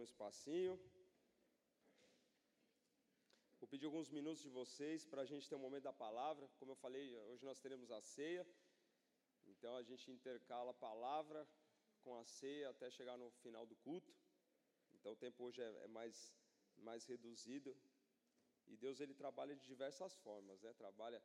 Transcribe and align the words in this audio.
um 0.00 0.04
espacinho. 0.04 0.74
Vou 3.60 3.68
pedir 3.68 3.84
alguns 3.84 4.08
minutos 4.08 4.42
de 4.42 4.48
vocês 4.48 5.04
para 5.04 5.22
a 5.22 5.26
gente 5.26 5.48
ter 5.48 5.54
um 5.54 5.64
momento 5.66 5.84
da 5.84 5.92
palavra. 5.92 6.48
Como 6.58 6.72
eu 6.72 6.76
falei, 6.76 7.14
hoje 7.30 7.44
nós 7.44 7.60
teremos 7.60 7.90
a 7.90 8.00
ceia. 8.00 8.46
Então 9.46 9.76
a 9.76 9.82
gente 9.82 10.10
intercala 10.10 10.70
a 10.70 10.74
palavra 10.88 11.46
com 12.02 12.16
a 12.16 12.24
ceia 12.24 12.70
até 12.70 12.90
chegar 12.90 13.18
no 13.18 13.30
final 13.42 13.66
do 13.66 13.76
culto. 13.76 14.12
Então 14.94 15.12
o 15.12 15.16
tempo 15.16 15.44
hoje 15.44 15.60
é, 15.60 15.68
é 15.84 15.88
mais, 15.88 16.34
mais 16.78 17.04
reduzido. 17.04 17.76
E 18.66 18.76
Deus 18.76 19.00
ele 19.00 19.14
trabalha 19.14 19.54
de 19.54 19.66
diversas 19.66 20.16
formas, 20.16 20.62
né? 20.62 20.72
Trabalha 20.72 21.22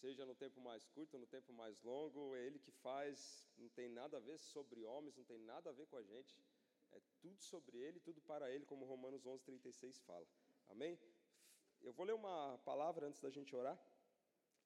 seja 0.00 0.24
no 0.24 0.34
tempo 0.34 0.60
mais 0.60 0.86
curto, 0.86 1.18
no 1.18 1.26
tempo 1.26 1.52
mais 1.52 1.82
longo, 1.82 2.34
é 2.36 2.46
Ele 2.46 2.58
que 2.58 2.70
faz, 2.70 3.44
não 3.56 3.68
tem 3.68 3.88
nada 3.88 4.16
a 4.16 4.20
ver 4.20 4.38
sobre 4.38 4.84
homens, 4.84 5.16
não 5.16 5.24
tem 5.24 5.38
nada 5.38 5.70
a 5.70 5.72
ver 5.72 5.86
com 5.86 5.96
a 5.96 6.02
gente, 6.02 6.40
é 6.92 7.00
tudo 7.20 7.40
sobre 7.42 7.78
Ele, 7.78 8.00
tudo 8.00 8.20
para 8.22 8.50
Ele, 8.50 8.64
como 8.64 8.84
Romanos 8.84 9.26
11, 9.26 9.44
36 9.44 10.00
fala. 10.00 10.26
Amém? 10.68 10.98
Eu 11.80 11.92
vou 11.92 12.04
ler 12.04 12.14
uma 12.14 12.58
palavra 12.64 13.06
antes 13.06 13.20
da 13.20 13.30
gente 13.30 13.54
orar. 13.54 13.78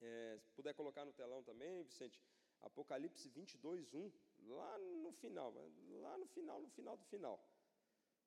É, 0.01 0.39
se 0.41 0.51
puder 0.53 0.75
colocar 0.75 1.05
no 1.05 1.13
telão 1.13 1.43
também, 1.43 1.83
Vicente, 1.85 2.21
Apocalipse 2.63 3.29
22, 3.29 3.95
1, 3.95 4.13
lá 4.49 4.79
no 4.79 5.13
final, 5.13 5.53
lá 6.01 6.19
no 6.19 6.27
final, 6.27 6.61
no 6.61 6.69
final 6.71 6.97
do 6.97 7.05
final. 7.05 7.37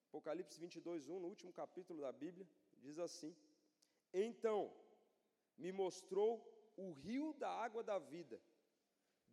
Apocalipse 0.08 0.60
22, 0.60 1.10
1, 1.10 1.20
no 1.20 1.28
último 1.28 1.52
capítulo 1.52 2.02
da 2.02 2.12
Bíblia, 2.12 2.48
diz 2.78 2.98
assim: 3.00 3.36
Então 4.14 4.72
me 5.58 5.72
mostrou 5.72 6.32
o 6.78 6.92
rio 6.92 7.34
da 7.34 7.50
água 7.50 7.84
da 7.84 7.98
vida, 8.00 8.42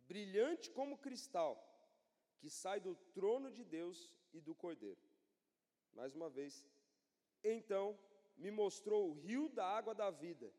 brilhante 0.07 0.71
como 0.71 0.97
cristal, 0.97 1.53
que 2.39 2.49
sai 2.49 2.79
do 2.79 2.95
trono 3.13 3.51
de 3.51 3.63
Deus 3.63 4.09
e 4.33 4.41
do 4.41 4.55
Cordeiro. 4.55 5.01
Mais 5.93 6.15
uma 6.15 6.29
vez, 6.29 6.67
então 7.43 7.97
me 8.35 8.51
mostrou 8.51 9.09
o 9.09 9.13
rio 9.13 9.47
da 9.49 9.65
água 9.65 9.93
da 9.93 10.09
vida, 10.09 10.51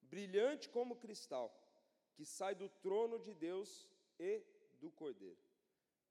brilhante 0.00 0.68
como 0.68 0.96
cristal, 0.96 1.48
que 2.14 2.24
sai 2.24 2.54
do 2.54 2.68
trono 2.68 3.18
de 3.18 3.34
Deus 3.34 3.88
e 4.18 4.42
do 4.80 4.90
Cordeiro. 4.90 5.42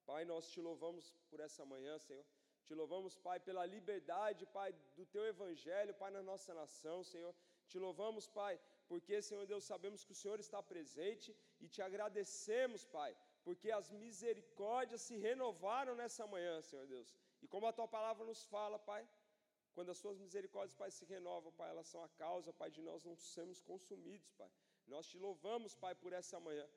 Pai, 0.05 0.23
nós 0.25 0.49
te 0.51 0.59
louvamos 0.59 1.13
por 1.29 1.39
essa 1.39 1.63
manhã, 1.65 1.97
Senhor. 1.99 2.25
Te 2.65 2.73
louvamos, 2.79 3.15
Pai, 3.27 3.39
pela 3.39 3.65
liberdade, 3.65 4.45
Pai, 4.57 4.69
do 4.95 5.05
teu 5.13 5.23
evangelho, 5.25 5.93
Pai, 6.01 6.11
na 6.11 6.21
nossa 6.21 6.53
nação, 6.53 7.03
Senhor. 7.03 7.33
Te 7.67 7.77
louvamos, 7.85 8.27
Pai, 8.27 8.59
porque, 8.87 9.21
Senhor 9.21 9.45
Deus, 9.51 9.63
sabemos 9.63 10.03
que 10.03 10.11
o 10.11 10.19
Senhor 10.21 10.39
está 10.39 10.61
presente 10.61 11.35
e 11.59 11.67
te 11.67 11.81
agradecemos, 11.81 12.83
Pai, 12.85 13.11
porque 13.49 13.69
as 13.77 13.87
misericórdias 14.01 15.01
se 15.07 15.15
renovaram 15.27 15.93
nessa 15.99 16.25
manhã, 16.33 16.55
Senhor 16.69 16.85
Deus. 16.95 17.09
E 17.43 17.47
como 17.53 17.65
a 17.67 17.73
tua 17.77 17.87
palavra 17.95 18.23
nos 18.31 18.41
fala, 18.53 18.77
Pai, 18.89 19.01
quando 19.75 19.89
as 19.93 19.97
suas 20.01 20.19
misericórdias, 20.25 20.75
Pai, 20.81 20.91
se 20.97 21.05
renovam, 21.13 21.51
Pai, 21.59 21.69
elas 21.73 21.87
são 21.93 22.01
a 22.07 22.09
causa, 22.23 22.53
Pai, 22.61 22.69
de 22.75 22.81
nós 22.89 23.03
não 23.07 23.15
sermos 23.15 23.59
consumidos, 23.69 24.29
Pai. 24.41 24.51
Nós 24.93 25.07
te 25.11 25.17
louvamos, 25.25 25.73
Pai, 25.83 25.95
por 26.03 26.13
essa 26.19 26.39
manhã. 26.47 26.67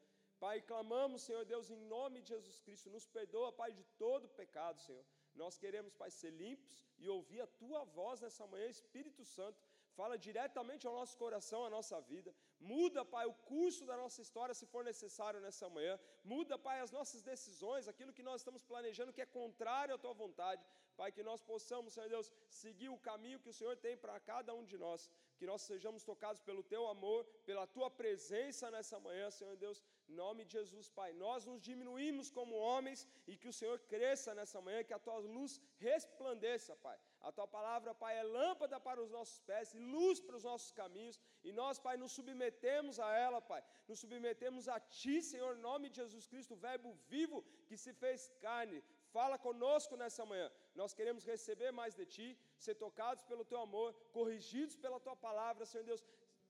Pai, 0.44 0.56
clamamos, 0.70 1.26
Senhor 1.28 1.44
Deus, 1.52 1.68
em 1.74 1.80
nome 1.96 2.22
de 2.22 2.30
Jesus 2.34 2.58
Cristo, 2.66 2.88
nos 2.96 3.06
perdoa, 3.18 3.52
Pai, 3.60 3.70
de 3.80 3.84
todo 4.04 4.34
pecado, 4.42 4.80
Senhor. 4.86 5.04
Nós 5.42 5.58
queremos, 5.58 5.92
Pai, 6.02 6.10
ser 6.10 6.32
limpos 6.44 6.82
e 6.98 7.06
ouvir 7.16 7.42
a 7.42 7.52
tua 7.62 7.84
voz 7.98 8.22
nessa 8.24 8.46
manhã, 8.46 8.66
Espírito 8.78 9.24
Santo 9.36 9.62
fala 9.98 10.16
diretamente 10.26 10.86
ao 10.86 10.94
nosso 11.00 11.14
coração, 11.22 11.60
à 11.64 11.70
nossa 11.76 11.98
vida. 12.12 12.30
Muda, 12.72 13.00
Pai, 13.14 13.24
o 13.26 13.34
curso 13.52 13.82
da 13.90 13.96
nossa 14.02 14.20
história, 14.24 14.54
se 14.60 14.66
for 14.72 14.82
necessário 14.90 15.40
nessa 15.46 15.68
manhã. 15.76 15.94
Muda, 16.32 16.56
Pai, 16.66 16.76
as 16.80 16.92
nossas 16.98 17.22
decisões, 17.32 17.88
aquilo 17.92 18.14
que 18.18 18.26
nós 18.28 18.40
estamos 18.40 18.62
planejando 18.72 19.14
que 19.16 19.24
é 19.26 19.26
contrário 19.40 19.94
à 19.94 19.98
tua 20.04 20.14
vontade. 20.24 20.64
Pai, 20.96 21.10
que 21.16 21.22
nós 21.30 21.40
possamos, 21.50 21.94
Senhor 21.94 22.08
Deus, 22.14 22.30
seguir 22.62 22.90
o 22.90 22.98
caminho 23.08 23.40
que 23.44 23.52
o 23.52 23.58
Senhor 23.60 23.76
tem 23.76 23.96
para 24.04 24.18
cada 24.32 24.54
um 24.58 24.64
de 24.72 24.78
nós. 24.84 25.10
Que 25.38 25.46
nós 25.50 25.62
sejamos 25.70 26.04
tocados 26.10 26.40
pelo 26.48 26.62
teu 26.62 26.82
amor, 26.94 27.20
pela 27.48 27.66
tua 27.66 27.90
presença 28.02 28.70
nessa 28.70 28.98
manhã, 29.06 29.30
Senhor 29.30 29.56
Deus. 29.56 29.82
Em 30.08 30.14
nome 30.24 30.44
de 30.44 30.52
Jesus, 30.58 30.88
Pai. 30.88 31.12
Nós 31.24 31.46
nos 31.50 31.60
diminuímos 31.70 32.30
como 32.30 32.62
homens 32.68 33.08
e 33.26 33.36
que 33.36 33.48
o 33.48 33.56
Senhor 33.60 33.78
cresça 33.94 34.34
nessa 34.34 34.60
manhã, 34.60 34.84
que 34.84 34.94
a 34.98 35.04
tua 35.06 35.18
luz 35.36 35.60
resplandeça, 35.88 36.76
Pai. 36.76 36.98
A 37.28 37.30
tua 37.36 37.46
palavra, 37.56 37.90
Pai, 38.02 38.12
é 38.18 38.24
lâmpada 38.36 38.78
para 38.86 39.00
os 39.04 39.10
nossos 39.16 39.38
pés 39.50 39.72
e 39.74 39.78
luz 39.94 40.20
para 40.26 40.36
os 40.38 40.44
nossos 40.50 40.70
caminhos. 40.80 41.18
E 41.48 41.52
nós, 41.60 41.78
Pai, 41.86 41.96
nos 42.02 42.12
submetemos 42.18 42.98
a 43.06 43.10
ela, 43.24 43.40
Pai. 43.50 43.62
Nos 43.88 44.00
submetemos 44.02 44.68
a 44.74 44.78
Ti, 44.98 45.16
Senhor, 45.30 45.52
em 45.56 45.64
nome 45.70 45.88
de 45.90 45.98
Jesus 46.02 46.26
Cristo, 46.32 46.54
o 46.54 46.62
Verbo 46.66 46.92
vivo 47.14 47.44
que 47.68 47.76
se 47.84 47.92
fez 48.02 48.28
carne. 48.46 48.82
Fala 49.16 49.38
conosco 49.46 49.96
nessa 50.02 50.26
manhã. 50.32 50.48
Nós 50.74 50.94
queremos 50.98 51.24
receber 51.32 51.70
mais 51.80 51.94
de 51.94 52.06
Ti, 52.14 52.28
ser 52.66 52.74
tocados 52.86 53.24
pelo 53.30 53.44
Teu 53.52 53.60
amor, 53.68 53.88
corrigidos 54.18 54.76
pela 54.84 54.98
Tua 55.06 55.16
palavra, 55.28 55.64
Senhor 55.72 55.84
Deus. 55.84 56.04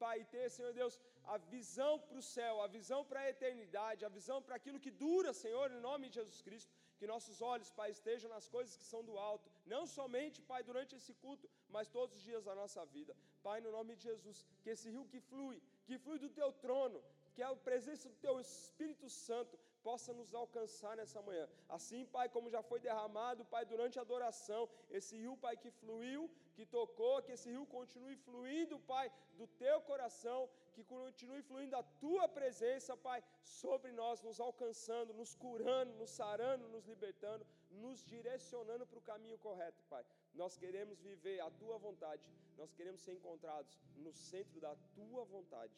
Pai, 0.05 0.19
ter, 0.35 0.47
Senhor 0.51 0.73
Deus, 0.73 0.95
a 1.35 1.37
visão 1.55 1.93
para 2.07 2.19
o 2.19 2.23
céu, 2.37 2.55
a 2.61 2.67
visão 2.67 3.01
para 3.05 3.21
a 3.21 3.31
eternidade, 3.35 4.05
a 4.05 4.09
visão 4.09 4.39
para 4.43 4.57
aquilo 4.57 4.81
que 4.85 4.91
dura, 4.91 5.33
Senhor, 5.33 5.67
em 5.71 5.81
nome 5.89 6.09
de 6.09 6.17
Jesus 6.21 6.41
Cristo 6.47 6.73
que 7.03 7.13
nossos 7.13 7.39
olhos, 7.53 7.69
Pai, 7.79 7.91
estejam 7.91 8.29
nas 8.35 8.47
coisas 8.55 8.77
que 8.81 8.85
são 8.91 9.01
do 9.09 9.15
alto, 9.19 9.51
não 9.65 9.87
somente, 9.87 10.43
Pai, 10.43 10.63
durante 10.63 10.95
esse 10.97 11.15
culto, 11.15 11.49
mas 11.69 11.89
todos 11.89 12.17
os 12.17 12.23
dias 12.23 12.45
da 12.45 12.55
nossa 12.55 12.85
vida. 12.87 13.17
Pai, 13.43 13.61
no 13.61 13.71
nome 13.71 13.95
de 13.97 14.03
Jesus, 14.03 14.45
que 14.63 14.71
esse 14.71 14.89
rio 14.91 15.05
que 15.13 15.21
flui, 15.21 15.61
que 15.87 15.99
flui 15.99 16.19
do 16.19 16.31
teu 16.31 16.53
trono, 16.53 17.03
que 17.35 17.43
a 17.43 17.55
presença 17.55 18.09
do 18.09 18.17
teu 18.17 18.41
Espírito 18.41 19.09
Santo 19.09 19.59
possa 19.83 20.13
nos 20.13 20.33
alcançar 20.35 20.97
nessa 20.97 21.21
manhã. 21.29 21.49
Assim, 21.69 22.05
Pai, 22.17 22.29
como 22.29 22.51
já 22.51 22.63
foi 22.63 22.79
derramado, 22.79 23.45
Pai, 23.45 23.65
durante 23.65 23.99
a 23.99 24.03
adoração, 24.03 24.69
esse 24.91 25.17
rio, 25.17 25.37
Pai, 25.37 25.57
que 25.57 25.71
fluiu, 25.71 26.31
que 26.55 26.65
tocou, 26.65 27.23
que 27.23 27.33
esse 27.33 27.49
rio 27.51 27.67
continue 27.67 28.17
fluindo, 28.17 28.79
Pai, 28.79 29.11
do 29.41 29.47
teu 29.47 29.81
coração, 29.81 30.49
que 30.75 30.85
continue 30.85 31.43
fluindo 31.43 31.77
a 31.77 31.83
tua 31.83 32.29
presença, 32.29 32.97
Pai, 32.97 33.23
sobre 33.43 33.91
nós, 33.93 34.23
nos 34.23 34.41
alcançando, 34.41 35.13
nos 35.15 35.35
curando, 35.35 35.93
nos 35.95 36.11
sarando, 36.11 36.69
nos 36.69 36.87
libertando, 36.87 37.47
nos 37.73 38.05
direcionando 38.05 38.87
para 38.87 38.99
o 38.99 39.03
caminho 39.03 39.39
correto, 39.39 39.83
Pai. 39.89 40.05
Nós 40.35 40.57
queremos 40.57 41.01
viver 41.01 41.41
a 41.41 41.51
tua 41.51 41.79
vontade, 41.79 42.23
nós 42.57 42.73
queremos 42.73 43.01
ser 43.01 43.13
encontrados 43.13 43.79
no 43.97 44.13
centro 44.13 44.61
da 44.61 44.75
tua 44.95 45.25
vontade. 45.25 45.73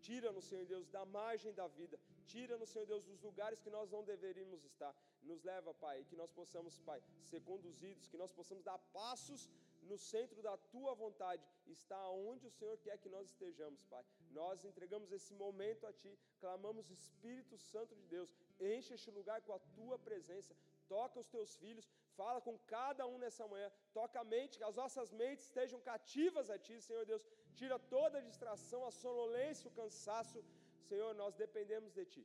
Tira-nos, 0.00 0.44
Senhor 0.44 0.64
Deus, 0.64 0.88
da 0.88 1.04
margem 1.04 1.52
da 1.52 1.66
vida. 1.66 1.98
Tira-nos, 2.26 2.70
Senhor 2.70 2.86
Deus, 2.86 3.04
dos 3.04 3.20
lugares 3.20 3.60
que 3.60 3.70
nós 3.70 3.90
não 3.90 4.04
deveríamos 4.04 4.64
estar. 4.64 4.94
Nos 5.22 5.42
leva, 5.42 5.74
Pai, 5.74 6.04
que 6.08 6.16
nós 6.16 6.30
possamos, 6.30 6.78
Pai, 6.78 7.02
ser 7.24 7.40
conduzidos, 7.40 8.08
que 8.08 8.16
nós 8.16 8.32
possamos 8.32 8.62
dar 8.62 8.78
passos 8.92 9.50
no 9.82 9.96
centro 9.98 10.42
da 10.42 10.56
tua 10.56 10.94
vontade, 10.94 11.42
está 11.66 12.00
onde 12.10 12.46
o 12.46 12.50
Senhor 12.50 12.76
quer 12.78 12.98
que 12.98 13.08
nós 13.08 13.26
estejamos, 13.28 13.82
Pai. 13.84 14.04
Nós 14.30 14.64
entregamos 14.64 15.10
esse 15.12 15.32
momento 15.34 15.86
a 15.86 15.92
Ti, 15.92 16.18
clamamos 16.40 16.90
Espírito 16.90 17.56
Santo 17.56 17.94
de 17.94 18.06
Deus, 18.06 18.30
enche 18.60 18.94
este 18.94 19.10
lugar 19.10 19.40
com 19.42 19.52
a 19.54 19.58
Tua 19.76 19.98
presença, 19.98 20.54
toca 20.94 21.20
os 21.22 21.28
Teus 21.34 21.52
filhos, 21.62 21.86
fala 22.20 22.40
com 22.46 22.54
cada 22.74 23.04
um 23.12 23.18
nessa 23.24 23.46
manhã, 23.52 23.68
toca 23.98 24.18
a 24.20 24.28
mente, 24.34 24.58
que 24.58 24.68
as 24.70 24.76
nossas 24.82 25.12
mentes 25.22 25.44
estejam 25.48 25.80
cativas 25.90 26.48
a 26.54 26.58
Ti, 26.66 26.76
Senhor 26.88 27.04
Deus, 27.12 27.24
tira 27.60 27.78
toda 27.96 28.18
a 28.18 28.26
distração, 28.28 28.80
a 28.86 28.92
sonolência, 29.02 29.68
o 29.70 29.76
cansaço, 29.82 30.44
Senhor, 30.88 31.12
nós 31.22 31.34
dependemos 31.44 31.92
de 31.98 32.04
Ti. 32.14 32.24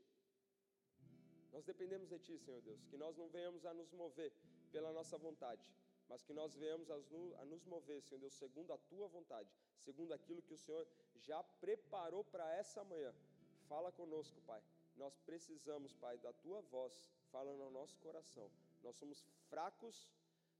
Nós 1.54 1.64
dependemos 1.72 2.10
de 2.14 2.20
Ti, 2.26 2.36
Senhor 2.46 2.62
Deus, 2.62 2.82
que 2.90 2.98
nós 3.04 3.16
não 3.22 3.28
venhamos 3.38 3.66
a 3.66 3.74
nos 3.80 3.92
mover 3.92 4.32
pela 4.72 4.92
nossa 4.98 5.18
vontade, 5.18 5.66
mas 6.10 6.24
que 6.24 6.34
nós 6.34 6.56
venhamos 6.56 6.90
a 6.90 7.46
nos 7.46 7.64
mover, 7.74 8.02
Senhor 8.02 8.20
Deus, 8.20 8.34
segundo 8.34 8.72
a 8.74 8.78
tua 8.92 9.08
vontade, 9.08 9.50
segundo 9.88 10.14
aquilo 10.14 10.42
que 10.42 10.54
o 10.54 10.58
Senhor 10.66 10.88
já 11.16 11.44
preparou 11.66 12.24
para 12.24 12.46
essa 12.62 12.84
manhã. 12.84 13.14
Fala 13.68 13.92
conosco, 13.92 14.42
Pai. 14.42 14.62
Nós 14.96 15.18
precisamos, 15.20 15.94
Pai, 15.94 16.18
da 16.18 16.34
tua 16.34 16.62
voz 16.62 17.10
falando 17.34 17.64
no 17.66 17.72
nosso 17.72 17.98
coração. 18.06 18.48
Nós 18.84 18.96
somos 18.96 19.20
fracos, 19.50 20.08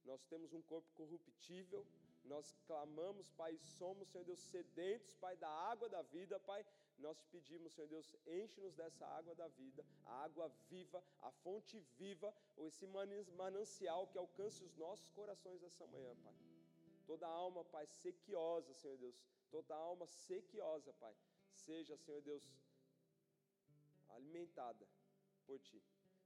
nós 0.04 0.22
temos 0.32 0.54
um 0.54 0.62
corpo 0.64 0.90
corruptível, 1.02 1.86
nós 2.26 2.56
clamamos, 2.68 3.30
Pai, 3.42 3.54
somos, 3.78 4.10
Senhor 4.10 4.26
Deus, 4.26 4.40
sedentos, 4.40 5.14
Pai, 5.24 5.36
da 5.38 5.50
água 5.72 5.88
da 5.96 6.02
vida, 6.02 6.40
Pai. 6.40 6.66
Nós 6.98 7.18
te 7.20 7.28
pedimos, 7.28 7.74
Senhor 7.74 7.88
Deus, 7.88 8.16
enche-nos 8.26 8.74
dessa 8.76 9.06
água 9.06 9.36
da 9.36 9.48
vida, 9.50 9.86
a 10.06 10.24
água 10.24 10.48
viva, 10.70 11.04
a 11.22 11.32
fonte 11.44 11.80
viva, 11.98 12.34
ou 12.56 12.68
esse 12.68 12.88
manancial 13.42 14.08
que 14.08 14.18
alcance 14.18 14.64
os 14.64 14.76
nossos 14.76 15.10
corações 15.10 15.62
essa 15.64 15.86
manhã, 15.88 16.16
Pai. 16.24 16.36
Toda 17.06 17.28
alma, 17.28 17.64
Pai, 17.66 17.86
sequiosa, 17.86 18.74
Senhor 18.74 18.98
Deus, 18.98 19.22
toda 19.52 19.76
alma 19.76 20.08
sequiosa, 20.08 20.94
Pai, 20.94 21.16
seja, 21.52 21.98
Senhor 21.98 22.22
Deus, 22.22 22.44
alimentada 24.10 24.88
por 25.46 25.60
Ti. 25.60 25.84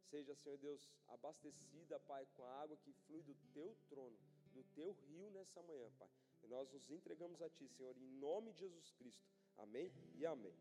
Seja, 0.10 0.36
Senhor 0.36 0.58
Deus, 0.58 0.90
abastecida, 1.08 2.00
Pai, 2.00 2.26
com 2.36 2.44
a 2.44 2.62
água 2.62 2.78
que 2.78 2.92
flui 3.06 3.22
do 3.24 3.36
Teu 3.54 3.76
trono 3.90 4.18
do 4.58 4.64
teu 4.76 4.92
rio 5.08 5.30
nessa 5.32 5.62
manhã, 5.70 5.88
Pai. 6.00 6.10
E 6.44 6.48
nós 6.48 6.72
nos 6.72 6.90
entregamos 6.90 7.42
a 7.42 7.50
Ti, 7.50 7.68
Senhor, 7.68 7.96
em 7.98 8.12
nome 8.28 8.52
de 8.54 8.60
Jesus 8.60 8.92
Cristo. 9.00 9.26
Amém 9.58 9.92
e 10.16 10.26
amém. 10.26 10.56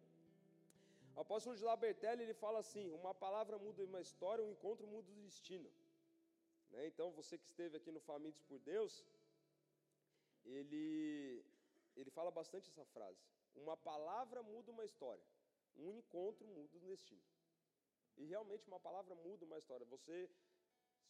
O 1.15 1.21
apóstolo 1.21 1.57
de 1.57 1.65
Labertelli, 1.65 2.23
ele 2.23 2.35
fala 2.35 2.59
assim, 2.59 2.91
uma 2.91 3.15
palavra 3.15 3.59
muda 3.59 3.83
uma 3.85 4.01
história, 4.01 4.45
um 4.45 4.51
encontro 4.51 4.87
muda 4.87 5.11
o 5.11 5.15
destino. 5.15 5.71
Né? 6.71 6.87
Então, 6.89 7.11
você 7.13 7.39
que 7.39 7.47
esteve 7.47 7.77
aqui 7.79 7.91
no 7.91 8.01
Famintos 8.01 8.43
por 8.43 8.59
Deus, 8.59 9.05
ele, 10.45 11.43
ele 11.97 12.11
fala 12.11 12.31
bastante 12.31 12.69
essa 12.69 12.85
frase. 12.87 13.23
Uma 13.55 13.77
palavra 13.77 14.43
muda 14.43 14.71
uma 14.71 14.85
história, 14.85 15.25
um 15.79 15.91
encontro 15.91 16.47
muda 16.49 16.77
um 16.77 16.87
destino. 16.87 17.23
E 18.17 18.25
realmente 18.25 18.67
uma 18.67 18.81
palavra 18.81 19.15
muda 19.15 19.45
uma 19.45 19.59
história. 19.59 19.87
Você 19.87 20.29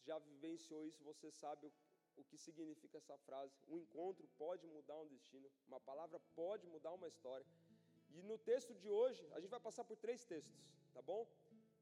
já 0.05 0.17
vivenciou 0.19 0.85
isso, 0.85 1.03
você 1.03 1.29
sabe 1.31 1.65
o, 1.67 1.71
o 2.17 2.23
que 2.23 2.37
significa 2.37 2.97
essa 2.97 3.17
frase. 3.17 3.53
Um 3.67 3.77
encontro 3.77 4.27
pode 4.37 4.65
mudar 4.67 4.97
um 4.97 5.07
destino, 5.07 5.49
uma 5.67 5.79
palavra 5.79 6.19
pode 6.35 6.65
mudar 6.67 6.93
uma 6.93 7.07
história. 7.07 7.45
E 8.09 8.21
no 8.21 8.37
texto 8.37 8.73
de 8.73 8.89
hoje, 8.89 9.27
a 9.33 9.39
gente 9.39 9.49
vai 9.49 9.59
passar 9.59 9.83
por 9.83 9.97
três 9.97 10.23
textos, 10.23 10.63
tá 10.93 11.01
bom? 11.01 11.27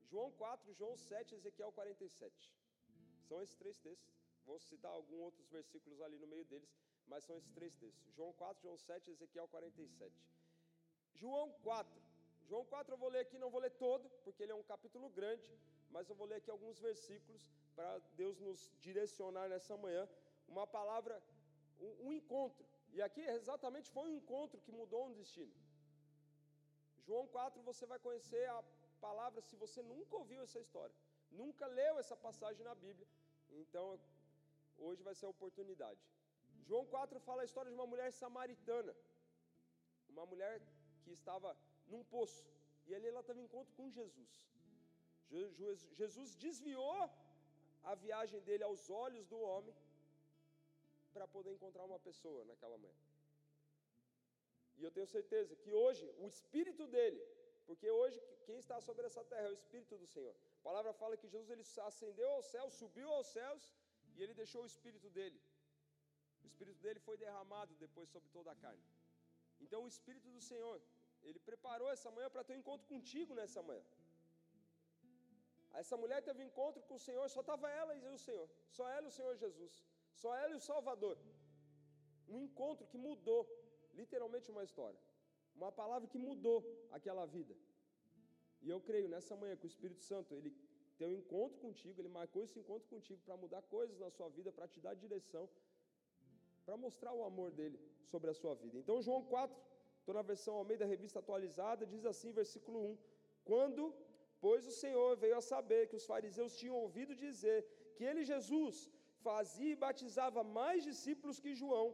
João 0.10 0.32
4, 0.32 0.74
João 0.74 0.96
7, 0.98 1.36
Ezequiel 1.36 1.72
47. 1.72 2.52
São 3.28 3.42
esses 3.42 3.56
três 3.56 3.78
textos. 3.80 4.14
Vou 4.46 4.60
citar 4.60 4.92
alguns 4.92 5.20
outros 5.20 5.48
versículos 5.50 6.00
ali 6.02 6.18
no 6.20 6.28
meio 6.28 6.46
deles, 6.46 6.70
mas 7.08 7.24
são 7.24 7.36
esses 7.38 7.52
três 7.52 7.76
textos. 7.76 8.14
João 8.14 8.34
4, 8.34 8.62
João 8.62 8.78
7, 8.78 9.10
Ezequiel 9.10 9.48
47. 9.48 10.14
João 11.14 11.52
4. 11.64 12.05
João 12.50 12.66
4 12.66 12.94
eu 12.94 12.98
vou 13.04 13.10
ler 13.10 13.22
aqui, 13.26 13.38
não 13.44 13.50
vou 13.56 13.62
ler 13.66 13.72
todo, 13.86 14.10
porque 14.24 14.44
ele 14.44 14.52
é 14.52 14.56
um 14.56 14.68
capítulo 14.74 15.10
grande, 15.10 15.52
mas 15.90 16.10
eu 16.10 16.16
vou 16.20 16.28
ler 16.32 16.38
aqui 16.42 16.52
alguns 16.52 16.80
versículos 16.80 17.42
para 17.76 17.90
Deus 18.22 18.40
nos 18.40 18.60
direcionar 18.80 19.48
nessa 19.54 19.76
manhã. 19.86 20.08
Uma 20.48 20.66
palavra, 20.78 21.22
um, 21.80 22.08
um 22.08 22.14
encontro. 22.20 22.66
E 22.94 23.02
aqui 23.02 23.22
exatamente 23.40 23.90
foi 23.96 24.04
um 24.10 24.18
encontro 24.20 24.62
que 24.66 24.72
mudou 24.72 25.02
um 25.08 25.14
destino. 25.14 25.54
João 27.06 27.28
4 27.28 27.62
você 27.70 27.86
vai 27.86 28.00
conhecer 28.00 28.44
a 28.58 28.64
palavra 29.02 29.42
se 29.42 29.56
você 29.64 29.82
nunca 29.82 30.16
ouviu 30.22 30.42
essa 30.42 30.60
história, 30.66 30.96
nunca 31.32 31.66
leu 31.80 31.94
essa 32.04 32.16
passagem 32.16 32.64
na 32.70 32.76
Bíblia. 32.86 33.08
Então, 33.64 34.00
hoje 34.78 35.04
vai 35.04 35.14
ser 35.14 35.26
a 35.26 35.34
oportunidade. 35.36 36.02
João 36.68 36.86
4 36.86 37.20
fala 37.20 37.42
a 37.42 37.46
história 37.50 37.70
de 37.72 37.78
uma 37.80 37.86
mulher 37.94 38.12
samaritana, 38.12 38.96
uma 40.10 40.26
mulher 40.26 40.56
que 41.04 41.12
estava 41.12 41.56
num 41.92 42.04
poço, 42.16 42.44
e 42.88 42.96
ali 42.96 43.08
ela 43.08 43.24
teve 43.30 43.42
encontro 43.42 43.74
com 43.80 43.90
Jesus. 43.90 44.34
Jesus 46.00 46.36
desviou 46.46 47.10
a 47.92 47.96
viagem 48.06 48.40
dele 48.48 48.64
aos 48.64 48.90
olhos 48.90 49.26
do 49.32 49.40
homem 49.40 49.76
para 51.14 51.28
poder 51.36 51.52
encontrar 51.54 51.84
uma 51.92 52.00
pessoa 52.08 52.44
naquela 52.46 52.78
manhã. 52.78 53.02
E 54.78 54.84
eu 54.84 54.92
tenho 54.96 55.08
certeza 55.08 55.56
que 55.64 55.72
hoje 55.84 56.06
o 56.24 56.28
espírito 56.28 56.86
dele, 56.96 57.22
porque 57.68 57.90
hoje 57.90 58.18
quem 58.46 58.58
está 58.64 58.80
sobre 58.88 59.06
essa 59.10 59.24
terra 59.32 59.48
é 59.48 59.54
o 59.54 59.60
espírito 59.62 59.98
do 59.98 60.08
Senhor. 60.14 60.36
A 60.60 60.64
palavra 60.70 60.94
fala 61.02 61.18
que 61.22 61.28
Jesus 61.28 61.50
ele 61.50 61.66
ascendeu 61.90 62.30
ao 62.32 62.44
céu, 62.54 62.70
subiu 62.70 63.10
aos 63.18 63.28
céus 63.28 63.64
e 64.16 64.24
ele 64.24 64.34
deixou 64.34 64.62
o 64.64 64.72
espírito 64.74 65.10
dele. 65.10 65.40
O 66.44 66.48
espírito 66.48 66.80
dele 66.86 67.00
foi 67.00 67.18
derramado 67.18 67.74
depois 67.86 68.10
sobre 68.10 68.30
toda 68.30 68.52
a 68.52 68.56
carne. 68.56 68.84
Então 69.60 69.84
o 69.84 69.88
espírito 69.88 70.30
do 70.30 70.42
Senhor, 70.42 70.82
ele 71.30 71.40
preparou 71.50 71.90
essa 71.96 72.10
manhã 72.16 72.30
para 72.34 72.44
ter 72.48 72.54
um 72.56 72.62
encontro 72.64 72.86
contigo 72.94 73.34
nessa 73.40 73.62
manhã. 73.70 73.84
Essa 75.82 75.96
mulher 76.02 76.20
teve 76.28 76.40
um 76.42 76.48
encontro 76.52 76.82
com 76.88 76.96
o 77.00 77.04
Senhor, 77.08 77.26
só 77.36 77.42
estava 77.42 77.70
ela 77.82 77.94
e 77.96 78.02
o 78.18 78.18
Senhor, 78.28 78.48
só 78.78 78.84
ela 78.96 79.06
e 79.08 79.12
o 79.14 79.16
Senhor 79.18 79.34
Jesus, 79.44 79.74
só 80.22 80.30
ela 80.42 80.54
e 80.54 80.60
o 80.62 80.66
Salvador. 80.72 81.18
Um 82.34 82.40
encontro 82.48 82.88
que 82.92 82.98
mudou 82.98 83.42
literalmente 84.00 84.50
uma 84.54 84.64
história, 84.68 85.00
uma 85.56 85.72
palavra 85.82 86.08
que 86.14 86.18
mudou 86.30 86.58
aquela 86.98 87.26
vida. 87.26 87.56
E 88.62 88.70
eu 88.70 88.80
creio 88.90 89.10
nessa 89.14 89.36
manhã 89.42 89.56
que 89.58 89.68
o 89.68 89.74
Espírito 89.74 90.04
Santo, 90.12 90.34
ele 90.34 90.52
tem 90.98 91.08
um 91.08 91.18
encontro 91.22 91.58
contigo, 91.60 92.00
ele 92.02 92.10
marcou 92.20 92.42
esse 92.44 92.58
encontro 92.62 92.88
contigo 92.88 93.22
para 93.26 93.36
mudar 93.44 93.62
coisas 93.64 94.00
na 94.00 94.10
sua 94.10 94.30
vida, 94.30 94.52
para 94.52 94.68
te 94.68 94.80
dar 94.80 94.94
direção, 94.96 95.50
para 96.66 96.78
mostrar 96.78 97.14
o 97.14 97.24
amor 97.24 97.52
dele 97.52 97.78
sobre 98.12 98.30
a 98.30 98.34
sua 98.34 98.56
vida. 98.56 98.78
Então, 98.78 99.02
João 99.02 99.24
4, 99.26 99.56
estou 100.06 100.18
na 100.18 100.32
versão 100.32 100.54
Almeida 100.56 100.92
Revista 100.94 101.20
Atualizada, 101.20 101.84
diz 101.94 102.04
assim, 102.12 102.32
versículo 102.42 102.80
1: 102.92 102.98
Quando, 103.50 103.84
pois, 104.44 104.64
o 104.72 104.76
Senhor 104.82 105.10
veio 105.24 105.38
a 105.38 105.48
saber 105.54 105.82
que 105.90 105.98
os 106.00 106.06
fariseus 106.12 106.58
tinham 106.60 106.76
ouvido 106.84 107.22
dizer 107.28 107.60
que 107.96 108.04
ele, 108.10 108.30
Jesus, 108.34 108.76
fazia 109.28 109.72
e 109.74 109.82
batizava 109.88 110.42
mais 110.60 110.84
discípulos 110.90 111.40
que 111.44 111.60
João, 111.62 111.88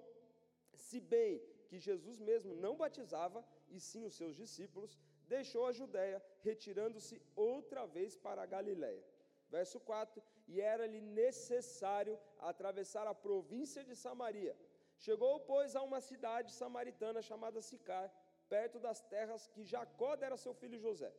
se 0.88 1.00
bem 1.13 1.34
que 1.69 1.80
Jesus 1.88 2.18
mesmo 2.30 2.54
não 2.66 2.74
batizava, 2.84 3.40
e 3.75 3.80
sim 3.90 4.04
os 4.10 4.16
seus 4.19 4.36
discípulos, 4.44 4.98
deixou 5.36 5.63
a 5.68 5.75
Judéia, 5.80 6.19
retirando-se 6.50 7.16
outra 7.52 7.86
vez 7.96 8.18
para 8.25 8.42
a 8.44 8.52
Galiléia. 8.56 9.06
Verso 9.58 9.80
4: 9.80 10.22
E 10.52 10.60
era-lhe 10.74 11.02
necessário 11.24 12.18
atravessar 12.52 13.08
a 13.08 13.19
província 13.28 13.84
de 13.90 13.96
Samaria. 14.06 14.54
Chegou, 15.06 15.33
pois, 15.51 15.75
a 15.80 15.81
uma 15.89 16.00
cidade 16.09 16.50
samaritana 16.62 17.21
chamada 17.30 17.65
Sicar, 17.69 18.07
perto 18.53 18.77
das 18.86 19.00
terras 19.13 19.44
que 19.53 19.63
Jacó 19.71 20.12
dera 20.24 20.38
seu 20.45 20.53
filho 20.62 20.80
José. 20.86 21.12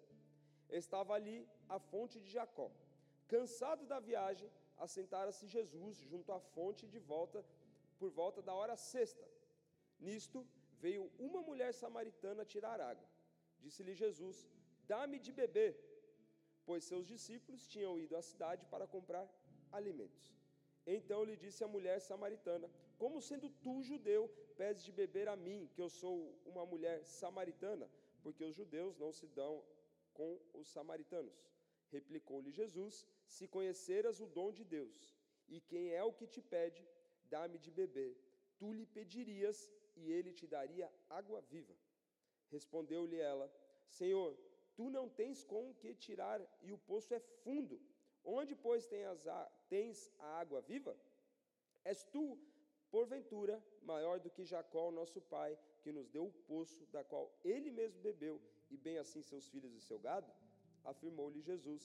Estava 0.81 1.15
ali 1.19 1.37
a 1.77 1.79
fonte 1.91 2.17
de 2.25 2.31
Jacó. 2.37 2.69
Cansado 3.33 3.85
da 3.93 3.99
viagem, 4.11 4.49
assentara-se 4.87 5.47
Jesus 5.55 5.97
junto 6.13 6.31
à 6.37 6.41
fonte 6.55 6.85
de 6.95 7.01
volta 7.13 7.41
por 7.99 8.11
volta 8.21 8.41
da 8.49 8.55
hora 8.61 8.77
sexta. 8.77 9.27
Nisto 10.07 10.39
veio 10.85 11.05
uma 11.27 11.43
mulher 11.49 11.73
samaritana 11.83 12.45
tirar 12.53 12.79
água. 12.93 13.09
Disse-lhe 13.63 13.95
Jesus: 14.03 14.37
Dá-me 14.93 15.19
de 15.27 15.33
beber, 15.41 15.73
pois 16.67 16.85
seus 16.91 17.07
discípulos 17.15 17.67
tinham 17.73 17.95
ido 18.05 18.17
à 18.21 18.23
cidade 18.31 18.65
para 18.73 18.87
comprar 18.95 19.27
alimentos. 19.81 20.25
Então 20.97 21.21
lhe 21.29 21.37
disse 21.45 21.63
a 21.65 21.73
mulher 21.75 21.99
samaritana: 22.01 22.69
Como 23.03 23.21
sendo 23.29 23.49
tu 23.65 23.73
judeu, 23.83 24.21
pedes 24.57 24.85
de 24.85 24.93
beber 24.93 25.27
a 25.29 25.35
mim, 25.35 25.69
que 25.75 25.83
eu 25.85 25.89
sou 26.01 26.17
uma 26.51 26.65
mulher 26.73 26.99
samaritana? 27.05 27.87
Porque 28.23 28.45
os 28.49 28.55
judeus 28.55 28.97
não 28.97 29.11
se 29.19 29.27
dão 29.39 29.55
com 30.19 30.31
os 30.55 30.69
samaritanos. 30.75 31.37
Replicou-lhe 31.95 32.53
Jesus: 32.53 33.05
Se 33.27 33.49
conheceras 33.49 34.21
o 34.21 34.27
dom 34.37 34.53
de 34.59 34.65
Deus, 34.77 35.17
e 35.49 35.61
quem 35.61 35.91
é 36.01 36.05
o 36.05 36.13
que 36.13 36.29
te 36.35 36.41
pede, 36.41 36.87
dá-me 37.25 37.59
de 37.59 37.73
beber, 37.73 38.13
tu 38.57 38.73
lhe 38.73 38.87
pedirias 38.87 39.59
e 39.97 40.13
ele 40.13 40.33
te 40.33 40.47
daria 40.47 40.89
água 41.11 41.41
viva. 41.41 41.75
Respondeu-lhe 42.53 43.19
ela: 43.19 43.53
Senhor, 43.89 44.31
tu 44.77 44.89
não 44.91 45.09
tens 45.09 45.43
com 45.43 45.75
que 45.75 45.93
tirar 46.07 46.41
e 46.63 46.73
o 46.73 46.79
poço 46.79 47.13
é 47.13 47.19
fundo. 47.43 47.81
Onde, 48.25 48.55
pois, 48.55 48.89
tens 49.69 49.99
a 50.21 50.39
água 50.39 50.61
viva? 50.61 50.97
És 51.85 52.05
tu, 52.05 52.39
porventura, 52.93 53.55
maior 53.83 54.21
do 54.21 54.31
que 54.31 54.45
Jacó, 54.45 54.91
nosso 54.91 55.21
pai, 55.23 55.59
que 55.83 55.91
nos 55.91 56.09
deu 56.09 56.27
o 56.27 56.33
poço, 56.51 56.87
da 56.93 57.03
qual 57.03 57.33
ele 57.43 57.71
mesmo 57.71 57.99
bebeu, 58.03 58.41
e 58.71 58.77
bem 58.77 58.99
assim 58.99 59.23
seus 59.23 59.49
filhos 59.49 59.75
e 59.75 59.81
seu 59.81 59.99
gado? 59.99 60.31
Afirmou-lhe 60.85 61.41
Jesus: 61.41 61.83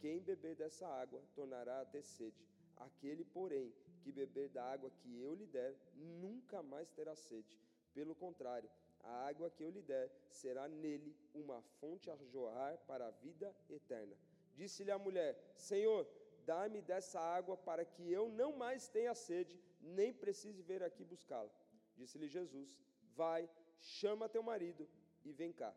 Quem 0.00 0.20
beber 0.20 0.54
dessa 0.56 0.86
água 1.02 1.22
tornará 1.34 1.80
a 1.80 1.84
ter 1.84 2.02
sede. 2.02 2.42
Aquele, 2.76 3.24
porém, 3.24 3.72
que 4.02 4.10
beber 4.10 4.48
da 4.48 4.64
água 4.64 4.90
que 4.98 5.20
eu 5.20 5.34
lhe 5.34 5.46
der, 5.46 5.76
nunca 5.94 6.62
mais 6.62 6.90
terá 6.90 7.14
sede. 7.14 7.60
Pelo 7.92 8.14
contrário, 8.14 8.70
a 9.00 9.26
água 9.26 9.50
que 9.50 9.62
eu 9.62 9.70
lhe 9.70 9.82
der 9.82 10.10
será 10.30 10.68
nele 10.68 11.14
uma 11.34 11.60
fonte 11.80 12.10
a 12.10 12.16
jorrar 12.16 12.78
para 12.86 13.08
a 13.08 13.10
vida 13.10 13.54
eterna. 13.68 14.16
Disse-lhe 14.54 14.90
a 14.90 14.98
mulher: 14.98 15.36
Senhor, 15.56 16.06
dá-me 16.46 16.80
dessa 16.80 17.20
água 17.20 17.56
para 17.56 17.84
que 17.84 18.10
eu 18.10 18.28
não 18.30 18.52
mais 18.52 18.88
tenha 18.88 19.14
sede, 19.14 19.58
nem 19.88 20.12
precise 20.12 20.62
vir 20.62 20.82
aqui 20.82 21.04
buscá-la. 21.04 21.50
Disse-lhe 21.96 22.28
Jesus: 22.28 22.78
Vai, 23.20 23.48
chama 23.80 24.28
teu 24.28 24.42
marido 24.42 24.88
e 25.24 25.32
vem 25.32 25.52
cá. 25.52 25.74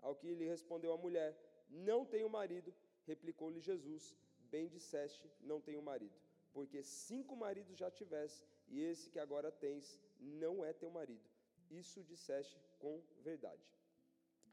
Ao 0.00 0.14
que 0.14 0.34
lhe 0.34 0.46
respondeu 0.54 0.92
a 0.92 1.02
mulher: 1.04 1.30
Não 1.68 2.04
tenho 2.04 2.28
marido. 2.28 2.74
Replicou-lhe 3.06 3.60
Jesus: 3.60 4.14
Bem 4.54 4.68
disseste, 4.68 5.30
não 5.40 5.60
tenho 5.60 5.82
marido 5.82 6.18
porque 6.52 6.82
cinco 6.82 7.36
maridos 7.36 7.76
já 7.76 7.90
tivesse, 7.90 8.44
e 8.68 8.80
esse 8.90 9.08
que 9.10 9.18
agora 9.18 9.50
tens 9.50 10.00
não 10.18 10.64
é 10.64 10.72
teu 10.72 10.90
marido. 10.90 11.28
Isso 11.70 12.02
disseste 12.02 12.58
com 12.78 13.02
verdade. 13.20 13.62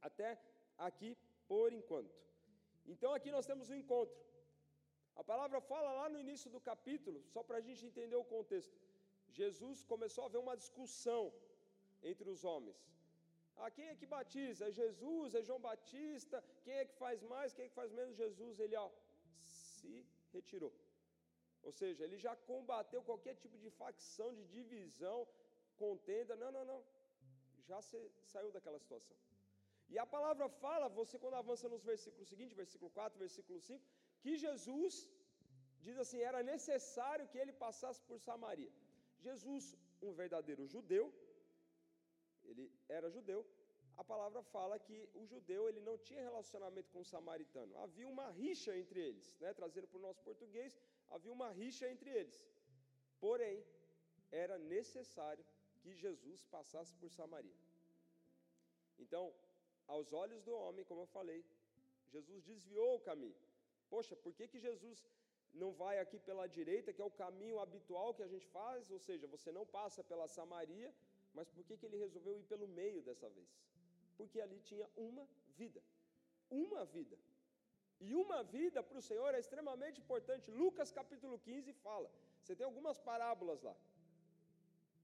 Até 0.01 0.39
aqui, 0.77 1.17
por 1.47 1.73
enquanto. 1.73 2.15
Então, 2.85 3.13
aqui 3.13 3.31
nós 3.31 3.45
temos 3.45 3.69
um 3.69 3.75
encontro. 3.75 4.17
A 5.15 5.23
palavra 5.23 5.59
fala 5.59 5.91
lá 5.93 6.09
no 6.09 6.19
início 6.19 6.49
do 6.51 6.61
capítulo, 6.61 7.23
só 7.33 7.41
para 7.43 7.57
a 7.57 7.61
gente 7.61 7.85
entender 7.85 8.15
o 8.15 8.23
contexto. 8.23 8.75
Jesus 9.41 9.83
começou 9.93 10.23
a 10.23 10.27
haver 10.27 10.41
uma 10.45 10.57
discussão 10.63 11.23
entre 12.11 12.27
os 12.33 12.43
homens. 12.49 12.79
Ah, 13.59 13.69
quem 13.75 13.85
é 13.91 13.95
que 13.99 14.07
batiza? 14.15 14.67
É 14.67 14.71
Jesus? 14.81 15.35
É 15.37 15.41
João 15.47 15.61
Batista? 15.69 16.37
Quem 16.63 16.75
é 16.81 16.85
que 16.89 16.95
faz 17.03 17.21
mais? 17.33 17.53
Quem 17.55 17.65
é 17.65 17.69
que 17.69 17.79
faz 17.81 17.91
menos? 17.99 18.21
Jesus, 18.23 18.59
ele 18.65 18.75
ó, 18.85 18.89
se 19.59 19.95
retirou. 20.35 20.73
Ou 21.67 21.71
seja, 21.79 22.03
ele 22.05 22.17
já 22.25 22.33
combateu 22.51 23.01
qualquer 23.09 23.35
tipo 23.43 23.57
de 23.63 23.69
facção, 23.81 24.29
de 24.39 24.45
divisão, 24.57 25.17
contenda. 25.83 26.35
Não, 26.43 26.51
não, 26.57 26.65
não. 26.71 26.81
Já 27.69 27.79
se, 27.87 27.97
saiu 28.33 28.51
daquela 28.57 28.79
situação. 28.85 29.17
E 29.93 29.97
a 30.03 30.07
palavra 30.15 30.47
fala, 30.63 30.87
você 31.01 31.17
quando 31.23 31.39
avança 31.41 31.67
nos 31.73 31.83
versículos 31.91 32.29
seguintes, 32.31 32.55
versículo 32.63 32.89
4, 32.91 33.17
versículo 33.25 33.59
5, 33.59 33.83
que 34.23 34.33
Jesus 34.45 34.95
diz 35.85 35.97
assim: 36.03 36.21
era 36.31 36.41
necessário 36.53 37.27
que 37.31 37.39
ele 37.43 37.53
passasse 37.65 38.01
por 38.09 38.19
Samaria. 38.27 38.71
Jesus, 39.27 39.63
um 40.07 40.13
verdadeiro 40.21 40.65
judeu, 40.75 41.05
ele 42.49 42.65
era 42.97 43.09
judeu. 43.15 43.39
A 44.01 44.03
palavra 44.11 44.41
fala 44.55 44.75
que 44.85 44.97
o 45.21 45.23
judeu 45.31 45.61
ele 45.69 45.81
não 45.87 45.97
tinha 46.07 46.27
relacionamento 46.29 46.89
com 46.93 47.01
o 47.01 47.09
samaritano. 47.13 47.73
Havia 47.85 48.07
uma 48.15 48.27
rixa 48.41 48.71
entre 48.81 48.99
eles, 49.07 49.27
né? 49.41 49.51
Trazendo 49.59 49.87
para 49.87 49.99
o 49.99 50.05
nosso 50.07 50.21
português, 50.29 50.79
havia 51.15 51.33
uma 51.37 51.49
rixa 51.61 51.85
entre 51.93 52.11
eles. 52.19 52.37
Porém, 53.25 53.57
era 54.43 54.57
necessário 54.75 55.43
que 55.81 55.93
Jesus 56.03 56.43
passasse 56.55 56.93
por 57.01 57.09
Samaria. 57.19 57.59
Então, 59.03 59.33
aos 59.87 60.11
olhos 60.23 60.41
do 60.47 60.53
homem, 60.63 60.85
como 60.85 61.01
eu 61.01 61.07
falei, 61.17 61.39
Jesus 62.15 62.43
desviou 62.43 62.95
o 62.95 63.03
caminho. 63.09 63.35
Poxa, 63.89 64.15
por 64.15 64.33
que, 64.37 64.47
que 64.47 64.59
Jesus 64.59 64.97
não 65.63 65.71
vai 65.81 65.95
aqui 65.99 66.17
pela 66.27 66.45
direita, 66.57 66.93
que 66.95 67.01
é 67.05 67.07
o 67.11 67.17
caminho 67.23 67.59
habitual 67.63 68.13
que 68.17 68.23
a 68.27 68.31
gente 68.33 68.47
faz? 68.57 68.91
Ou 68.95 68.99
seja, 69.07 69.33
você 69.35 69.51
não 69.57 69.65
passa 69.77 70.03
pela 70.11 70.27
Samaria, 70.37 70.91
mas 71.37 71.49
por 71.55 71.63
que, 71.67 71.77
que 71.77 71.85
ele 71.87 72.03
resolveu 72.05 72.35
ir 72.41 72.45
pelo 72.53 72.67
meio 72.79 73.01
dessa 73.07 73.29
vez? 73.37 73.49
Porque 74.17 74.39
ali 74.45 74.59
tinha 74.69 74.87
uma 74.95 75.25
vida. 75.61 75.81
Uma 76.49 76.83
vida. 76.97 77.17
E 78.05 78.09
uma 78.23 78.39
vida 78.55 78.81
para 78.87 78.99
o 79.01 79.05
Senhor 79.09 79.33
é 79.33 79.39
extremamente 79.45 79.99
importante. 80.03 80.51
Lucas 80.61 80.91
capítulo 80.99 81.37
15 81.39 81.73
fala. 81.85 82.09
Você 82.41 82.55
tem 82.55 82.65
algumas 82.65 82.97
parábolas 83.11 83.61
lá. 83.67 83.75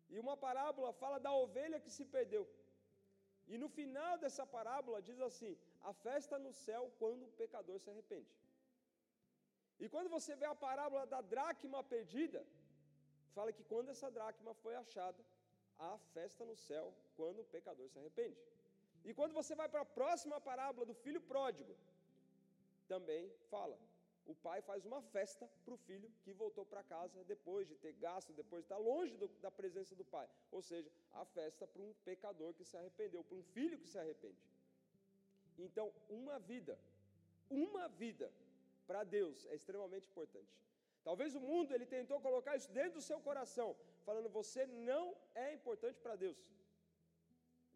E 0.10 0.19
uma 0.25 0.36
parábola 0.38 0.91
fala 1.01 1.19
da 1.25 1.33
ovelha 1.45 1.79
que 1.79 1.91
se 1.98 2.05
perdeu. 2.15 2.43
E 3.51 3.57
no 3.57 3.67
final 3.77 4.17
dessa 4.24 4.45
parábola 4.45 5.01
diz 5.01 5.19
assim: 5.29 5.57
a 5.81 5.93
festa 6.05 6.38
no 6.45 6.53
céu 6.65 6.83
quando 7.00 7.24
o 7.25 7.31
pecador 7.41 7.79
se 7.79 7.89
arrepende. 7.93 8.31
E 9.80 9.89
quando 9.89 10.10
você 10.10 10.36
vê 10.36 10.46
a 10.46 10.56
parábola 10.56 11.06
da 11.06 11.22
dracma 11.22 11.84
perdida, 11.84 12.46
fala 13.34 13.51
que 13.51 13.63
quando 13.63 13.89
essa 13.89 14.10
dracma 14.12 14.53
foi 14.56 14.75
achada, 14.75 15.22
há 15.80 15.98
festa 16.13 16.46
no 16.46 16.56
céu 16.56 16.94
quando 17.15 17.39
o 17.42 17.46
pecador 17.46 17.89
se 17.89 18.00
arrepende. 18.00 18.38
E 19.03 19.13
quando 19.13 19.34
você 19.34 19.53
vai 19.56 19.68
para 19.68 19.82
a 19.82 19.86
próxima 19.86 20.39
parábola 20.39 20.86
do 20.86 20.94
filho 20.94 21.22
pródigo, 21.22 21.75
também 22.88 23.32
fala. 23.50 23.77
O 24.25 24.34
pai 24.34 24.62
faz 24.62 24.86
uma 24.86 25.01
festa 25.01 25.50
para 25.65 25.74
o 25.74 25.77
filho 25.77 26.10
que 26.24 26.32
voltou 26.32 26.65
para 26.65 26.82
casa 26.84 27.24
depois 27.25 27.68
de 27.68 27.75
ter 27.75 27.92
gasto, 27.94 28.32
depois 28.32 28.62
de 28.62 28.65
estar 28.65 28.77
longe 28.77 29.18
do, 29.18 29.27
da 29.46 29.51
presença 29.51 29.94
do 29.96 30.06
pai. 30.06 30.30
Ou 30.50 30.62
seja, 30.62 30.89
a 31.12 31.25
festa 31.25 31.68
para 31.68 31.82
um 31.82 31.94
pecador 32.06 32.53
que 32.53 32.63
se 32.63 32.77
arrependeu, 32.77 33.22
para 33.24 33.38
um 33.38 33.44
filho 33.44 33.77
que 33.77 33.88
se 33.88 34.00
arrepende. 34.00 34.38
Então, 35.58 35.92
uma 36.10 36.39
vida, 36.39 36.80
uma 37.50 37.89
vida 37.89 38.32
para 38.90 39.04
Deus 39.18 39.46
é 39.52 39.56
extremamente 39.60 40.08
importante. 40.12 40.54
Talvez 41.08 41.36
o 41.40 41.42
mundo 41.50 41.74
ele 41.75 41.86
tentou 41.86 42.20
colocar 42.28 42.56
isso 42.60 42.72
dentro 42.80 42.96
do 43.00 43.06
seu 43.10 43.20
coração, 43.28 43.70
falando 44.08 44.30
você 44.40 44.66
não 44.92 45.06
é 45.46 45.54
importante 45.58 46.00
para 46.06 46.16
Deus. 46.16 46.40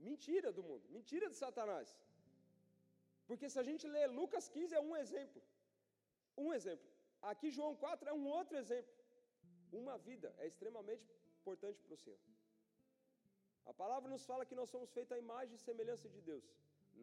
Mentira 0.09 0.51
do 0.57 0.63
mundo, 0.69 0.85
mentira 0.97 1.27
de 1.29 1.35
Satanás. 1.35 1.89
Porque 3.27 3.49
se 3.49 3.59
a 3.59 3.65
gente 3.69 3.85
lê 3.95 4.03
Lucas 4.07 4.47
15 4.47 4.75
é 4.75 4.81
um 4.89 4.95
exemplo. 5.03 5.41
Um 6.37 6.53
exemplo. 6.53 6.89
Aqui 7.21 7.49
João 7.57 7.75
4 7.75 8.09
é 8.09 8.13
um 8.13 8.27
outro 8.27 8.55
exemplo. 8.63 8.93
Uma 9.71 9.97
vida 9.97 10.33
é 10.37 10.47
extremamente 10.47 11.05
importante 11.39 11.81
para 11.81 11.93
o 11.93 11.97
Senhor. 11.97 12.19
A 13.65 13.73
palavra 13.73 14.09
nos 14.09 14.25
fala 14.29 14.45
que 14.45 14.55
nós 14.59 14.69
somos 14.69 14.91
feitos 14.91 15.11
à 15.11 15.17
imagem 15.17 15.55
e 15.55 15.65
semelhança 15.69 16.07
de 16.07 16.21
Deus. 16.21 16.45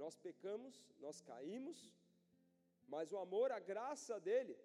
Nós 0.03 0.17
pecamos, 0.17 0.75
nós 0.99 1.21
caímos, 1.21 1.93
mas 2.89 3.13
o 3.13 3.19
amor, 3.19 3.51
a 3.53 3.61
graça 3.61 4.19
dele, 4.29 4.57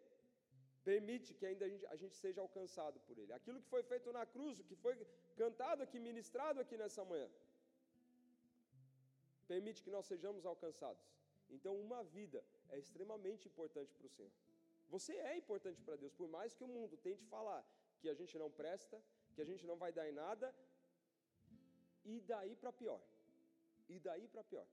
permite 0.84 1.34
que 1.38 1.46
ainda 1.50 1.66
a 1.66 1.70
gente, 1.70 1.86
a 1.94 1.96
gente 2.02 2.16
seja 2.16 2.42
alcançado 2.42 3.00
por 3.08 3.18
ele. 3.18 3.32
Aquilo 3.40 3.62
que 3.62 3.70
foi 3.76 3.84
feito 3.92 4.12
na 4.18 4.26
cruz, 4.26 4.60
o 4.60 4.64
que 4.70 4.76
foi 4.76 4.96
cantado 5.42 5.84
aqui, 5.84 6.00
ministrado 6.00 6.60
aqui 6.60 6.78
nessa 6.78 7.04
manhã, 7.12 7.30
permite 9.48 9.84
que 9.84 9.92
nós 9.96 10.06
sejamos 10.06 10.46
alcançados. 10.46 11.04
Então, 11.50 11.74
uma 11.88 12.04
vida 12.04 12.44
é 12.70 12.78
extremamente 12.78 13.48
importante 13.48 13.94
para 13.98 14.08
o 14.08 14.10
Senhor. 14.10 14.32
Você 14.90 15.14
é 15.32 15.36
importante 15.38 15.82
para 15.82 15.96
Deus, 15.96 16.14
por 16.14 16.28
mais 16.28 16.54
que 16.56 16.64
o 16.64 16.68
mundo 16.68 16.98
tente 16.98 17.24
falar 17.26 17.62
que 18.00 18.10
a 18.10 18.14
gente 18.14 18.38
não 18.38 18.50
presta, 18.50 19.02
que 19.36 19.42
a 19.42 19.46
gente 19.46 19.66
não 19.66 19.78
vai 19.84 19.92
dar 19.92 20.08
em 20.10 20.12
nada, 20.12 20.54
e 22.06 22.20
daí 22.22 22.56
para 22.56 22.72
pior. 22.72 23.02
E 23.88 24.00
daí 24.00 24.28
para 24.28 24.44
pior. 24.44 24.68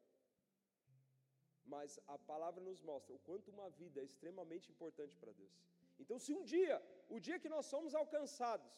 Mas 1.75 1.99
a 2.15 2.17
palavra 2.31 2.61
nos 2.69 2.81
mostra 2.91 3.13
o 3.15 3.23
quanto 3.27 3.51
uma 3.57 3.69
vida 3.81 4.01
é 4.01 4.05
extremamente 4.11 4.67
importante 4.75 5.15
para 5.23 5.33
Deus. 5.41 5.55
Então, 6.03 6.19
se 6.25 6.33
um 6.39 6.43
dia, 6.55 6.77
o 7.09 7.19
dia 7.27 7.39
que 7.43 7.49
nós 7.55 7.67
somos 7.75 7.95
alcançados, 8.03 8.75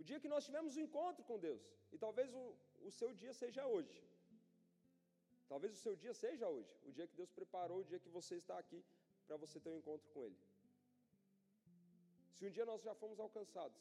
o 0.00 0.04
dia 0.08 0.20
que 0.22 0.30
nós 0.34 0.44
tivemos 0.48 0.76
um 0.76 0.84
encontro 0.86 1.24
com 1.28 1.38
Deus, 1.48 1.62
e 1.92 1.98
talvez 1.98 2.32
o, 2.40 2.44
o 2.88 2.90
seu 2.98 3.10
dia 3.22 3.32
seja 3.42 3.66
hoje, 3.66 3.96
talvez 5.52 5.72
o 5.78 5.80
seu 5.86 5.96
dia 5.96 6.14
seja 6.24 6.46
hoje, 6.56 6.72
o 6.88 6.92
dia 6.96 7.06
que 7.10 7.16
Deus 7.20 7.30
preparou, 7.40 7.78
o 7.80 7.88
dia 7.90 7.98
que 8.04 8.10
você 8.18 8.36
está 8.42 8.56
aqui 8.58 8.80
para 9.26 9.36
você 9.36 9.58
ter 9.58 9.70
um 9.70 9.78
encontro 9.82 10.08
com 10.14 10.24
Ele. 10.26 10.38
Se 12.34 12.46
um 12.46 12.50
dia 12.56 12.66
nós 12.70 12.82
já 12.82 12.94
fomos 12.94 13.18
alcançados, 13.18 13.80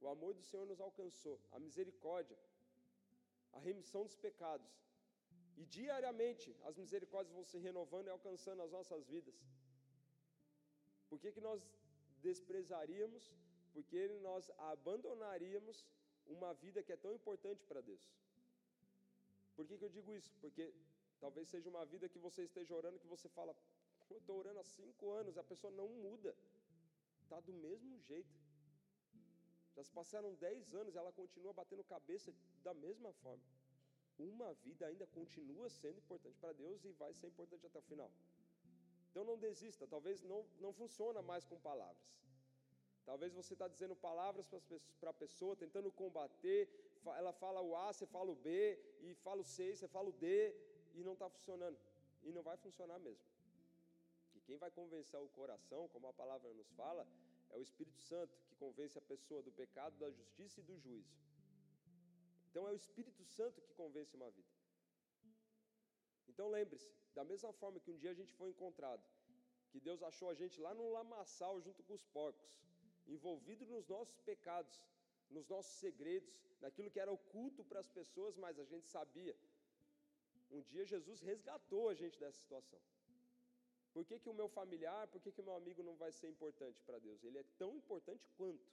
o 0.00 0.08
amor 0.08 0.34
do 0.34 0.42
Senhor 0.42 0.66
nos 0.66 0.80
alcançou, 0.80 1.40
a 1.52 1.58
misericórdia, 1.58 2.38
a 3.52 3.58
remissão 3.58 4.02
dos 4.04 4.16
pecados, 4.16 4.70
e 5.56 5.64
diariamente 5.64 6.48
as 6.68 6.76
misericórdias 6.76 7.34
vão 7.34 7.44
se 7.44 7.58
renovando 7.58 8.06
e 8.08 8.10
alcançando 8.10 8.62
as 8.62 8.70
nossas 8.76 9.06
vidas. 9.06 9.34
Por 11.08 11.18
que, 11.20 11.32
que 11.32 11.40
nós 11.40 11.60
desprezaríamos? 12.28 13.24
Porque 13.72 14.00
nós 14.28 14.50
abandonaríamos 14.72 15.84
uma 16.26 16.52
vida 16.54 16.82
que 16.82 16.92
é 16.92 16.96
tão 16.96 17.12
importante 17.18 17.64
para 17.64 17.80
Deus. 17.80 18.04
Por 19.54 19.66
que, 19.66 19.78
que 19.78 19.84
eu 19.84 19.88
digo 19.88 20.14
isso? 20.14 20.32
Porque 20.40 20.64
talvez 21.20 21.48
seja 21.48 21.68
uma 21.68 21.84
vida 21.86 22.08
que 22.08 22.18
você 22.18 22.42
esteja 22.42 22.74
orando 22.74 22.98
que 22.98 23.06
você 23.06 23.28
fala, 23.28 23.56
eu 24.10 24.18
estou 24.18 24.36
orando 24.38 24.60
há 24.60 24.64
cinco 24.64 25.10
anos, 25.10 25.38
a 25.38 25.44
pessoa 25.44 25.72
não 25.72 25.88
muda, 25.88 26.34
está 27.22 27.40
do 27.40 27.52
mesmo 27.52 27.98
jeito. 28.00 28.34
Já 29.74 29.82
se 29.84 29.92
passaram 29.92 30.34
dez 30.34 30.74
anos 30.74 30.96
ela 30.96 31.12
continua 31.12 31.52
batendo 31.52 31.84
cabeça 31.84 32.32
da 32.62 32.74
mesma 32.74 33.12
forma. 33.12 33.42
Uma 34.18 34.54
vida 34.54 34.86
ainda 34.86 35.06
continua 35.06 35.68
sendo 35.68 35.98
importante 35.98 36.36
para 36.38 36.52
Deus 36.52 36.84
e 36.84 36.92
vai 36.92 37.12
ser 37.12 37.26
importante 37.26 37.66
até 37.66 37.78
o 37.78 37.82
final. 37.82 38.10
Então 39.10 39.24
não 39.24 39.38
desista, 39.38 39.86
talvez 39.86 40.22
não, 40.22 40.44
não 40.60 40.72
funciona 40.72 41.22
mais 41.22 41.44
com 41.44 41.58
palavras. 41.60 42.06
Talvez 43.04 43.32
você 43.32 43.52
está 43.52 43.68
dizendo 43.68 43.94
palavras 43.94 44.48
para 45.00 45.10
a 45.10 45.14
pessoa, 45.14 45.54
tentando 45.54 45.90
combater, 45.92 46.68
ela 47.16 47.32
fala 47.32 47.60
o 47.62 47.76
A, 47.76 47.92
você 47.92 48.04
fala 48.04 48.30
o 48.32 48.34
B, 48.34 48.78
e 49.00 49.14
fala 49.14 49.40
o 49.42 49.44
C, 49.44 49.76
você 49.76 49.86
fala 49.86 50.08
o 50.08 50.12
D, 50.12 50.54
e 50.94 51.04
não 51.04 51.12
está 51.12 51.28
funcionando. 51.30 51.78
E 52.24 52.32
não 52.32 52.42
vai 52.42 52.56
funcionar 52.56 52.98
mesmo. 52.98 53.24
Que 54.32 54.40
quem 54.40 54.56
vai 54.56 54.70
convencer 54.70 55.20
o 55.20 55.28
coração, 55.28 55.88
como 55.88 56.08
a 56.08 56.12
palavra 56.12 56.52
nos 56.52 56.68
fala, 56.72 57.06
é 57.50 57.56
o 57.56 57.62
Espírito 57.62 58.00
Santo 58.00 58.36
que 58.48 58.56
convence 58.56 58.98
a 58.98 59.02
pessoa 59.02 59.40
do 59.40 59.52
pecado, 59.52 59.96
da 59.98 60.10
justiça 60.10 60.60
e 60.60 60.64
do 60.64 60.76
juízo. 60.76 61.14
Então 62.56 62.68
é 62.68 62.72
o 62.72 62.82
Espírito 62.84 63.22
Santo 63.22 63.60
que 63.60 63.74
convence 63.74 64.16
uma 64.16 64.30
vida. 64.30 64.52
Então 66.26 66.48
lembre-se, 66.48 66.90
da 67.14 67.22
mesma 67.22 67.52
forma 67.52 67.78
que 67.78 67.90
um 67.90 67.98
dia 67.98 68.12
a 68.12 68.18
gente 68.20 68.32
foi 68.32 68.48
encontrado, 68.48 69.04
que 69.70 69.78
Deus 69.78 70.02
achou 70.02 70.30
a 70.30 70.34
gente 70.34 70.58
lá 70.58 70.72
no 70.72 70.90
lamaçal 70.90 71.60
junto 71.60 71.82
com 71.82 71.92
os 71.92 72.06
porcos, 72.06 72.58
envolvido 73.06 73.66
nos 73.66 73.86
nossos 73.86 74.18
pecados, 74.20 74.74
nos 75.28 75.46
nossos 75.46 75.74
segredos, 75.84 76.40
naquilo 76.62 76.90
que 76.90 76.98
era 76.98 77.12
oculto 77.12 77.62
para 77.62 77.80
as 77.80 77.90
pessoas, 77.90 78.38
mas 78.38 78.58
a 78.58 78.64
gente 78.64 78.86
sabia. 78.86 79.36
Um 80.50 80.62
dia 80.62 80.86
Jesus 80.86 81.20
resgatou 81.20 81.90
a 81.90 81.94
gente 81.94 82.18
dessa 82.18 82.38
situação. 82.38 82.80
Por 83.92 84.06
que, 84.06 84.18
que 84.18 84.30
o 84.30 84.38
meu 84.40 84.48
familiar, 84.48 85.06
por 85.08 85.20
que, 85.20 85.30
que 85.30 85.42
o 85.42 85.44
meu 85.44 85.56
amigo 85.56 85.82
não 85.82 85.96
vai 85.96 86.10
ser 86.10 86.30
importante 86.30 86.80
para 86.86 86.98
Deus? 86.98 87.22
Ele 87.22 87.36
é 87.36 87.44
tão 87.58 87.76
importante 87.76 88.26
quanto. 88.38 88.66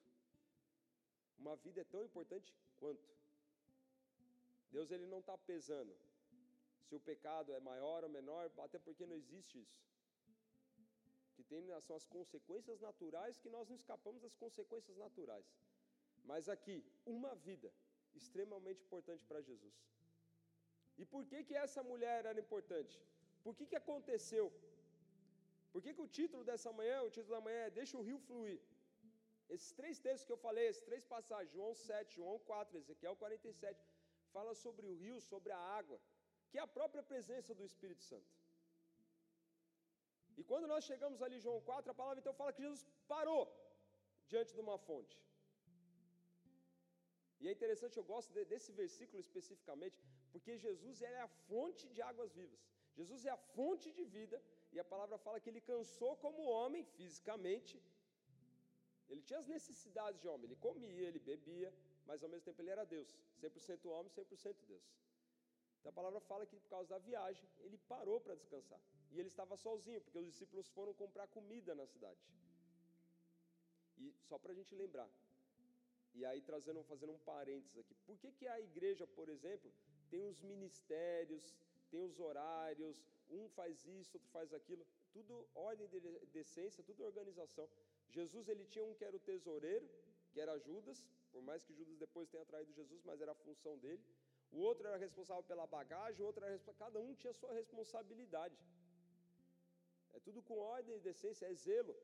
Uma 1.37 1.57
vida 1.57 1.81
é 1.81 1.83
tão 1.83 2.01
importante 2.01 2.53
quanto. 2.79 3.22
Deus 4.75 4.91
ele 4.95 5.07
não 5.13 5.21
está 5.23 5.35
pesando 5.51 5.93
se 6.85 6.93
o 6.99 7.05
pecado 7.11 7.49
é 7.57 7.59
maior 7.71 7.99
ou 8.05 8.11
menor, 8.17 8.43
até 8.65 8.77
porque 8.85 9.05
não 9.11 9.17
existe 9.21 9.53
isso. 9.65 9.79
Que 11.35 11.43
tem 11.51 11.61
são 11.87 11.95
as 12.01 12.07
consequências 12.17 12.79
naturais 12.87 13.39
que 13.43 13.49
nós 13.55 13.67
não 13.69 13.77
escapamos 13.81 14.21
das 14.25 14.35
consequências 14.43 14.97
naturais. 15.05 15.47
Mas 16.31 16.49
aqui, 16.55 16.77
uma 17.15 17.33
vida 17.47 17.69
extremamente 18.19 18.81
importante 18.87 19.23
para 19.29 19.41
Jesus. 19.49 19.75
E 21.01 21.05
por 21.13 21.23
que 21.29 21.39
que 21.47 21.55
essa 21.65 21.81
mulher 21.91 22.19
era 22.31 22.39
importante? 22.45 22.95
Por 23.45 23.55
que 23.57 23.65
que 23.71 23.79
aconteceu? 23.83 24.45
Por 25.71 25.81
que, 25.83 25.91
que 25.95 26.03
o 26.07 26.11
título 26.19 26.43
dessa 26.49 26.71
manhã, 26.79 26.97
o 27.01 27.11
título 27.15 27.35
da 27.35 27.41
manhã 27.47 27.61
é 27.67 27.71
Deixa 27.79 27.97
o 27.97 28.05
rio 28.09 28.19
fluir? 28.27 28.59
Esses 29.53 29.71
três 29.79 29.95
textos 30.05 30.25
que 30.27 30.33
eu 30.35 30.41
falei, 30.47 30.65
esses 30.67 30.83
três 30.89 31.03
passagens, 31.13 31.51
João 31.55 31.73
7, 31.73 32.15
João 32.19 32.37
4, 32.51 32.77
Ezequiel 32.81 33.15
47, 33.15 33.83
fala 34.35 34.53
sobre 34.63 34.85
o 34.91 34.95
rio, 35.01 35.17
sobre 35.31 35.51
a 35.57 35.61
água, 35.79 35.97
que 36.49 36.57
é 36.59 36.63
a 36.63 36.73
própria 36.77 37.03
presença 37.11 37.51
do 37.59 37.65
Espírito 37.71 38.03
Santo. 38.11 38.31
E 40.39 40.43
quando 40.49 40.67
nós 40.73 40.83
chegamos 40.89 41.19
ali, 41.25 41.37
João 41.45 41.59
4, 41.69 41.91
a 41.91 41.99
palavra 42.01 42.19
então 42.21 42.33
fala 42.41 42.55
que 42.55 42.65
Jesus 42.67 42.85
parou. 43.13 43.43
diante 44.31 44.51
de 44.57 44.61
uma 44.65 44.75
fonte. 44.87 45.15
E 47.41 47.47
é 47.49 47.51
interessante, 47.55 47.97
eu 47.99 48.05
gosto 48.11 48.29
desse 48.51 48.71
versículo 48.81 49.19
especificamente, 49.25 49.97
porque 50.31 50.53
Jesus 50.65 51.01
é 51.09 51.15
a 51.25 51.27
fonte 51.47 51.83
de 51.95 52.01
águas 52.09 52.31
vivas. 52.39 52.61
Jesus 52.97 53.21
é 53.29 53.31
a 53.35 53.41
fonte 53.55 53.87
de 53.97 54.03
vida, 54.17 54.37
e 54.73 54.79
a 54.83 54.85
palavra 54.93 55.17
fala 55.25 55.41
que 55.41 55.49
ele 55.51 55.61
cansou 55.71 56.11
como 56.23 56.49
homem 56.57 56.83
fisicamente. 56.97 57.75
Ele 59.09 59.23
tinha 59.27 59.39
as 59.43 59.49
necessidades 59.55 60.21
de 60.21 60.27
homem, 60.31 60.45
ele 60.47 60.59
comia, 60.67 61.07
ele 61.09 61.21
bebia, 61.31 61.71
mas 62.05 62.23
ao 62.23 62.29
mesmo 62.29 62.45
tempo 62.45 62.61
ele 62.61 62.69
era 62.69 62.85
Deus, 62.85 63.15
100% 63.41 63.85
homem, 63.89 64.11
100% 64.11 64.55
Deus. 64.67 64.83
Então 65.79 65.89
a 65.91 65.93
palavra 65.93 66.19
fala 66.21 66.45
que 66.45 66.55
por 66.55 66.69
causa 66.69 66.89
da 66.89 66.97
viagem, 66.97 67.45
ele 67.59 67.77
parou 67.77 68.19
para 68.21 68.35
descansar. 68.35 68.79
E 69.11 69.19
ele 69.19 69.27
estava 69.27 69.55
sozinho, 69.57 70.01
porque 70.01 70.17
os 70.17 70.25
discípulos 70.25 70.67
foram 70.69 70.93
comprar 70.93 71.27
comida 71.27 71.75
na 71.75 71.85
cidade. 71.85 72.19
E 73.97 74.13
só 74.27 74.37
para 74.37 74.51
a 74.53 74.55
gente 74.55 74.73
lembrar, 74.73 75.09
e 76.15 76.25
aí 76.25 76.41
trazendo, 76.41 76.83
fazendo 76.83 77.11
um 77.11 77.19
parênteses 77.19 77.77
aqui, 77.77 77.93
por 78.05 78.17
que, 78.17 78.31
que 78.31 78.47
a 78.47 78.59
igreja, 78.59 79.05
por 79.05 79.27
exemplo, 79.29 79.71
tem 80.09 80.23
os 80.31 80.41
ministérios, 80.41 81.53
tem 81.91 82.01
os 82.01 82.19
horários, 82.19 82.95
um 83.29 83.47
faz 83.49 83.85
isso, 83.85 84.15
outro 84.17 84.29
faz 84.29 84.53
aquilo, 84.53 84.85
tudo 85.11 85.47
ordem 85.53 85.87
de 85.87 85.99
decência, 86.39 86.83
tudo 86.83 87.03
organização. 87.03 87.67
Jesus 88.09 88.47
ele 88.47 88.65
tinha 88.65 88.85
um 88.85 88.93
que 88.93 89.03
era 89.03 89.15
o 89.15 89.19
tesoureiro, 89.19 89.87
que 90.31 90.39
era 90.39 90.57
Judas, 90.59 91.05
por 91.33 91.41
mais 91.49 91.63
que 91.65 91.73
Judas 91.79 91.97
depois 92.05 92.29
tenha 92.33 92.45
traído 92.51 92.77
Jesus, 92.79 93.01
mas 93.09 93.21
era 93.23 93.31
a 93.35 93.41
função 93.45 93.73
dele. 93.83 94.03
O 94.55 94.59
outro 94.69 94.87
era 94.89 94.97
responsável 95.05 95.43
pela 95.51 95.65
bagagem, 95.77 96.21
o 96.23 96.27
outro 96.29 96.45
era 96.45 96.75
cada 96.83 96.99
um 97.05 97.15
tinha 97.21 97.33
sua 97.41 97.51
responsabilidade. 97.59 98.57
É 100.17 100.19
tudo 100.27 100.41
com 100.47 100.57
ordem 100.59 100.95
e 100.95 100.99
decência, 101.09 101.47
é 101.51 101.53
zelo, 101.65 101.95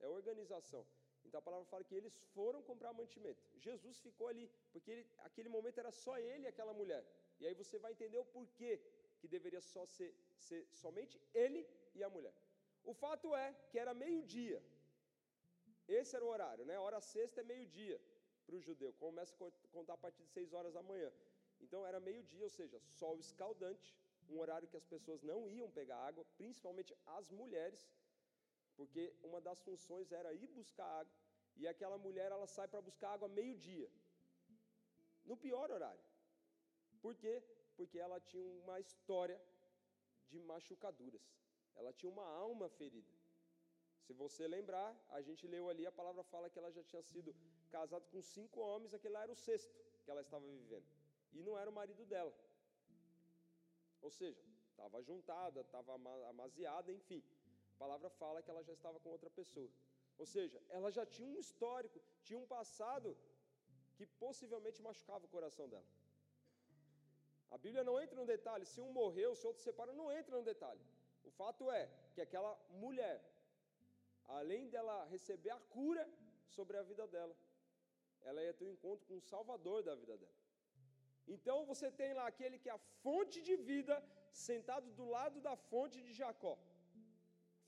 é 0.00 0.08
organização. 0.18 0.82
Então 1.24 1.38
a 1.40 1.46
palavra 1.48 1.66
fala 1.72 1.84
que 1.88 1.96
eles 2.00 2.14
foram 2.34 2.60
comprar 2.70 2.92
mantimento. 2.92 3.42
Jesus 3.66 3.98
ficou 4.06 4.28
ali, 4.32 4.46
porque 4.72 4.90
ele, 4.94 5.04
aquele 5.28 5.48
momento 5.56 5.78
era 5.82 5.92
só 6.04 6.14
ele 6.18 6.44
e 6.44 6.50
aquela 6.52 6.74
mulher. 6.80 7.02
E 7.40 7.46
aí 7.46 7.54
você 7.62 7.78
vai 7.84 7.92
entender 7.92 8.18
o 8.18 8.30
porquê 8.36 8.72
que 9.18 9.26
deveria 9.36 9.62
só 9.72 9.84
ser, 9.86 10.10
ser 10.46 10.60
somente 10.82 11.18
ele 11.32 11.66
e 11.94 12.02
a 12.04 12.10
mulher. 12.16 12.34
O 12.84 12.92
fato 12.92 13.34
é 13.34 13.46
que 13.70 13.78
era 13.78 13.94
meio-dia. 13.94 14.62
Esse 15.88 16.14
era 16.16 16.24
o 16.24 16.32
horário, 16.34 16.66
né? 16.66 16.78
Hora 16.78 17.00
sexta 17.00 17.40
é 17.40 17.44
meio-dia 17.52 17.98
para 18.46 18.56
o 18.56 18.60
judeu. 18.60 18.92
Começa 18.94 19.32
a 19.34 19.50
contar 19.76 19.94
a 19.94 20.02
partir 20.04 20.22
de 20.22 20.30
seis 20.30 20.52
horas 20.52 20.72
da 20.74 20.82
manhã. 20.82 21.10
Então 21.60 21.86
era 21.86 22.00
meio-dia, 22.00 22.44
ou 22.44 22.50
seja, 22.50 22.78
sol 23.00 23.18
escaldante, 23.18 23.96
um 24.28 24.38
horário 24.38 24.68
que 24.68 24.76
as 24.76 24.86
pessoas 24.94 25.22
não 25.22 25.48
iam 25.48 25.70
pegar 25.70 25.98
água, 26.08 26.24
principalmente 26.36 26.96
as 27.18 27.30
mulheres, 27.30 27.82
porque 28.76 29.14
uma 29.22 29.40
das 29.40 29.60
funções 29.62 30.10
era 30.12 30.32
ir 30.32 30.48
buscar 30.48 30.86
água, 31.00 31.14
e 31.56 31.66
aquela 31.68 31.98
mulher 32.06 32.30
ela 32.32 32.46
sai 32.46 32.66
para 32.68 32.80
buscar 32.80 33.10
água 33.10 33.28
meio-dia, 33.28 33.90
no 35.24 35.36
pior 35.36 35.70
horário. 35.70 36.04
Por 37.00 37.14
quê? 37.14 37.42
Porque 37.76 37.98
ela 37.98 38.18
tinha 38.20 38.44
uma 38.62 38.80
história 38.80 39.40
de 40.28 40.38
machucaduras, 40.40 41.22
ela 41.76 41.92
tinha 41.92 42.10
uma 42.10 42.26
alma 42.26 42.68
ferida. 42.68 43.12
Se 44.06 44.12
você 44.12 44.46
lembrar, 44.46 44.88
a 45.08 45.20
gente 45.22 45.46
leu 45.46 45.68
ali, 45.68 45.86
a 45.86 45.92
palavra 45.92 46.22
fala 46.24 46.50
que 46.50 46.58
ela 46.58 46.70
já 46.70 46.82
tinha 46.84 47.02
sido 47.02 47.34
casada 47.76 48.04
com 48.12 48.20
cinco 48.36 48.58
homens, 48.66 48.94
aquele 48.96 49.14
lá 49.16 49.22
era 49.26 49.32
o 49.38 49.42
sexto 49.48 49.74
que 50.02 50.10
ela 50.12 50.22
estava 50.26 50.46
vivendo 50.58 50.88
e 51.36 51.42
não 51.46 51.54
era 51.60 51.70
o 51.72 51.76
marido 51.80 52.04
dela. 52.12 52.32
Ou 54.06 54.10
seja, 54.18 54.42
estava 54.70 54.98
juntada, 55.08 55.60
estava 55.66 55.92
amaziada, 56.32 56.92
enfim. 57.00 57.22
A 57.74 57.76
palavra 57.84 58.08
fala 58.20 58.42
que 58.42 58.50
ela 58.54 58.62
já 58.68 58.74
estava 58.78 58.98
com 59.02 59.10
outra 59.16 59.30
pessoa. 59.40 59.70
Ou 60.22 60.26
seja, 60.34 60.58
ela 60.76 60.90
já 60.96 61.04
tinha 61.14 61.28
um 61.28 61.38
histórico, 61.44 61.98
tinha 62.26 62.38
um 62.42 62.48
passado 62.56 63.10
que 63.96 64.06
possivelmente 64.24 64.80
machucava 64.88 65.24
o 65.24 65.32
coração 65.36 65.66
dela. 65.72 65.88
A 67.54 67.58
Bíblia 67.64 67.84
não 67.88 67.96
entra 68.02 68.16
no 68.20 68.26
detalhe, 68.34 68.64
se 68.72 68.80
um 68.84 68.92
morreu, 69.00 69.30
se 69.34 69.46
outro 69.48 69.62
se 69.62 69.68
separa, 69.70 69.92
não 70.00 70.08
entra 70.18 70.36
no 70.36 70.44
detalhe. 70.52 70.84
O 71.28 71.30
fato 71.40 71.70
é 71.80 71.82
que 72.14 72.20
aquela 72.26 72.52
mulher, 72.84 73.16
além 74.38 74.68
dela 74.74 74.96
receber 75.14 75.52
a 75.58 75.60
cura 75.76 76.04
sobre 76.56 76.76
a 76.76 76.82
vida 76.90 77.06
dela, 77.14 77.34
ela 78.28 78.42
ia 78.46 78.54
ter 78.58 78.64
um 78.64 78.74
encontro 78.76 79.04
com 79.08 79.16
o 79.18 79.26
Salvador 79.32 79.82
da 79.88 79.94
vida 80.02 80.16
dela. 80.22 80.38
Então 81.34 81.58
você 81.70 81.90
tem 82.00 82.12
lá 82.18 82.26
aquele 82.26 82.58
que 82.62 82.68
é 82.68 82.72
a 82.72 82.84
fonte 83.02 83.38
de 83.48 83.56
vida, 83.56 83.94
sentado 84.32 84.88
do 84.98 85.06
lado 85.16 85.40
da 85.40 85.54
fonte 85.70 85.98
de 86.06 86.12
Jacó. 86.20 86.54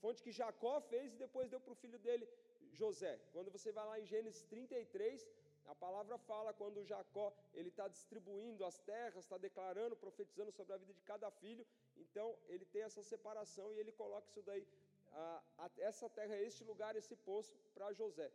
Fonte 0.01 0.21
que 0.25 0.31
Jacó 0.31 0.79
fez 0.91 1.13
e 1.13 1.17
depois 1.25 1.49
deu 1.49 1.59
para 1.59 1.73
o 1.75 1.81
filho 1.83 1.99
dele, 2.05 2.27
José. 2.71 3.13
Quando 3.33 3.49
você 3.55 3.71
vai 3.77 3.85
lá 3.89 3.99
em 3.99 4.05
Gênesis 4.05 4.43
33, 4.43 5.27
a 5.73 5.75
palavra 5.75 6.17
fala 6.17 6.53
quando 6.53 6.85
Jacó 6.91 7.33
ele 7.53 7.69
está 7.69 7.87
distribuindo 7.87 8.63
as 8.63 8.77
terras, 8.91 9.23
está 9.23 9.37
declarando, 9.37 9.95
profetizando 9.95 10.51
sobre 10.51 10.73
a 10.73 10.77
vida 10.77 10.93
de 10.93 11.03
cada 11.11 11.29
filho. 11.31 11.65
Então 11.97 12.27
ele 12.47 12.65
tem 12.65 12.83
essa 12.83 13.03
separação 13.03 13.73
e 13.73 13.79
ele 13.79 13.91
coloca 13.91 14.27
isso 14.29 14.41
daí, 14.43 14.65
a, 15.11 15.43
a, 15.57 15.71
essa 15.77 16.09
terra, 16.09 16.35
este 16.37 16.63
lugar, 16.63 16.95
esse 16.95 17.15
poço 17.15 17.55
para 17.73 17.91
José. 17.91 18.31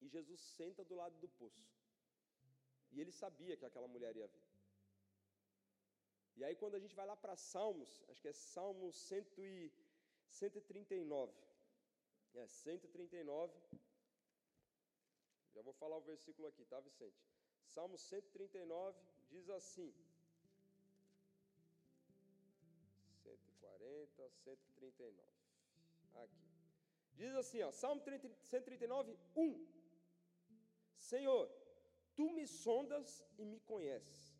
E 0.00 0.08
Jesus 0.08 0.40
senta 0.40 0.84
do 0.84 0.94
lado 0.94 1.18
do 1.18 1.28
poço. 1.28 1.68
E 2.92 3.00
ele 3.00 3.10
sabia 3.12 3.56
que 3.56 3.64
aquela 3.64 3.88
mulher 3.88 4.16
ia 4.16 4.26
vir. 4.26 4.42
E 6.36 6.44
aí, 6.44 6.54
quando 6.56 6.76
a 6.76 6.78
gente 6.78 6.94
vai 6.94 7.06
lá 7.06 7.16
para 7.16 7.36
Salmos, 7.36 8.02
acho 8.08 8.22
que 8.22 8.28
é 8.28 8.32
Salmo 8.32 8.92
139. 8.92 11.32
É, 12.34 12.46
139. 12.46 13.52
Já 15.54 15.62
vou 15.62 15.72
falar 15.74 15.98
o 15.98 16.00
versículo 16.00 16.48
aqui, 16.48 16.64
tá, 16.64 16.80
Vicente? 16.80 17.22
Salmo 17.66 17.98
139 17.98 18.98
diz 19.28 19.50
assim. 19.50 19.94
140, 23.22 24.30
139. 24.44 25.14
Aqui. 26.14 26.40
Diz 27.14 27.34
assim, 27.34 27.60
ó, 27.62 27.70
Salmo 27.70 28.02
139, 28.02 29.16
1. 29.36 29.79
Senhor, 31.00 31.48
Tu 32.20 32.30
me 32.32 32.46
sondas 32.46 33.24
e 33.38 33.44
me 33.46 33.58
conheces. 33.60 34.36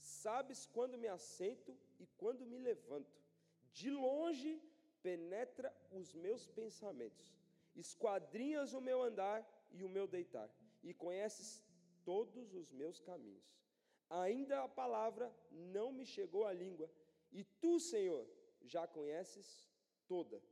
Sabes 0.00 0.66
quando 0.66 0.96
me 0.96 1.08
assento 1.08 1.76
e 1.98 2.06
quando 2.16 2.46
me 2.46 2.58
levanto. 2.58 3.20
De 3.70 3.90
longe 3.90 4.62
penetra 5.02 5.70
os 5.90 6.14
meus 6.14 6.46
pensamentos. 6.46 7.36
Esquadrinhas 7.76 8.72
o 8.72 8.80
meu 8.80 9.02
andar 9.02 9.46
e 9.70 9.84
o 9.84 9.90
meu 9.90 10.06
deitar. 10.06 10.48
E 10.82 10.94
conheces 10.94 11.62
todos 12.02 12.54
os 12.54 12.72
meus 12.72 12.98
caminhos. 12.98 13.46
Ainda 14.08 14.62
a 14.62 14.68
palavra 14.68 15.30
não 15.50 15.92
me 15.92 16.06
chegou 16.06 16.46
à 16.46 16.52
língua. 16.52 16.90
E 17.30 17.44
tu, 17.44 17.78
Senhor, 17.78 18.26
já 18.62 18.86
conheces 18.86 19.68
toda. 20.06 20.42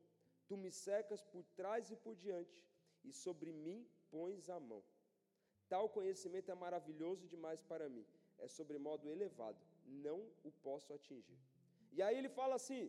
Tu 0.47 0.59
me 0.59 0.71
secas 0.71 1.23
por 1.23 1.43
trás 1.61 1.91
e 1.91 1.97
por 1.97 2.15
diante, 2.15 2.63
e 3.03 3.15
sobre 3.15 3.51
mim 3.51 3.89
pões 4.11 4.51
a 4.51 4.61
mão. 4.61 4.85
Tal 5.73 5.87
conhecimento 5.97 6.51
é 6.55 6.57
maravilhoso 6.67 7.25
demais 7.35 7.61
para 7.71 7.89
mim, 7.95 8.07
é 8.45 8.49
sobremodo 8.57 9.11
elevado, 9.15 9.61
não 10.07 10.19
o 10.49 10.51
posso 10.67 10.93
atingir. 10.99 11.39
E 11.97 12.03
aí 12.07 12.17
ele 12.21 12.31
fala 12.41 12.55
assim, 12.61 12.85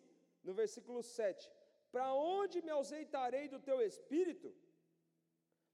no 0.48 0.54
versículo 0.62 1.02
7: 1.02 1.52
Para 1.92 2.08
onde 2.14 2.62
me 2.66 2.72
ausentarei 2.80 3.46
do 3.54 3.60
teu 3.70 3.80
espírito? 3.90 4.50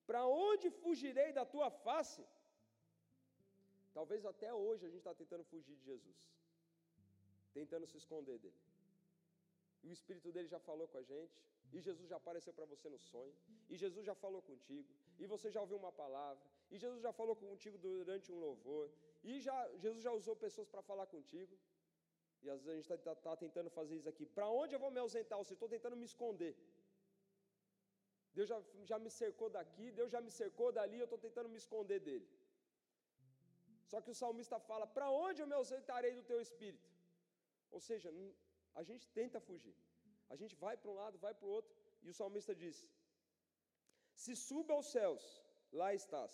Para 0.10 0.22
onde 0.50 0.70
fugirei 0.84 1.30
da 1.40 1.46
tua 1.54 1.70
face? 1.88 2.24
Talvez 3.98 4.22
até 4.26 4.50
hoje 4.54 4.86
a 4.86 4.90
gente 4.90 5.04
está 5.06 5.14
tentando 5.22 5.44
fugir 5.52 5.76
de 5.80 5.86
Jesus, 5.92 6.20
tentando 7.58 7.86
se 7.92 7.98
esconder 8.02 8.38
dele. 8.44 8.62
E 9.84 9.90
o 9.90 9.94
Espírito 9.98 10.32
dele 10.32 10.48
já 10.48 10.60
falou 10.60 10.88
com 10.88 10.98
a 10.98 11.04
gente, 11.04 11.36
e 11.74 11.80
Jesus 11.88 12.08
já 12.12 12.18
apareceu 12.22 12.54
para 12.58 12.66
você 12.66 12.88
no 12.90 13.00
sonho, 13.12 13.36
e 13.70 13.76
Jesus 13.84 14.06
já 14.06 14.16
falou 14.16 14.42
contigo, 14.42 14.90
e 15.20 15.26
você 15.34 15.52
já 15.52 15.60
ouviu 15.62 15.78
uma 15.78 15.92
palavra, 15.92 16.44
e 16.74 16.78
Jesus 16.84 17.02
já 17.08 17.12
falou 17.20 17.36
contigo 17.46 17.78
durante 17.86 18.28
um 18.36 18.40
louvor, 18.46 18.86
e 19.30 19.40
já, 19.48 19.58
Jesus 19.84 20.02
já 20.08 20.14
usou 20.20 20.36
pessoas 20.46 20.68
para 20.74 20.82
falar 20.90 21.08
contigo, 21.16 21.56
e 22.44 22.50
às 22.54 22.62
vezes 22.64 22.72
a 22.74 22.78
gente 22.80 22.92
está 22.92 23.16
tá 23.28 23.34
tentando 23.44 23.70
fazer 23.80 23.96
isso 24.00 24.10
aqui. 24.12 24.26
Para 24.38 24.48
onde 24.62 24.74
eu 24.76 24.82
vou 24.86 24.92
me 24.96 25.02
ausentar? 25.04 25.38
Ou 25.40 25.46
estou 25.56 25.70
tentando 25.76 25.98
me 26.02 26.06
esconder. 26.12 26.54
Deus 28.38 28.48
já, 28.52 28.58
já 28.92 28.98
me 29.04 29.12
cercou 29.22 29.50
daqui, 29.58 29.86
Deus 30.00 30.10
já 30.16 30.22
me 30.28 30.32
cercou 30.42 30.70
dali, 30.78 30.98
eu 31.00 31.10
estou 31.10 31.20
tentando 31.26 31.50
me 31.54 31.60
esconder 31.64 32.00
dele. 32.08 32.28
Só 33.92 34.00
que 34.04 34.12
o 34.14 34.18
salmista 34.22 34.60
fala: 34.70 34.88
Para 34.98 35.10
onde 35.26 35.42
eu 35.42 35.48
me 35.52 35.58
ausentarei 35.62 36.14
do 36.20 36.24
teu 36.32 36.40
espírito? 36.48 36.90
Ou 37.76 37.82
seja, 37.90 38.10
a 38.82 38.84
gente 38.90 39.06
tenta 39.20 39.40
fugir. 39.50 39.76
A 40.34 40.36
gente 40.42 40.56
vai 40.64 40.76
para 40.82 40.92
um 40.94 40.98
lado, 41.02 41.24
vai 41.26 41.34
para 41.40 41.48
o 41.50 41.54
outro, 41.60 41.74
e 42.06 42.10
o 42.10 42.18
salmista 42.22 42.56
diz: 42.64 42.78
Se 44.24 44.36
suba 44.48 44.74
aos 44.74 44.90
céus, 44.98 45.24
lá 45.82 45.92
estás. 46.02 46.34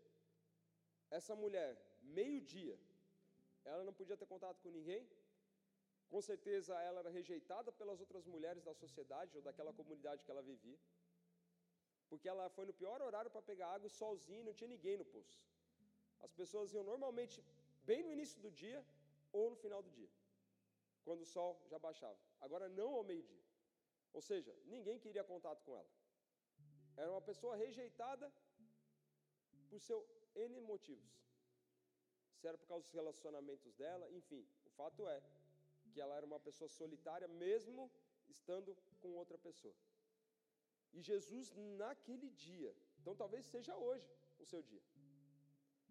essa 1.17 1.35
mulher, 1.43 1.71
meio-dia, 2.19 2.77
ela 3.71 3.83
não 3.87 3.93
podia 3.99 4.17
ter 4.21 4.27
contato 4.33 4.59
com 4.63 4.71
ninguém. 4.77 5.03
Com 6.11 6.21
certeza 6.29 6.73
ela 6.87 6.99
era 7.03 7.11
rejeitada 7.19 7.69
pelas 7.79 7.99
outras 8.03 8.25
mulheres 8.33 8.63
da 8.63 8.73
sociedade 8.73 9.35
ou 9.37 9.43
daquela 9.47 9.73
comunidade 9.79 10.23
que 10.23 10.31
ela 10.33 10.41
vivia. 10.41 10.79
Porque 12.09 12.27
ela 12.33 12.49
foi 12.55 12.65
no 12.69 12.73
pior 12.81 12.99
horário 13.07 13.31
para 13.35 13.49
pegar 13.51 13.67
água 13.75 13.87
e 13.87 13.97
sozinha, 14.01 14.43
não 14.43 14.53
tinha 14.53 14.69
ninguém 14.75 14.97
no 15.01 15.05
poço. 15.05 15.37
As 16.25 16.33
pessoas 16.39 16.73
iam 16.73 16.83
normalmente 16.83 17.37
bem 17.89 18.01
no 18.03 18.11
início 18.11 18.39
do 18.45 18.51
dia 18.51 18.81
ou 19.31 19.49
no 19.51 19.55
final 19.55 19.81
do 19.81 19.89
dia, 19.89 20.09
quando 21.05 21.21
o 21.21 21.29
sol 21.35 21.51
já 21.71 21.79
baixava. 21.79 22.19
Agora 22.39 22.67
não 22.69 22.89
ao 22.95 23.03
meio-dia. 23.03 23.43
Ou 24.13 24.21
seja, 24.21 24.53
ninguém 24.65 24.99
queria 24.99 25.23
contato 25.23 25.63
com 25.63 25.75
ela. 25.75 25.91
Era 26.97 27.09
uma 27.09 27.21
pessoa 27.21 27.55
rejeitada 27.55 28.31
por 29.69 29.79
seu 29.79 29.99
N 30.35 30.61
motivos. 30.61 31.13
Se 32.37 32.47
era 32.47 32.57
por 32.57 32.67
causa 32.67 32.83
dos 32.85 32.93
relacionamentos 32.93 33.73
dela, 33.73 34.09
enfim, 34.11 34.45
o 34.65 34.69
fato 34.71 35.07
é 35.07 35.21
que 35.91 36.01
ela 36.01 36.15
era 36.15 36.25
uma 36.25 36.39
pessoa 36.39 36.69
solitária, 36.69 37.27
mesmo 37.27 37.91
estando 38.29 38.75
com 39.01 39.09
outra 39.13 39.37
pessoa. 39.37 39.75
E 40.93 41.01
Jesus, 41.01 41.51
naquele 41.81 42.29
dia, 42.29 42.75
então 42.99 43.15
talvez 43.15 43.45
seja 43.45 43.75
hoje 43.75 44.09
o 44.39 44.45
seu 44.45 44.61
dia. 44.61 44.81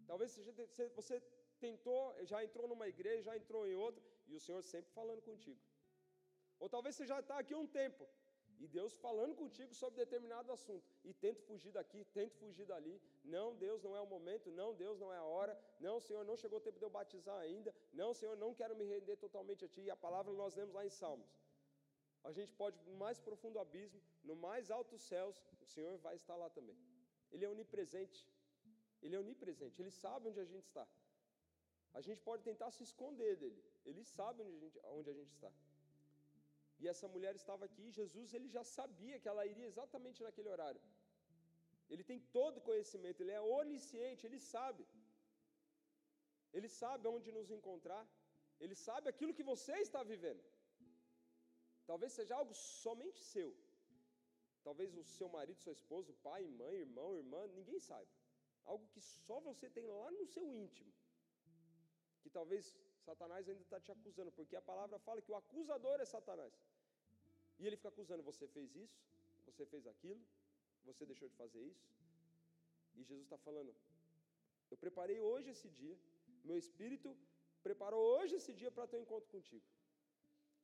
Talvez 0.05 0.31
seja, 0.31 0.51
você 0.99 1.21
tentou, 1.59 2.01
já 2.25 2.43
entrou 2.43 2.67
numa 2.67 2.87
igreja, 2.87 3.23
já 3.29 3.35
entrou 3.37 3.67
em 3.67 3.75
outra, 3.75 4.03
e 4.27 4.35
o 4.35 4.39
Senhor 4.39 4.61
sempre 4.63 4.91
falando 4.91 5.21
contigo. 5.21 5.61
Ou 6.59 6.69
talvez 6.69 6.95
você 6.95 7.05
já 7.05 7.19
está 7.19 7.37
aqui 7.39 7.55
um 7.55 7.67
tempo, 7.67 8.07
e 8.63 8.67
Deus 8.77 8.93
falando 9.05 9.33
contigo 9.41 9.73
sobre 9.81 9.97
determinado 10.03 10.51
assunto, 10.57 10.85
e 11.03 11.11
tenta 11.23 11.41
fugir 11.49 11.71
daqui, 11.77 11.99
tenta 12.17 12.35
fugir 12.41 12.65
dali. 12.71 12.95
Não, 13.35 13.47
Deus 13.65 13.81
não 13.85 13.93
é 13.99 14.01
o 14.01 14.09
momento, 14.15 14.51
não, 14.51 14.69
Deus 14.83 14.99
não 15.03 15.11
é 15.11 15.17
a 15.17 15.23
hora, 15.35 15.53
não, 15.79 15.95
Senhor, 15.99 16.23
não 16.23 16.37
chegou 16.37 16.59
o 16.59 16.61
tempo 16.61 16.77
de 16.81 16.85
eu 16.85 16.89
batizar 16.89 17.37
ainda, 17.39 17.73
não, 18.01 18.13
Senhor, 18.13 18.35
não 18.43 18.53
quero 18.53 18.75
me 18.75 18.85
render 18.85 19.17
totalmente 19.25 19.65
a 19.65 19.67
Ti. 19.67 19.81
E 19.81 19.89
a 19.89 19.95
palavra 20.05 20.31
nós 20.41 20.55
lemos 20.55 20.75
lá 20.75 20.85
em 20.85 20.89
Salmos. 20.89 21.31
A 22.23 22.31
gente 22.31 22.53
pode, 22.53 22.77
no 22.87 22.95
mais 22.97 23.19
profundo 23.19 23.57
abismo, 23.57 23.99
no 24.23 24.35
mais 24.35 24.69
altos 24.69 25.01
céus, 25.01 25.35
o 25.59 25.65
Senhor 25.65 25.97
vai 25.97 26.15
estar 26.15 26.35
lá 26.35 26.49
também. 26.51 26.77
Ele 27.31 27.43
é 27.43 27.49
onipresente. 27.49 28.29
Ele 29.01 29.15
é 29.15 29.19
onipresente, 29.19 29.81
ele 29.81 29.89
sabe 29.89 30.27
onde 30.29 30.39
a 30.39 30.45
gente 30.45 30.65
está. 30.65 30.87
A 31.93 32.01
gente 32.01 32.21
pode 32.21 32.43
tentar 32.43 32.69
se 32.71 32.83
esconder 32.83 33.35
dele, 33.35 33.61
ele 33.83 34.03
sabe 34.03 34.43
onde 34.43 34.55
a 34.55 34.59
gente, 34.59 34.79
onde 34.83 35.09
a 35.09 35.13
gente 35.13 35.31
está. 35.31 35.51
E 36.81 36.87
essa 36.91 37.07
mulher 37.13 37.33
estava 37.41 37.63
aqui, 37.69 37.85
Jesus 37.99 38.33
ele 38.37 38.47
já 38.57 38.63
sabia 38.77 39.19
que 39.21 39.29
ela 39.31 39.45
iria 39.51 39.67
exatamente 39.71 40.19
naquele 40.27 40.49
horário. 40.53 40.81
Ele 41.91 42.03
tem 42.09 42.19
todo 42.37 42.57
o 42.57 42.65
conhecimento, 42.69 43.21
ele 43.21 43.35
é 43.39 43.41
onisciente, 43.59 44.25
ele 44.27 44.39
sabe. 44.53 44.83
Ele 46.57 46.69
sabe 46.81 47.07
onde 47.15 47.35
nos 47.37 47.51
encontrar, 47.57 48.03
ele 48.63 48.75
sabe 48.87 49.05
aquilo 49.11 49.35
que 49.37 49.49
você 49.51 49.75
está 49.87 50.01
vivendo. 50.13 50.43
Talvez 51.89 52.11
seja 52.19 52.33
algo 52.41 52.53
somente 52.53 53.21
seu. 53.33 53.51
Talvez 54.67 54.89
o 55.01 55.03
seu 55.17 55.27
marido, 55.37 55.63
sua 55.65 55.75
esposa, 55.79 56.13
pai, 56.27 56.41
mãe, 56.61 56.75
irmão, 56.85 57.09
irmã, 57.21 57.41
ninguém 57.59 57.79
saiba. 57.89 58.11
Algo 58.71 58.85
que 58.93 59.01
só 59.01 59.37
você 59.49 59.69
tem 59.77 59.87
lá 59.87 60.09
no 60.17 60.25
seu 60.33 60.45
íntimo. 60.63 60.91
Que 62.21 62.29
talvez 62.29 62.63
Satanás 63.07 63.49
ainda 63.49 63.63
está 63.67 63.79
te 63.85 63.91
acusando, 63.95 64.31
porque 64.31 64.55
a 64.55 64.67
palavra 64.71 64.99
fala 65.07 65.23
que 65.25 65.31
o 65.31 65.39
acusador 65.43 65.99
é 65.99 66.05
Satanás. 66.05 66.53
E 67.61 67.67
ele 67.67 67.77
fica 67.79 67.91
acusando: 67.95 68.29
você 68.31 68.45
fez 68.55 68.75
isso, 68.83 68.99
você 69.47 69.65
fez 69.73 69.85
aquilo, 69.93 70.21
você 70.89 71.05
deixou 71.11 71.27
de 71.33 71.35
fazer 71.41 71.63
isso. 71.71 71.85
E 72.95 73.03
Jesus 73.09 73.25
está 73.27 73.37
falando: 73.47 73.73
eu 74.71 74.77
preparei 74.85 75.19
hoje 75.29 75.49
esse 75.55 75.69
dia, 75.81 75.97
meu 76.49 76.57
espírito 76.63 77.09
preparou 77.67 78.01
hoje 78.15 78.33
esse 78.39 78.53
dia 78.59 78.71
para 78.75 78.87
ter 78.89 78.97
um 78.97 79.03
encontro 79.05 79.29
contigo. 79.35 79.67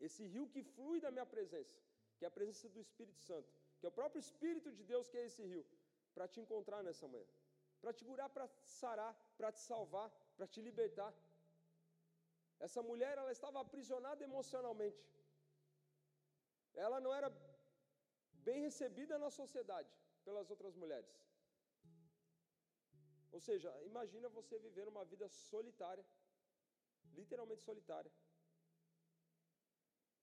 Esse 0.08 0.24
rio 0.34 0.46
que 0.54 0.62
flui 0.76 1.00
da 1.06 1.12
minha 1.16 1.28
presença, 1.36 1.76
que 2.18 2.26
é 2.26 2.28
a 2.28 2.36
presença 2.38 2.68
do 2.76 2.80
Espírito 2.86 3.20
Santo, 3.30 3.50
que 3.80 3.86
é 3.88 3.90
o 3.90 3.98
próprio 4.00 4.22
Espírito 4.28 4.72
de 4.78 4.84
Deus 4.92 5.08
que 5.12 5.18
é 5.22 5.26
esse 5.30 5.44
rio, 5.52 5.64
para 6.16 6.28
te 6.32 6.40
encontrar 6.44 6.82
nessa 6.88 7.08
manhã, 7.14 7.30
para 7.82 7.94
te 7.98 8.04
curar, 8.10 8.30
para 8.30 8.48
te 8.48 8.70
sarar, 8.82 9.14
para 9.38 9.52
te 9.52 9.62
salvar, 9.72 10.10
para 10.36 10.48
te 10.54 10.62
libertar. 10.68 11.12
Essa 12.60 12.82
mulher, 12.90 13.14
ela 13.18 13.32
estava 13.38 13.60
aprisionada 13.66 14.24
emocionalmente. 14.30 15.00
Ela 16.86 17.00
não 17.06 17.13
era 17.20 17.30
bem 18.48 18.60
recebida 18.68 19.16
na 19.24 19.30
sociedade 19.40 19.92
pelas 20.26 20.50
outras 20.54 20.76
mulheres. 20.82 21.12
Ou 23.36 23.42
seja, 23.48 23.70
imagina 23.92 24.36
você 24.38 24.56
viver 24.68 24.88
uma 24.94 25.04
vida 25.12 25.28
solitária, 25.28 26.06
literalmente 27.20 27.63
solitária. 27.70 28.12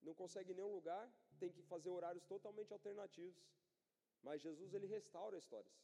Não 0.06 0.14
consegue 0.22 0.54
nenhum 0.54 0.72
lugar, 0.78 1.04
tem 1.40 1.50
que 1.56 1.62
fazer 1.72 1.90
horários 1.96 2.24
totalmente 2.34 2.72
alternativos. 2.72 3.42
Mas 4.26 4.40
Jesus 4.46 4.72
ele 4.76 4.86
restaura 4.86 5.36
histórias. 5.42 5.76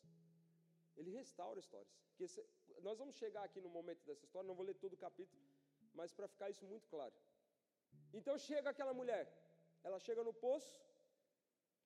Ele 0.97 1.11
restaura 1.21 1.59
histórias. 1.65 1.95
Nós 2.87 2.99
vamos 2.99 3.15
chegar 3.23 3.45
aqui 3.45 3.61
no 3.67 3.71
momento 3.79 4.03
dessa 4.09 4.25
história, 4.27 4.49
não 4.51 4.59
vou 4.61 4.67
ler 4.71 4.75
todo 4.85 4.95
o 4.95 5.03
capítulo, 5.07 5.43
mas 5.95 6.13
para 6.13 6.29
ficar 6.35 6.49
isso 6.51 6.65
muito 6.73 6.87
claro. 6.95 7.15
Então 8.19 8.37
chega 8.39 8.71
aquela 8.71 8.95
mulher, 9.01 9.25
ela 9.87 9.99
chega 10.07 10.23
no 10.29 10.35
poço, 10.47 10.73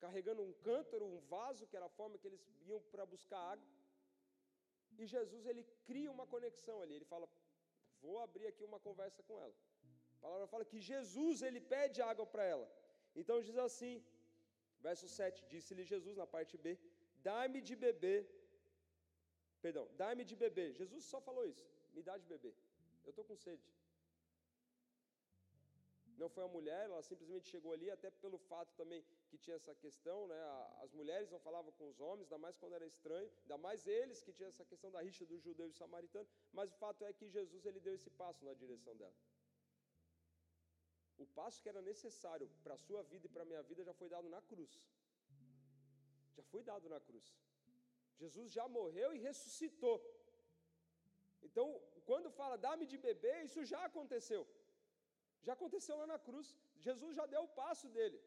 carregando 0.05 0.43
um 0.43 0.53
cântaro, 0.69 1.05
um 1.15 1.21
vaso, 1.35 1.67
que 1.69 1.77
era 1.79 1.87
a 1.87 1.97
forma 1.99 2.19
que 2.19 2.29
eles 2.31 2.45
iam 2.71 2.81
para 2.93 3.05
buscar 3.15 3.41
água. 3.53 3.69
E 4.99 5.07
Jesus 5.15 5.45
ele 5.51 5.65
cria 5.89 6.11
uma 6.17 6.27
conexão 6.35 6.77
ali. 6.83 6.95
Ele 6.99 7.11
fala: 7.13 7.29
Vou 8.03 8.17
abrir 8.27 8.47
aqui 8.51 8.65
uma 8.71 8.81
conversa 8.89 9.23
com 9.29 9.37
ela. 9.45 9.55
A 10.17 10.21
palavra 10.25 10.47
fala 10.53 10.65
que 10.73 10.81
Jesus 10.93 11.43
ele 11.47 11.61
pede 11.75 12.01
água 12.11 12.27
para 12.35 12.45
ela. 12.55 12.67
Então 13.21 13.43
diz 13.49 13.59
assim, 13.69 13.95
verso 14.87 15.09
7: 15.09 15.45
Disse-lhe 15.53 15.85
Jesus 15.93 16.17
na 16.23 16.27
parte 16.35 16.57
B: 16.65 16.79
Dá-me 17.29 17.61
de 17.69 17.75
beber. 17.87 18.21
Perdão, 19.65 19.85
dá-me 20.03 20.25
de 20.31 20.37
beber. 20.45 20.69
Jesus 20.81 21.05
só 21.13 21.21
falou 21.29 21.45
isso: 21.53 21.67
Me 21.95 22.03
dá 22.09 22.17
de 22.23 22.27
beber. 22.35 22.55
Eu 23.05 23.11
estou 23.11 23.25
com 23.31 23.37
sede. 23.47 23.67
Não 26.17 26.29
foi 26.29 26.45
a 26.45 26.49
mulher, 26.49 26.85
ela 26.85 27.03
simplesmente 27.03 27.49
chegou 27.49 27.73
ali, 27.73 27.91
até 27.91 28.11
pelo 28.25 28.39
fato 28.39 28.73
também 28.81 29.05
que 29.29 29.37
tinha 29.37 29.57
essa 29.57 29.75
questão, 29.75 30.19
né? 30.29 30.41
As 30.85 30.93
mulheres 30.93 31.31
não 31.31 31.41
falavam 31.41 31.73
com 31.73 31.89
os 31.89 32.01
homens, 32.01 32.27
ainda 32.27 32.39
mais 32.39 32.57
quando 32.57 32.75
era 32.75 32.87
estranho, 32.87 33.31
ainda 33.43 33.59
mais 33.59 33.87
eles 33.87 34.23
que 34.23 34.33
tinham 34.33 34.49
essa 34.49 34.65
questão 34.65 34.91
da 34.91 35.01
rixa 35.01 35.27
do 35.27 35.39
judeu 35.39 35.69
e 35.69 35.73
samaritano, 35.73 36.29
mas 36.53 36.71
o 36.73 36.77
fato 36.77 37.05
é 37.05 37.13
que 37.13 37.29
Jesus 37.29 37.67
ele 37.67 37.81
deu 37.81 37.95
esse 37.95 38.11
passo 38.11 38.45
na 38.45 38.55
direção 38.55 38.95
dela. 38.97 39.15
O 41.17 41.27
passo 41.39 41.61
que 41.63 41.69
era 41.69 41.83
necessário 41.83 42.49
para 42.63 42.75
a 42.75 42.83
sua 42.87 43.03
vida 43.03 43.27
e 43.27 43.33
para 43.35 43.43
a 43.43 43.51
minha 43.51 43.63
vida 43.63 43.83
já 43.85 43.95
foi 43.95 44.09
dado 44.09 44.29
na 44.29 44.41
cruz. 44.43 44.73
Já 46.37 46.43
foi 46.43 46.63
dado 46.63 46.89
na 46.89 47.01
cruz. 47.01 47.27
Jesus 48.23 48.51
já 48.53 48.67
morreu 48.69 49.09
e 49.15 49.19
ressuscitou. 49.19 49.97
Então, 51.43 51.67
quando 52.05 52.31
fala 52.31 52.57
dá-me 52.57 52.87
de 52.93 52.99
beber, 52.99 53.45
isso 53.45 53.65
já 53.65 53.85
aconteceu. 53.85 54.43
Já 55.47 55.53
aconteceu 55.59 55.97
lá 56.01 56.07
na 56.13 56.19
cruz. 56.27 56.49
Jesus 56.87 57.13
já 57.19 57.27
deu 57.35 57.43
o 57.45 57.53
passo 57.63 57.87
dele. 57.97 58.19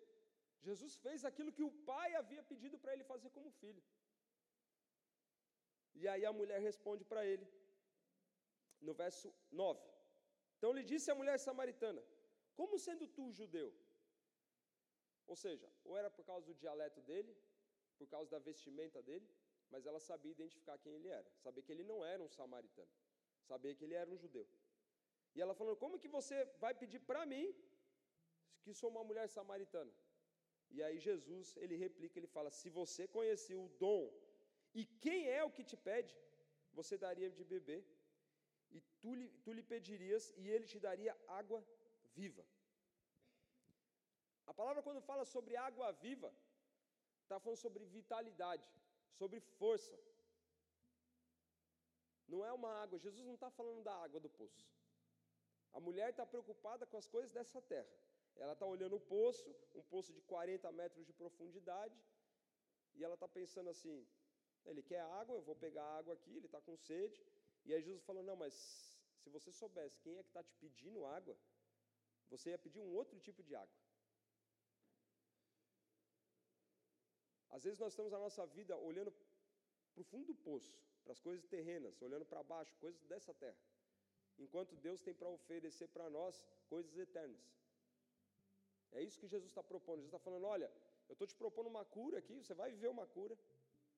Jesus 0.68 0.94
fez 1.06 1.24
aquilo 1.30 1.56
que 1.58 1.66
o 1.70 1.76
pai 1.92 2.10
havia 2.22 2.44
pedido 2.52 2.78
para 2.82 2.94
ele 2.94 3.04
fazer 3.12 3.30
como 3.38 3.50
filho. 3.62 3.84
E 6.00 6.08
aí 6.12 6.24
a 6.30 6.34
mulher 6.40 6.60
responde 6.70 7.04
para 7.12 7.22
ele, 7.32 7.46
no 8.88 8.94
verso 8.94 9.28
9. 9.52 9.80
Então 10.58 10.72
lhe 10.78 10.84
disse 10.92 11.10
a 11.12 11.16
mulher 11.20 11.38
samaritana: 11.48 12.02
Como 12.60 12.82
sendo 12.86 13.08
tu 13.18 13.26
judeu? 13.40 13.70
Ou 15.32 15.36
seja, 15.44 15.68
ou 15.84 15.98
era 16.02 16.10
por 16.18 16.26
causa 16.26 16.46
do 16.50 16.56
dialeto 16.64 17.02
dele, 17.10 17.34
por 17.98 18.08
causa 18.14 18.30
da 18.36 18.40
vestimenta 18.40 19.02
dele, 19.02 19.28
mas 19.72 19.86
ela 19.86 20.00
sabia 20.00 20.32
identificar 20.32 20.78
quem 20.78 20.94
ele 20.94 21.10
era, 21.10 21.30
sabia 21.46 21.64
que 21.64 21.72
ele 21.72 21.84
não 21.84 22.00
era 22.06 22.22
um 22.24 22.30
samaritano, 22.30 22.94
sabia 23.50 23.76
que 23.76 23.84
ele 23.84 23.96
era 23.96 24.10
um 24.10 24.18
judeu. 24.18 24.48
E 25.38 25.42
ela 25.46 25.56
falou: 25.60 25.76
Como 25.84 26.00
que 26.04 26.10
você 26.18 26.38
vai 26.64 26.74
pedir 26.82 27.02
para 27.10 27.24
mim, 27.32 27.48
que 28.64 28.74
sou 28.80 28.90
uma 28.94 29.04
mulher 29.10 29.28
samaritana? 29.38 29.94
E 30.76 30.80
aí 30.86 30.98
Jesus, 31.08 31.56
ele 31.64 31.76
replica, 31.86 32.18
ele 32.20 32.32
fala: 32.38 32.50
Se 32.60 32.70
você 32.80 33.04
conhecer 33.18 33.58
o 33.66 33.70
dom 33.84 34.02
e 34.80 34.84
quem 35.04 35.20
é 35.38 35.42
o 35.44 35.54
que 35.58 35.64
te 35.72 35.78
pede, 35.90 36.16
você 36.80 36.96
daria 37.06 37.30
de 37.38 37.44
beber, 37.54 37.82
e 38.76 38.80
tu 39.02 39.14
lhe, 39.20 39.28
tu 39.44 39.52
lhe 39.58 39.64
pedirias, 39.74 40.26
e 40.42 40.50
ele 40.56 40.68
te 40.72 40.80
daria 40.88 41.14
água 41.40 41.60
viva. 42.18 42.44
A 44.52 44.54
palavra, 44.60 44.84
quando 44.88 45.08
fala 45.12 45.24
sobre 45.36 45.56
água 45.70 45.92
viva, 46.06 46.32
está 47.24 47.40
falando 47.40 47.62
sobre 47.66 47.86
vitalidade, 47.98 48.68
sobre 49.20 49.40
força. 49.60 49.98
Não 52.28 52.42
é 52.50 52.52
uma 52.60 52.72
água, 52.84 53.04
Jesus 53.08 53.26
não 53.30 53.38
está 53.40 53.50
falando 53.60 53.84
da 53.90 53.96
água 54.06 54.20
do 54.26 54.30
poço. 54.42 54.66
A 55.74 55.80
mulher 55.80 56.10
está 56.10 56.26
preocupada 56.26 56.86
com 56.86 56.98
as 56.98 57.08
coisas 57.08 57.32
dessa 57.32 57.62
terra. 57.62 57.88
Ela 58.36 58.54
está 58.54 58.66
olhando 58.66 58.96
o 58.96 59.00
poço, 59.00 59.56
um 59.76 59.82
poço 59.84 60.14
de 60.14 60.22
40 60.22 60.72
metros 60.72 61.06
de 61.06 61.14
profundidade, 61.14 61.98
e 62.96 63.04
ela 63.04 63.16
está 63.16 63.28
pensando 63.28 63.70
assim: 63.70 64.08
ele 64.66 64.84
quer 64.84 65.02
água, 65.02 65.36
eu 65.36 65.42
vou 65.42 65.56
pegar 65.56 65.86
água 66.00 66.14
aqui, 66.14 66.36
ele 66.36 66.46
está 66.46 66.62
com 66.62 66.76
sede. 66.78 67.26
E 67.66 67.74
aí 67.74 67.82
Jesus 67.82 68.04
falou: 68.04 68.24
não, 68.24 68.36
mas 68.36 68.54
se 69.22 69.30
você 69.30 69.52
soubesse 69.52 70.00
quem 70.00 70.18
é 70.18 70.24
que 70.24 70.30
está 70.30 70.44
te 70.44 70.54
pedindo 70.56 71.06
água, 71.06 71.36
você 72.30 72.50
ia 72.52 72.58
pedir 72.58 72.80
um 72.80 72.94
outro 72.94 73.20
tipo 73.20 73.44
de 73.44 73.56
água. 73.56 73.78
Às 77.50 77.64
vezes 77.64 77.80
nós 77.80 77.94
estamos 77.94 78.14
a 78.14 78.20
nossa 78.20 78.46
vida 78.46 78.78
olhando 78.78 79.12
para 79.12 80.02
o 80.02 80.04
fundo 80.04 80.26
do 80.26 80.36
poço, 80.36 80.78
para 81.04 81.14
as 81.14 81.20
coisas 81.20 81.46
terrenas, 81.48 82.02
olhando 82.02 82.26
para 82.26 82.44
baixo, 82.44 82.76
coisas 82.78 83.02
dessa 83.06 83.34
terra, 83.34 83.58
enquanto 84.44 84.76
Deus 84.88 85.02
tem 85.02 85.14
para 85.14 85.30
oferecer 85.38 85.88
para 85.96 86.10
nós 86.18 86.44
coisas 86.74 86.98
eternas. 87.06 87.46
É 88.92 89.02
isso 89.08 89.20
que 89.22 89.32
Jesus 89.34 89.50
está 89.52 89.64
propondo. 89.72 90.00
Jesus 90.02 90.14
está 90.14 90.24
falando: 90.28 90.46
olha, 90.56 90.70
eu 91.10 91.14
estou 91.14 91.28
te 91.32 91.36
propondo 91.36 91.68
uma 91.74 91.86
cura 91.98 92.18
aqui, 92.22 92.36
você 92.44 92.54
vai 92.62 92.70
viver 92.76 92.90
uma 92.96 93.08
cura, 93.16 93.36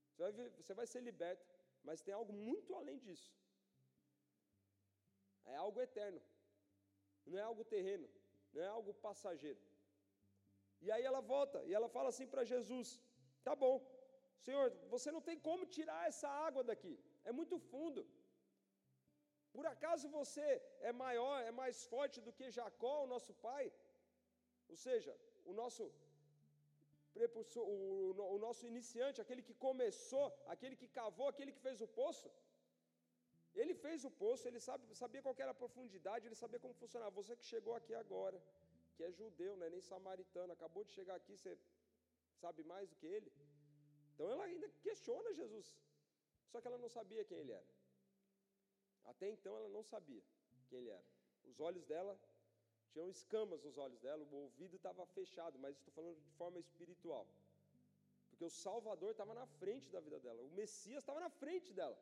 você 0.09 0.21
vai, 0.23 0.31
viver, 0.31 0.49
você 0.61 0.73
vai 0.79 0.87
ser 0.93 1.01
liberto, 1.09 1.45
mas 1.83 2.01
tem 2.01 2.13
algo 2.13 2.33
muito 2.33 2.75
além 2.79 2.99
disso. 2.99 3.29
É 5.45 5.55
algo 5.55 5.79
eterno, 5.87 6.21
não 7.25 7.37
é 7.37 7.45
algo 7.51 7.63
terreno, 7.75 8.07
não 8.53 8.61
é 8.61 8.67
algo 8.67 8.93
passageiro. 8.93 9.61
E 10.81 10.89
aí 10.91 11.03
ela 11.03 11.21
volta 11.21 11.63
e 11.69 11.73
ela 11.73 11.89
fala 11.89 12.09
assim 12.09 12.27
para 12.33 12.49
Jesus: 12.53 12.99
Tá 13.43 13.55
bom, 13.55 13.75
Senhor, 14.45 14.67
você 14.93 15.11
não 15.11 15.21
tem 15.21 15.37
como 15.47 15.71
tirar 15.77 16.07
essa 16.07 16.29
água 16.47 16.63
daqui, 16.63 16.93
é 17.23 17.31
muito 17.31 17.57
fundo. 17.71 18.01
Por 19.55 19.65
acaso 19.73 20.05
você 20.19 20.47
é 20.89 20.91
maior, 21.05 21.35
é 21.49 21.51
mais 21.61 21.77
forte 21.93 22.17
do 22.25 22.33
que 22.37 22.55
Jacó, 22.57 22.95
o 23.03 23.09
nosso 23.13 23.33
pai? 23.47 23.65
Ou 24.71 24.77
seja, 24.85 25.13
o 25.45 25.53
nosso 25.61 25.83
o, 27.57 28.13
o, 28.35 28.37
nosso 28.45 28.65
iniciante, 28.71 29.21
aquele 29.23 29.41
que 29.47 29.53
começou, 29.53 30.27
aquele 30.53 30.75
que 30.81 30.87
cavou, 30.87 31.27
aquele 31.27 31.51
que 31.51 31.59
fez 31.67 31.81
o 31.81 31.87
poço. 31.87 32.29
Ele 33.55 33.73
fez 33.73 34.05
o 34.09 34.11
poço, 34.11 34.47
ele 34.47 34.59
sabe, 34.59 34.83
sabia 34.95 35.21
qual 35.21 35.35
era 35.37 35.51
a 35.51 35.61
profundidade, 35.63 36.27
ele 36.27 36.35
sabia 36.35 36.59
como 36.59 36.73
funcionava. 36.73 37.11
Você 37.21 37.35
que 37.35 37.45
chegou 37.53 37.73
aqui 37.75 37.93
agora, 38.03 38.41
que 38.95 39.03
é 39.03 39.11
judeu, 39.11 39.57
não 39.57 39.65
é 39.65 39.69
nem 39.69 39.81
samaritano, 39.81 40.53
acabou 40.53 40.83
de 40.83 40.91
chegar 40.91 41.15
aqui, 41.15 41.35
você 41.35 41.57
sabe 42.43 42.63
mais 42.63 42.87
do 42.89 42.95
que 42.95 43.07
ele. 43.07 43.31
Então 44.13 44.29
ela 44.33 44.43
ainda 44.43 44.69
questiona 44.87 45.33
Jesus. 45.33 45.67
Só 46.51 46.61
que 46.61 46.67
ela 46.67 46.77
não 46.77 46.89
sabia 46.89 47.25
quem 47.25 47.39
ele 47.39 47.51
era. 47.51 47.78
Até 49.05 49.29
então 49.29 49.55
ela 49.55 49.69
não 49.69 49.83
sabia 49.83 50.23
quem 50.67 50.79
ele 50.79 50.89
era. 50.89 51.05
Os 51.43 51.59
olhos 51.59 51.85
dela 51.85 52.19
tinham 52.91 53.07
escamas 53.09 53.63
nos 53.63 53.77
olhos 53.77 53.99
dela, 53.99 54.23
o 54.23 54.35
ouvido 54.35 54.75
estava 54.75 55.05
fechado, 55.05 55.59
mas 55.59 55.75
estou 55.77 55.93
falando 55.93 56.19
de 56.19 56.31
forma 56.31 56.59
espiritual. 56.59 57.27
Porque 58.29 58.45
o 58.45 58.49
Salvador 58.49 59.11
estava 59.11 59.33
na 59.33 59.45
frente 59.45 59.89
da 59.89 59.99
vida 59.99 60.19
dela, 60.19 60.41
o 60.41 60.51
Messias 60.51 61.03
estava 61.03 61.19
na 61.19 61.29
frente 61.29 61.73
dela. 61.73 61.97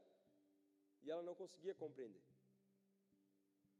E 1.03 1.11
ela 1.11 1.21
não 1.21 1.35
conseguia 1.35 1.73
compreender. 1.73 2.21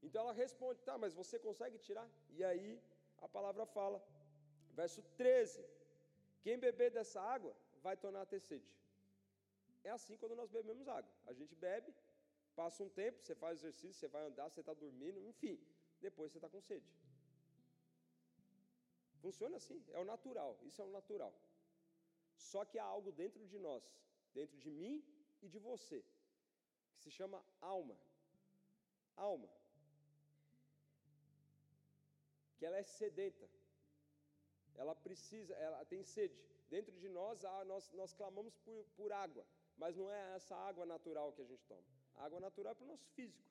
Então 0.02 0.22
ela 0.22 0.34
responde: 0.34 0.82
tá, 0.82 0.98
mas 0.98 1.14
você 1.14 1.38
consegue 1.40 1.78
tirar? 1.78 2.08
E 2.30 2.44
aí 2.44 2.82
a 3.20 3.28
palavra 3.28 3.66
fala, 3.66 4.04
verso 4.72 5.02
13: 5.18 5.66
quem 6.42 6.58
beber 6.58 6.92
dessa 6.92 7.22
água 7.22 7.56
vai 7.82 7.96
tornar 7.98 8.22
a 8.22 8.26
ter 8.26 8.40
sede. 8.40 8.70
É 9.84 9.92
assim 9.92 10.18
quando 10.18 10.36
nós 10.36 10.50
bebemos 10.50 10.88
água. 10.88 11.12
A 11.26 11.34
gente 11.34 11.56
bebe, 11.56 11.94
passa 12.60 12.84
um 12.88 12.92
tempo, 13.02 13.22
você 13.22 13.36
faz 13.44 13.60
exercício, 13.60 14.00
você 14.00 14.10
vai 14.16 14.24
andar, 14.30 14.48
você 14.50 14.62
está 14.64 14.74
dormindo, 14.86 15.20
enfim, 15.32 15.56
depois 16.08 16.32
você 16.32 16.40
está 16.40 16.50
com 16.54 16.62
sede. 16.70 16.90
Funciona 19.24 19.58
assim, 19.62 19.80
é 19.98 20.00
o 20.06 20.08
natural, 20.14 20.52
isso 20.70 20.82
é 20.82 20.86
o 20.86 20.96
natural. 21.00 21.34
Só 22.50 22.64
que 22.70 22.78
há 22.80 22.88
algo 22.96 23.12
dentro 23.24 23.44
de 23.52 23.60
nós, 23.68 23.84
dentro 24.40 24.58
de 24.66 24.72
mim 24.80 24.96
e 25.42 25.48
de 25.54 25.60
você, 25.70 26.00
que 26.94 27.00
se 27.04 27.12
chama 27.20 27.40
alma. 27.76 27.98
Alma. 29.30 29.50
Que 32.58 32.66
ela 32.68 32.78
é 32.78 32.84
sedenta 32.84 33.48
ela 34.78 34.96
precisa, 34.96 35.54
ela 35.56 35.84
tem 35.86 36.04
sede. 36.04 36.40
Dentro 36.70 36.96
de 36.96 37.10
nós, 37.10 37.42
nós, 37.66 37.92
nós 37.94 38.14
clamamos 38.14 38.56
por, 38.58 38.86
por 38.96 39.12
água, 39.12 39.46
mas 39.78 39.96
não 39.96 40.10
é 40.12 40.36
essa 40.36 40.56
água 40.56 40.86
natural 40.86 41.34
que 41.34 41.42
a 41.42 41.46
gente 41.46 41.66
toma. 41.66 41.97
A 42.18 42.26
água 42.26 42.40
natural 42.40 42.72
é 42.72 42.76
para 42.76 42.86
o 42.86 42.88
nosso 42.88 43.08
físico, 43.18 43.50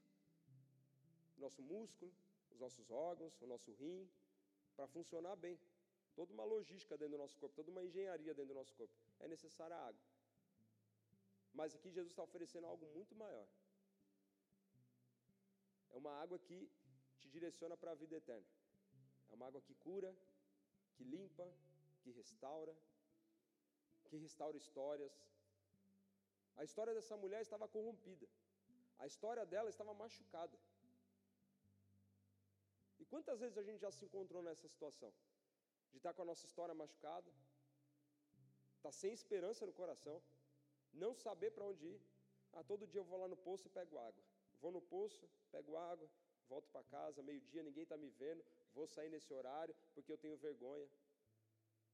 nosso 1.39 1.63
músculo, 1.63 2.13
os 2.51 2.59
nossos 2.59 2.91
órgãos, 2.91 3.41
o 3.41 3.47
nosso 3.47 3.73
rim, 3.73 4.09
para 4.75 4.87
funcionar 4.89 5.37
bem. 5.37 5.59
Toda 6.15 6.33
uma 6.33 6.45
logística 6.45 6.97
dentro 6.97 7.17
do 7.17 7.23
nosso 7.23 7.37
corpo, 7.39 7.55
toda 7.55 7.71
uma 7.71 7.85
engenharia 7.85 8.33
dentro 8.35 8.53
do 8.53 8.59
nosso 8.61 8.75
corpo. 8.75 8.95
É 9.21 9.29
necessária 9.29 9.77
água. 9.77 10.01
Mas 11.53 11.75
aqui 11.75 11.91
Jesus 11.91 12.13
está 12.13 12.23
oferecendo 12.23 12.67
algo 12.67 12.87
muito 12.95 13.15
maior. 13.15 13.47
É 15.91 15.97
uma 15.97 16.13
água 16.23 16.39
que 16.39 16.59
te 17.21 17.29
direciona 17.29 17.77
para 17.77 17.93
a 17.93 17.95
vida 17.95 18.17
eterna. 18.17 18.47
É 19.31 19.35
uma 19.35 19.47
água 19.47 19.61
que 19.61 19.75
cura, 19.75 20.11
que 20.95 21.05
limpa, 21.05 21.47
que 22.03 22.11
restaura, 22.11 22.75
que 24.09 24.17
restaura 24.17 24.57
histórias. 24.57 25.15
A 26.57 26.65
história 26.65 26.95
dessa 26.95 27.17
mulher 27.17 27.43
estava 27.43 27.69
corrompida. 27.69 28.27
A 28.99 29.07
história 29.07 29.45
dela 29.53 29.71
estava 29.71 29.93
machucada. 29.95 30.59
E 32.99 33.05
quantas 33.05 33.41
vezes 33.41 33.57
a 33.59 33.63
gente 33.63 33.81
já 33.81 33.91
se 33.91 34.05
encontrou 34.05 34.43
nessa 34.43 34.67
situação? 34.69 35.13
De 35.93 35.99
estar 35.99 36.13
com 36.15 36.23
a 36.23 36.25
nossa 36.31 36.47
história 36.47 36.75
machucada, 36.75 37.31
estar 38.77 38.91
tá 38.91 38.93
sem 38.93 39.13
esperança 39.13 39.67
no 39.67 39.73
coração, 39.73 40.23
não 40.93 41.15
saber 41.15 41.51
para 41.51 41.65
onde 41.65 41.87
ir. 41.87 42.01
Ah, 42.53 42.65
todo 42.65 42.87
dia 42.87 43.01
eu 43.01 43.05
vou 43.05 43.19
lá 43.21 43.29
no 43.29 43.37
poço 43.37 43.67
e 43.67 43.71
pego 43.71 43.99
água. 43.99 44.25
Vou 44.61 44.73
no 44.73 44.81
poço, 44.81 45.29
pego 45.51 45.77
água, 45.77 46.09
volto 46.49 46.69
para 46.71 46.83
casa, 46.85 47.23
meio-dia, 47.23 47.63
ninguém 47.63 47.83
está 47.83 47.97
me 47.97 48.09
vendo, 48.11 48.45
vou 48.75 48.87
sair 48.87 49.11
nesse 49.11 49.33
horário 49.33 49.75
porque 49.95 50.11
eu 50.13 50.19
tenho 50.19 50.37
vergonha, 50.37 50.89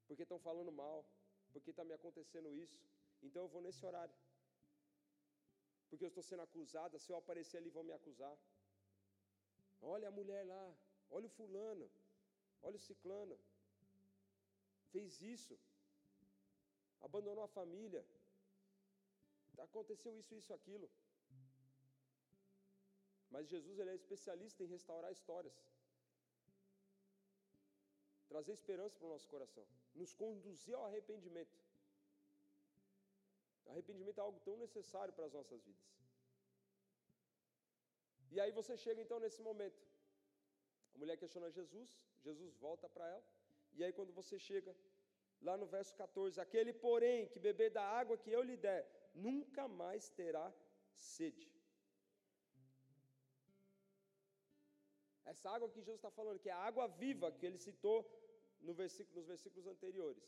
porque 0.06 0.22
estão 0.22 0.38
falando 0.38 0.70
mal, 0.70 1.04
porque 1.52 1.70
está 1.70 1.84
me 1.84 1.94
acontecendo 1.94 2.52
isso, 2.52 2.78
então 3.22 3.42
eu 3.42 3.48
vou 3.48 3.62
nesse 3.62 3.84
horário, 3.84 4.14
porque 5.92 6.04
eu 6.06 6.12
estou 6.12 6.22
sendo 6.28 6.44
acusada, 6.44 6.98
se 6.98 7.08
eu 7.12 7.16
aparecer 7.16 7.58
ali 7.58 7.70
vão 7.76 7.82
me 7.88 7.92
acusar. 7.92 8.34
Olha 9.94 10.08
a 10.08 10.14
mulher 10.18 10.42
lá, 10.52 10.64
olha 11.10 11.26
o 11.26 11.34
fulano, 11.38 11.86
olha 12.62 12.76
o 12.76 12.84
ciclano, 12.86 13.36
fez 14.92 15.20
isso, 15.20 15.54
abandonou 17.08 17.44
a 17.44 17.54
família, 17.58 18.02
aconteceu 19.66 20.12
isso, 20.20 20.34
isso, 20.34 20.54
aquilo. 20.58 20.88
Mas 23.30 23.50
Jesus 23.54 23.78
ele 23.78 23.90
é 23.90 23.94
especialista 23.94 24.64
em 24.64 24.72
restaurar 24.76 25.12
histórias 25.12 25.54
trazer 28.32 28.52
esperança 28.52 28.96
para 28.98 29.08
o 29.08 29.10
nosso 29.10 29.28
coração, 29.28 29.64
nos 29.94 30.14
conduzir 30.14 30.74
ao 30.74 30.86
arrependimento. 30.86 31.54
Arrependimento 33.72 34.18
é 34.20 34.24
algo 34.28 34.40
tão 34.48 34.56
necessário 34.64 35.12
para 35.16 35.26
as 35.28 35.34
nossas 35.38 35.60
vidas. 35.68 35.88
E 38.34 38.38
aí 38.42 38.52
você 38.58 38.74
chega 38.84 39.00
então 39.04 39.18
nesse 39.24 39.40
momento. 39.48 39.80
A 40.94 40.98
mulher 41.02 41.16
questiona 41.22 41.50
Jesus, 41.58 41.90
Jesus 42.26 42.52
volta 42.66 42.88
para 42.94 43.06
ela. 43.14 43.24
E 43.76 43.82
aí 43.84 43.92
quando 43.98 44.12
você 44.20 44.38
chega 44.48 44.72
lá 45.48 45.54
no 45.62 45.66
verso 45.76 45.94
14, 46.02 46.40
aquele 46.46 46.72
porém 46.86 47.28
que 47.32 47.40
beber 47.48 47.70
da 47.78 47.84
água 48.00 48.20
que 48.22 48.32
eu 48.36 48.42
lhe 48.50 48.56
der, 48.66 48.82
nunca 49.26 49.64
mais 49.82 50.08
terá 50.20 50.46
sede. 50.94 51.48
Essa 55.32 55.50
água 55.54 55.68
que 55.70 55.80
Jesus 55.80 55.98
está 55.98 56.10
falando, 56.18 56.42
que 56.44 56.50
é 56.50 56.52
a 56.52 56.66
água 56.70 56.86
viva 57.02 57.32
que 57.38 57.46
ele 57.48 57.58
citou 57.66 57.98
no 58.66 58.74
versículo, 58.82 59.16
nos 59.18 59.28
versículos 59.34 59.66
anteriores. 59.74 60.24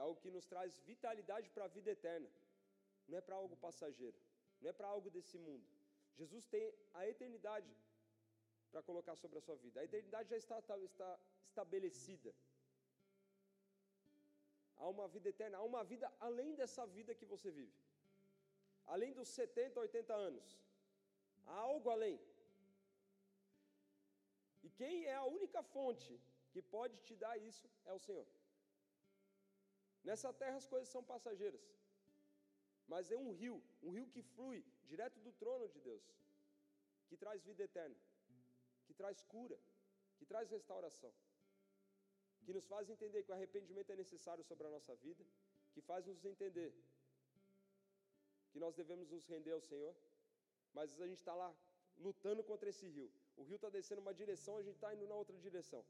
É 0.00 0.02
algo 0.02 0.18
que 0.24 0.30
nos 0.36 0.46
traz 0.52 0.78
vitalidade 0.90 1.48
para 1.54 1.64
a 1.66 1.72
vida 1.76 1.90
eterna. 1.96 2.28
Não 3.08 3.16
é 3.18 3.22
para 3.26 3.36
algo 3.42 3.56
passageiro. 3.64 4.18
Não 4.60 4.68
é 4.70 4.74
para 4.78 4.88
algo 4.94 5.08
desse 5.16 5.36
mundo. 5.46 5.66
Jesus 6.20 6.44
tem 6.54 6.64
a 7.00 7.02
eternidade 7.12 7.72
para 8.70 8.82
colocar 8.88 9.14
sobre 9.22 9.36
a 9.40 9.44
sua 9.46 9.56
vida. 9.64 9.76
A 9.80 9.84
eternidade 9.88 10.30
já 10.32 10.38
está, 10.42 10.58
está 10.90 11.10
estabelecida. 11.48 12.32
Há 14.78 14.88
uma 14.96 15.06
vida 15.14 15.28
eterna, 15.34 15.58
há 15.58 15.64
uma 15.72 15.84
vida 15.92 16.10
além 16.28 16.50
dessa 16.60 16.86
vida 16.96 17.18
que 17.20 17.30
você 17.34 17.50
vive. 17.60 17.78
Além 18.94 19.12
dos 19.12 19.28
70, 19.28 19.80
80 19.80 20.14
anos. 20.28 20.48
Há 21.46 21.58
algo 21.72 21.90
além. 21.96 22.18
E 24.66 24.70
quem 24.80 24.94
é 25.04 25.16
a 25.22 25.30
única 25.38 25.62
fonte 25.74 26.12
que 26.52 26.62
pode 26.76 26.96
te 27.08 27.14
dar 27.24 27.36
isso 27.50 27.68
é 27.84 27.92
o 27.92 28.04
Senhor. 28.08 28.26
Nessa 30.08 30.32
terra 30.32 30.56
as 30.56 30.66
coisas 30.66 30.88
são 30.88 31.02
passageiras. 31.02 31.64
Mas 32.92 33.10
é 33.10 33.16
um 33.16 33.32
rio, 33.32 33.62
um 33.82 33.90
rio 33.96 34.06
que 34.14 34.22
flui 34.34 34.64
direto 34.84 35.18
do 35.20 35.32
trono 35.32 35.68
de 35.68 35.80
Deus, 35.80 36.04
que 37.08 37.16
traz 37.16 37.44
vida 37.44 37.62
eterna, 37.62 37.96
que 38.86 38.94
traz 38.94 39.22
cura, 39.22 39.58
que 40.18 40.26
traz 40.26 40.50
restauração, 40.50 41.12
que 42.44 42.52
nos 42.52 42.66
faz 42.66 42.90
entender 42.90 43.22
que 43.22 43.30
o 43.30 43.34
arrependimento 43.34 43.90
é 43.90 43.96
necessário 43.96 44.42
sobre 44.42 44.66
a 44.66 44.70
nossa 44.70 44.94
vida, 44.96 45.24
que 45.72 45.80
faz 45.80 46.06
nos 46.06 46.24
entender 46.24 46.74
que 48.52 48.58
nós 48.58 48.74
devemos 48.74 49.08
nos 49.10 49.26
render 49.26 49.52
ao 49.52 49.60
Senhor, 49.60 49.94
mas 50.72 51.00
a 51.00 51.06
gente 51.06 51.18
está 51.18 51.34
lá 51.34 51.54
lutando 51.98 52.42
contra 52.42 52.68
esse 52.68 52.86
rio. 52.86 53.10
O 53.36 53.42
rio 53.44 53.56
está 53.56 53.70
descendo 53.70 54.00
uma 54.00 54.14
direção, 54.14 54.56
a 54.56 54.62
gente 54.62 54.74
está 54.74 54.92
indo 54.94 55.06
na 55.06 55.14
outra 55.14 55.36
direção. 55.38 55.84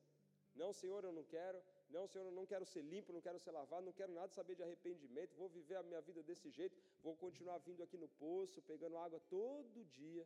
Não, 0.55 0.73
Senhor, 0.73 1.03
eu 1.05 1.13
não 1.13 1.25
quero. 1.25 1.63
Não, 1.95 2.07
Senhor, 2.07 2.25
eu 2.25 2.37
não 2.39 2.47
quero 2.53 2.65
ser 2.73 2.83
limpo, 2.93 3.13
não 3.13 3.21
quero 3.27 3.39
ser 3.45 3.51
lavado, 3.51 3.85
não 3.85 3.93
quero 4.01 4.13
nada 4.13 4.31
saber 4.39 4.55
de 4.55 4.63
arrependimento. 4.63 5.37
Vou 5.43 5.49
viver 5.49 5.77
a 5.77 5.83
minha 5.83 6.01
vida 6.09 6.23
desse 6.23 6.49
jeito. 6.59 6.77
Vou 7.03 7.15
continuar 7.25 7.59
vindo 7.59 7.83
aqui 7.83 7.97
no 8.05 8.09
poço, 8.25 8.63
pegando 8.63 8.97
água 9.07 9.21
todo 9.29 9.85
dia. 10.01 10.25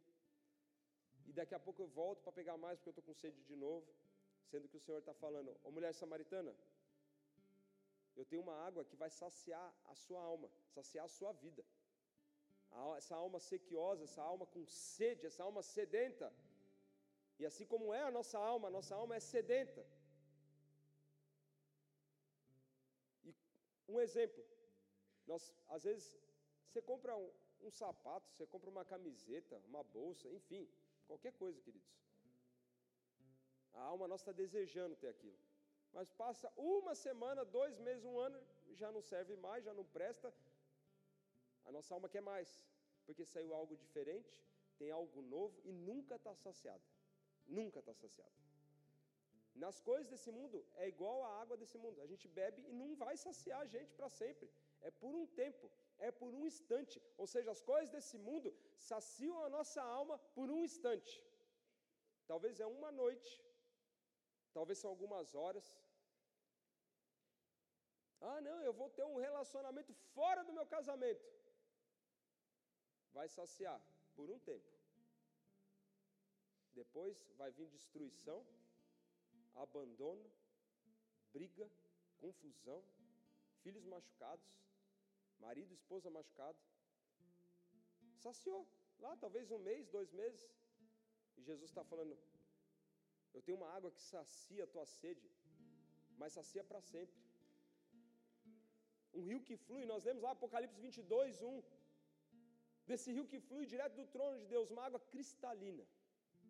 E 1.26 1.32
daqui 1.32 1.54
a 1.54 1.58
pouco 1.66 1.80
eu 1.82 1.88
volto 2.00 2.20
para 2.22 2.32
pegar 2.32 2.56
mais 2.64 2.78
porque 2.78 2.90
eu 2.90 2.96
estou 2.96 3.04
com 3.08 3.14
sede 3.14 3.42
de 3.50 3.56
novo. 3.56 3.86
Sendo 4.50 4.68
que 4.68 4.76
o 4.76 4.80
Senhor 4.86 4.98
está 4.98 5.14
falando, 5.14 5.56
ô 5.64 5.70
mulher 5.70 5.92
samaritana, 5.94 6.54
eu 8.14 8.24
tenho 8.30 8.42
uma 8.42 8.56
água 8.66 8.84
que 8.84 8.96
vai 9.02 9.08
saciar 9.10 9.68
a 9.92 9.94
sua 9.94 10.20
alma, 10.20 10.48
saciar 10.74 11.06
a 11.06 11.08
sua 11.08 11.32
vida. 11.32 11.64
Essa 12.98 13.14
alma 13.16 13.38
sequiosa, 13.40 14.04
essa 14.04 14.22
alma 14.22 14.46
com 14.46 14.62
sede, 14.66 15.26
essa 15.26 15.42
alma 15.42 15.62
sedenta. 15.62 16.28
E 17.38 17.46
assim 17.46 17.66
como 17.72 17.94
é 17.94 18.02
a 18.02 18.10
nossa 18.10 18.38
alma, 18.38 18.68
a 18.68 18.70
nossa 18.78 18.94
alma 18.94 19.14
é 19.16 19.20
sedenta. 19.20 19.84
Um 23.88 24.00
exemplo, 24.00 24.44
nós 25.26 25.52
às 25.68 25.84
vezes 25.84 26.18
você 26.68 26.80
compra 26.82 27.16
um, 27.16 27.30
um 27.60 27.70
sapato, 27.70 28.30
você 28.32 28.46
compra 28.46 28.70
uma 28.70 28.84
camiseta, 28.84 29.60
uma 29.66 29.82
bolsa, 29.82 30.28
enfim, 30.30 30.68
qualquer 31.06 31.32
coisa, 31.32 31.60
queridos. 31.60 31.92
A 33.72 33.82
alma 33.82 34.06
nossa 34.06 34.22
está 34.22 34.32
desejando 34.32 34.96
ter 34.96 35.08
aquilo. 35.08 35.38
Mas 35.92 36.10
passa 36.10 36.52
uma 36.56 36.94
semana, 36.94 37.44
dois 37.44 37.78
meses, 37.78 38.04
um 38.04 38.18
ano, 38.18 38.40
já 38.72 38.90
não 38.90 39.00
serve 39.00 39.36
mais, 39.36 39.64
já 39.64 39.72
não 39.72 39.84
presta. 39.84 40.32
A 41.64 41.72
nossa 41.72 41.94
alma 41.94 42.08
quer 42.08 42.20
mais, 42.20 42.62
porque 43.06 43.24
saiu 43.24 43.54
algo 43.54 43.76
diferente, 43.76 44.36
tem 44.78 44.90
algo 44.90 45.22
novo 45.22 45.60
e 45.64 45.72
nunca 45.72 46.16
está 46.16 46.34
saciada. 46.34 46.82
Nunca 47.46 47.78
está 47.80 47.94
saciado. 47.94 48.32
Nas 49.62 49.76
coisas 49.88 50.08
desse 50.12 50.30
mundo 50.36 50.58
é 50.82 50.88
igual 50.88 51.18
a 51.24 51.40
água 51.40 51.56
desse 51.56 51.78
mundo. 51.78 52.00
A 52.00 52.06
gente 52.12 52.26
bebe 52.38 52.62
e 52.68 52.72
não 52.72 52.96
vai 53.02 53.16
saciar 53.16 53.60
a 53.60 53.70
gente 53.74 53.92
para 53.98 54.08
sempre. 54.08 54.48
É 54.80 54.90
por 54.90 55.14
um 55.20 55.26
tempo, 55.42 55.70
é 55.98 56.10
por 56.10 56.30
um 56.38 56.44
instante. 56.44 57.00
Ou 57.16 57.26
seja, 57.26 57.50
as 57.52 57.62
coisas 57.70 57.90
desse 57.96 58.18
mundo 58.18 58.50
saciam 58.76 59.38
a 59.44 59.48
nossa 59.56 59.80
alma 59.82 60.18
por 60.36 60.50
um 60.50 60.64
instante. 60.64 61.14
Talvez 62.26 62.58
é 62.58 62.66
uma 62.66 62.90
noite, 62.90 63.32
talvez 64.52 64.78
são 64.78 64.90
algumas 64.90 65.34
horas. 65.34 65.66
Ah, 68.20 68.40
não, 68.40 68.58
eu 68.62 68.72
vou 68.72 68.90
ter 68.90 69.04
um 69.04 69.18
relacionamento 69.28 69.92
fora 70.14 70.42
do 70.42 70.52
meu 70.52 70.66
casamento. 70.66 71.26
Vai 73.12 73.28
saciar 73.28 73.80
por 74.16 74.28
um 74.34 74.38
tempo. 74.38 74.70
Depois 76.72 77.16
vai 77.40 77.50
vir 77.52 77.68
destruição, 77.68 78.44
abandono, 79.54 80.30
briga, 81.32 81.66
confusão, 82.18 82.82
filhos 83.62 83.84
machucados, 83.84 84.46
marido 85.38 85.72
esposa 85.72 86.10
machucado. 86.10 86.58
Saciou. 88.24 88.66
Lá, 89.04 89.16
talvez 89.16 89.50
um 89.50 89.58
mês, 89.58 89.88
dois 89.88 90.10
meses. 90.12 90.42
E 91.36 91.42
Jesus 91.42 91.68
está 91.70 91.84
falando: 91.84 92.16
Eu 93.32 93.42
tenho 93.42 93.58
uma 93.58 93.70
água 93.76 93.90
que 93.90 94.00
sacia 94.00 94.64
a 94.64 94.72
tua 94.74 94.86
sede, 94.86 95.28
mas 96.20 96.32
sacia 96.32 96.64
para 96.70 96.80
sempre. 96.80 97.18
Um 99.12 99.24
rio 99.30 99.40
que 99.48 99.56
flui, 99.56 99.84
nós 99.92 100.04
lemos 100.04 100.22
lá 100.22 100.30
Apocalipse 100.32 100.80
22, 100.80 101.42
1. 101.42 101.62
Desse 102.88 103.10
rio 103.16 103.26
que 103.32 103.40
flui 103.48 103.64
direto 103.74 103.94
do 104.00 104.06
trono 104.14 104.38
de 104.40 104.46
Deus, 104.54 104.70
uma 104.70 104.84
água 104.88 105.00
cristalina 105.12 105.84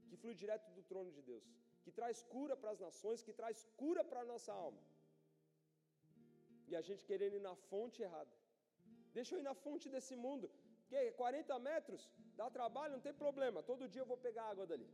que 0.08 0.16
flui 0.16 0.34
direto 0.34 0.68
do 0.76 0.82
trono 0.90 1.10
de 1.16 1.22
Deus, 1.22 1.44
que 1.84 1.92
traz 1.98 2.18
cura 2.34 2.54
para 2.60 2.70
as 2.74 2.80
nações, 2.86 3.24
que 3.26 3.34
traz 3.40 3.58
cura 3.82 4.02
para 4.10 4.20
a 4.24 4.28
nossa 4.32 4.52
alma. 4.64 4.82
E 6.70 6.74
a 6.80 6.82
gente 6.88 7.02
querendo 7.10 7.36
ir 7.40 7.44
na 7.48 7.54
fonte 7.70 7.98
errada. 8.06 8.34
Deixa 9.16 9.30
eu 9.34 9.40
ir 9.40 9.46
na 9.50 9.54
fonte 9.64 9.88
desse 9.94 10.14
mundo. 10.26 10.46
Que 10.90 11.00
40 11.22 11.58
metros, 11.70 12.02
dá 12.40 12.46
trabalho, 12.58 12.94
não 12.94 13.04
tem 13.06 13.14
problema. 13.24 13.62
Todo 13.70 13.88
dia 13.94 14.02
eu 14.02 14.10
vou 14.12 14.20
pegar 14.26 14.44
água 14.52 14.66
dali. 14.70 14.88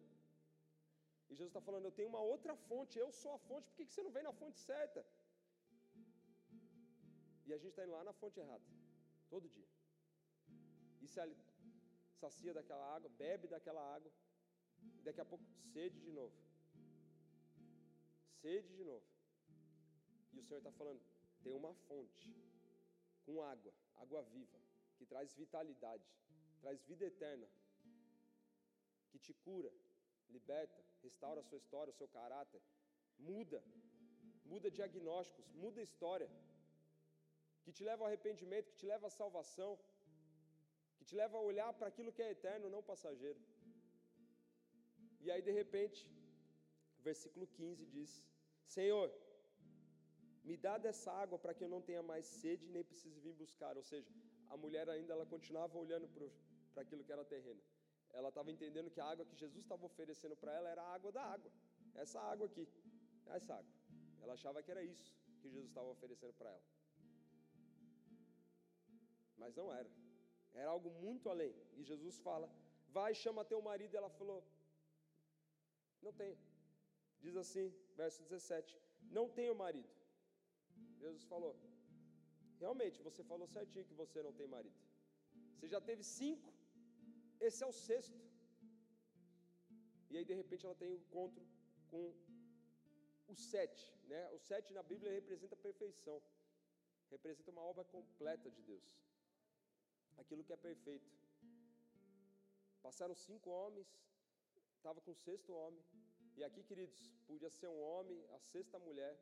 E 1.29 1.35
Jesus 1.38 1.50
está 1.50 1.61
falando, 1.68 1.85
eu 1.87 1.96
tenho 1.98 2.09
uma 2.14 2.22
outra 2.35 2.55
fonte, 2.68 2.98
eu 2.98 3.11
sou 3.20 3.33
a 3.35 3.40
fonte, 3.48 3.68
por 3.68 3.76
que 3.76 3.92
você 3.92 4.03
não 4.07 4.11
vem 4.16 4.24
na 4.29 4.33
fonte 4.40 4.59
certa? 4.59 5.00
E 7.46 7.53
a 7.57 7.59
gente 7.59 7.70
está 7.70 7.85
indo 7.85 7.92
lá 7.98 8.03
na 8.09 8.12
fonte 8.20 8.40
errada, 8.44 8.64
todo 9.29 9.53
dia. 9.57 9.68
E 11.03 11.07
se 11.07 11.20
sacia 12.22 12.53
daquela 12.59 12.85
água, 12.96 13.09
bebe 13.24 13.46
daquela 13.55 13.83
água, 13.96 14.11
e 14.98 15.03
daqui 15.03 15.20
a 15.20 15.24
pouco, 15.24 15.44
sede 15.72 16.00
de 16.00 16.12
novo. 16.18 16.35
Sede 18.42 18.70
de 18.79 18.85
novo. 18.85 19.07
E 20.33 20.38
o 20.40 20.42
Senhor 20.42 20.59
está 20.59 20.72
falando: 20.81 21.00
tem 21.42 21.53
uma 21.53 21.72
fonte 21.87 22.29
com 23.24 23.42
água, 23.42 23.72
água 24.03 24.22
viva, 24.35 24.59
que 24.96 25.07
traz 25.12 25.35
vitalidade, 25.42 26.09
traz 26.61 26.83
vida 26.90 27.05
eterna, 27.12 27.46
que 29.11 29.18
te 29.18 29.33
cura, 29.46 29.70
liberta, 30.37 30.81
restaura 31.03 31.40
a 31.40 31.44
sua 31.48 31.59
história, 31.62 31.90
o 31.92 31.98
seu 32.00 32.09
caráter, 32.09 32.62
muda, 33.18 33.62
muda 34.44 34.70
diagnósticos, 34.70 35.46
muda 35.64 35.87
história, 35.88 36.29
que 37.64 37.72
te 37.72 37.85
leva 37.88 38.03
ao 38.03 38.09
arrependimento, 38.09 38.70
que 38.72 38.81
te 38.83 38.87
leva 38.87 39.07
à 39.09 39.11
salvação, 39.11 39.72
que 40.96 41.05
te 41.05 41.14
leva 41.14 41.37
a 41.37 41.46
olhar 41.50 41.72
para 41.74 41.88
aquilo 41.88 42.12
que 42.12 42.22
é 42.22 42.31
eterno, 42.31 42.74
não 42.74 42.83
passageiro. 42.83 43.40
E 45.24 45.31
aí, 45.31 45.42
de 45.42 45.53
repente, 45.61 46.00
versículo 47.08 47.46
15 47.46 47.86
diz: 47.96 48.10
Senhor, 48.76 49.08
me 50.48 50.56
dá 50.66 50.74
dessa 50.86 51.10
água 51.22 51.38
para 51.38 51.54
que 51.54 51.64
eu 51.64 51.68
não 51.74 51.82
tenha 51.88 52.02
mais 52.02 52.26
sede 52.40 52.66
nem 52.76 52.84
precise 52.90 53.18
vir 53.26 53.34
buscar. 53.42 53.76
Ou 53.76 53.84
seja, 53.90 54.10
a 54.48 54.56
mulher 54.56 54.88
ainda 54.88 55.12
ela 55.16 55.26
continuava 55.34 55.78
olhando 55.84 56.08
para 56.72 56.82
aquilo 56.82 57.04
que 57.04 57.12
era 57.16 57.24
terreno. 57.24 57.62
Ela 58.18 58.30
estava 58.30 58.50
entendendo 58.54 58.90
que 58.94 59.00
a 59.00 59.08
água 59.12 59.24
que 59.30 59.36
Jesus 59.36 59.62
estava 59.64 59.84
oferecendo 59.90 60.36
para 60.36 60.52
ela 60.58 60.68
era 60.74 60.82
a 60.82 60.94
água 60.94 61.12
da 61.12 61.24
água. 61.36 61.50
Essa 61.94 62.20
água 62.32 62.46
aqui, 62.46 62.66
essa 63.26 63.54
água. 63.54 63.74
Ela 64.22 64.34
achava 64.38 64.62
que 64.62 64.70
era 64.70 64.82
isso 64.82 65.08
que 65.40 65.48
Jesus 65.48 65.68
estava 65.68 65.88
oferecendo 65.96 66.34
para 66.40 66.50
ela. 66.50 66.64
Mas 69.42 69.54
não 69.60 69.72
era. 69.80 69.90
Era 70.52 70.70
algo 70.76 70.90
muito 71.04 71.28
além. 71.34 71.54
E 71.78 71.84
Jesus 71.90 72.18
fala: 72.18 72.48
Vai, 72.96 73.14
chama 73.14 73.44
teu 73.52 73.60
marido. 73.62 73.94
E 73.94 73.96
ela 73.96 74.10
falou: 74.10 74.40
não 76.02 76.12
tenho. 76.12 76.36
Diz 77.24 77.37
assim, 77.42 77.66
verso 78.02 78.22
17: 78.22 78.78
Não 79.16 79.26
tenho 79.38 79.54
marido. 79.64 79.90
Jesus 81.02 81.24
falou: 81.33 81.52
Realmente, 82.62 83.02
você 83.09 83.22
falou 83.33 83.46
certinho 83.56 83.88
que 83.90 84.00
você 84.02 84.22
não 84.26 84.33
tem 84.40 84.48
marido. 84.56 84.78
Você 85.54 85.68
já 85.74 85.80
teve 85.88 86.02
cinco, 86.02 86.48
esse 87.46 87.62
é 87.64 87.66
o 87.66 87.76
sexto. 87.88 88.18
E 90.11 90.16
aí, 90.18 90.24
de 90.30 90.35
repente, 90.42 90.64
ela 90.66 90.74
tem 90.80 90.88
um 90.88 91.00
encontro 91.02 91.44
com 91.90 92.02
o 93.33 93.35
sete. 93.35 93.85
Né? 94.11 94.20
O 94.37 94.38
sete 94.38 94.72
na 94.78 94.83
Bíblia 94.83 95.12
representa 95.20 95.54
a 95.54 95.64
perfeição, 95.68 96.16
representa 97.11 97.50
uma 97.50 97.64
obra 97.72 97.85
completa 97.97 98.51
de 98.51 98.62
Deus, 98.70 98.86
aquilo 100.22 100.45
que 100.45 100.53
é 100.53 100.57
perfeito. 100.57 101.09
Passaram 102.82 103.14
cinco 103.14 103.51
homens, 103.51 103.88
estava 104.76 105.01
com 105.01 105.12
o 105.12 105.20
sexto 105.26 105.53
homem. 105.53 105.84
E 106.39 106.45
aqui, 106.49 106.62
queridos, 106.62 107.01
podia 107.28 107.51
ser 107.59 107.68
um 107.68 107.81
homem, 107.89 108.18
a 108.37 108.39
sexta 108.53 108.78
mulher, 108.78 109.14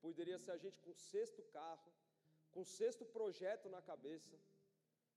poderia 0.00 0.38
ser 0.44 0.52
a 0.52 0.60
gente 0.64 0.78
com 0.84 0.90
o 0.90 1.00
sexto 1.12 1.42
carro, 1.58 1.92
com 2.52 2.60
o 2.62 2.70
sexto 2.78 3.04
projeto 3.16 3.68
na 3.74 3.80
cabeça, 3.90 4.36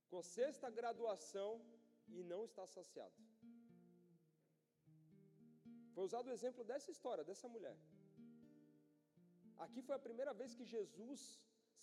com 0.09 0.19
a 0.19 0.27
sexta 0.37 0.69
graduação 0.79 1.51
e 2.15 2.23
não 2.31 2.41
está 2.45 2.65
saciado. 2.75 3.15
Foi 5.93 6.03
usado 6.09 6.27
o 6.27 6.35
exemplo 6.37 6.63
dessa 6.63 6.89
história, 6.95 7.23
dessa 7.29 7.47
mulher. 7.55 7.77
Aqui 9.65 9.81
foi 9.87 9.95
a 9.95 10.05
primeira 10.07 10.33
vez 10.39 10.53
que 10.57 10.65
Jesus 10.75 11.21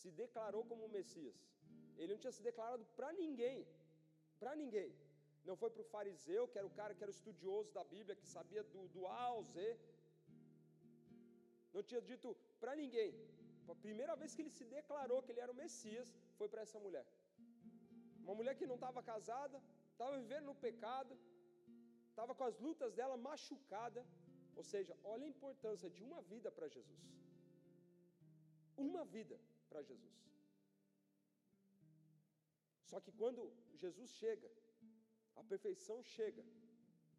se 0.00 0.10
declarou 0.22 0.64
como 0.70 0.92
Messias. 0.98 1.38
Ele 1.96 2.12
não 2.12 2.20
tinha 2.22 2.34
se 2.36 2.42
declarado 2.42 2.84
para 2.96 3.12
ninguém, 3.12 3.66
para 4.38 4.54
ninguém. 4.62 4.90
Não 5.48 5.56
foi 5.60 5.70
para 5.74 5.82
o 5.84 5.90
fariseu, 5.94 6.42
que 6.50 6.58
era 6.60 6.68
o 6.70 6.76
cara 6.78 6.94
que 6.96 7.04
era 7.06 7.14
estudioso 7.18 7.70
da 7.78 7.84
Bíblia, 7.94 8.18
que 8.20 8.28
sabia 8.36 8.62
do, 8.74 8.82
do 8.94 9.02
A 9.06 9.22
ao 9.32 9.42
Z. 9.52 9.56
Não 11.74 11.82
tinha 11.88 12.02
dito 12.10 12.28
para 12.60 12.74
ninguém. 12.82 13.10
A 13.72 13.76
primeira 13.86 14.14
vez 14.20 14.34
que 14.34 14.42
ele 14.42 14.54
se 14.58 14.64
declarou 14.78 15.22
que 15.22 15.30
ele 15.32 15.44
era 15.44 15.52
o 15.54 15.60
Messias 15.62 16.08
foi 16.38 16.48
para 16.52 16.62
essa 16.66 16.78
mulher. 16.86 17.06
Uma 18.24 18.34
mulher 18.38 18.54
que 18.58 18.70
não 18.70 18.78
estava 18.80 19.02
casada, 19.12 19.58
estava 19.92 20.18
vivendo 20.22 20.46
no 20.50 20.56
pecado, 20.66 21.14
estava 22.10 22.34
com 22.38 22.44
as 22.50 22.58
lutas 22.66 22.92
dela 22.98 23.16
machucada. 23.28 24.02
Ou 24.58 24.64
seja, 24.72 24.94
olha 25.12 25.24
a 25.26 25.32
importância 25.34 25.88
de 25.96 26.02
uma 26.08 26.20
vida 26.32 26.50
para 26.56 26.68
Jesus. 26.76 27.02
Uma 28.86 29.04
vida 29.16 29.36
para 29.68 29.82
Jesus. 29.90 30.16
Só 32.90 33.00
que 33.04 33.12
quando 33.20 33.42
Jesus 33.82 34.10
chega, 34.20 34.48
a 35.40 35.42
perfeição 35.52 35.96
chega, 36.14 36.42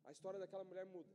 a 0.08 0.12
história 0.16 0.40
daquela 0.44 0.66
mulher 0.72 0.86
muda. 0.96 1.14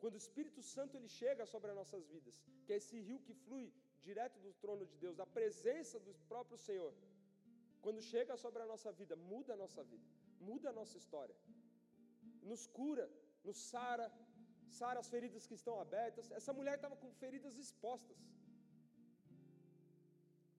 Quando 0.00 0.16
o 0.18 0.22
Espírito 0.24 0.62
Santo 0.74 0.96
ele 0.98 1.10
chega 1.20 1.44
sobre 1.52 1.70
as 1.70 1.76
nossas 1.80 2.04
vidas, 2.14 2.36
que 2.64 2.72
é 2.74 2.76
esse 2.80 2.96
rio 3.08 3.20
que 3.26 3.34
flui 3.44 3.66
direto 4.08 4.38
do 4.46 4.52
trono 4.62 4.84
de 4.90 4.96
Deus, 5.04 5.16
da 5.22 5.26
presença 5.38 5.98
do 6.06 6.12
próprio 6.32 6.58
Senhor, 6.66 6.92
quando 7.84 8.00
chega 8.12 8.34
sobre 8.44 8.60
a 8.64 8.68
nossa 8.72 8.90
vida, 9.00 9.14
muda 9.32 9.52
a 9.54 9.58
nossa 9.64 9.82
vida, 9.92 10.06
muda 10.48 10.66
a 10.70 10.76
nossa 10.80 10.96
história, 11.02 11.36
nos 12.50 12.62
cura, 12.78 13.06
nos 13.46 13.58
sara, 13.70 14.06
sara 14.80 14.98
as 15.02 15.08
feridas 15.14 15.46
que 15.48 15.56
estão 15.60 15.74
abertas. 15.84 16.30
Essa 16.38 16.52
mulher 16.58 16.76
estava 16.76 16.96
com 17.02 17.10
feridas 17.22 17.56
expostas. 17.64 18.20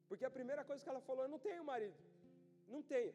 Porque 0.09 0.25
a 0.25 0.35
primeira 0.37 0.63
coisa 0.69 0.83
que 0.83 0.91
ela 0.93 1.01
falou, 1.09 1.23
eu 1.23 1.33
não 1.35 1.41
tenho 1.47 1.63
marido. 1.73 1.99
Não 2.73 2.81
tenho. 2.93 3.13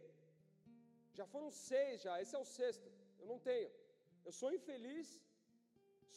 Já 1.21 1.27
foram 1.35 1.51
seis 1.69 1.97
já, 2.07 2.15
esse 2.23 2.35
é 2.39 2.41
o 2.45 2.51
sexto. 2.59 2.89
Eu 3.21 3.27
não 3.33 3.39
tenho. 3.49 3.71
Eu 4.27 4.33
sou 4.41 4.51
infeliz, 4.59 5.09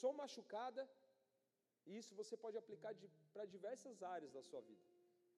sou 0.02 0.12
machucada, 0.22 0.84
e 1.88 1.98
isso 2.00 2.14
você 2.20 2.36
pode 2.44 2.58
aplicar 2.62 2.92
para 3.34 3.46
diversas 3.56 3.98
áreas 4.16 4.32
da 4.38 4.44
sua 4.50 4.62
vida. 4.70 4.84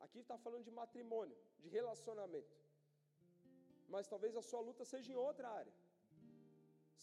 Aqui 0.05 0.19
está 0.23 0.37
falando 0.45 0.65
de 0.69 0.73
matrimônio, 0.81 1.37
de 1.63 1.69
relacionamento. 1.77 2.55
Mas 3.93 4.09
talvez 4.13 4.35
a 4.41 4.45
sua 4.49 4.61
luta 4.67 4.83
seja 4.93 5.11
em 5.13 5.19
outra 5.27 5.49
área. 5.61 5.73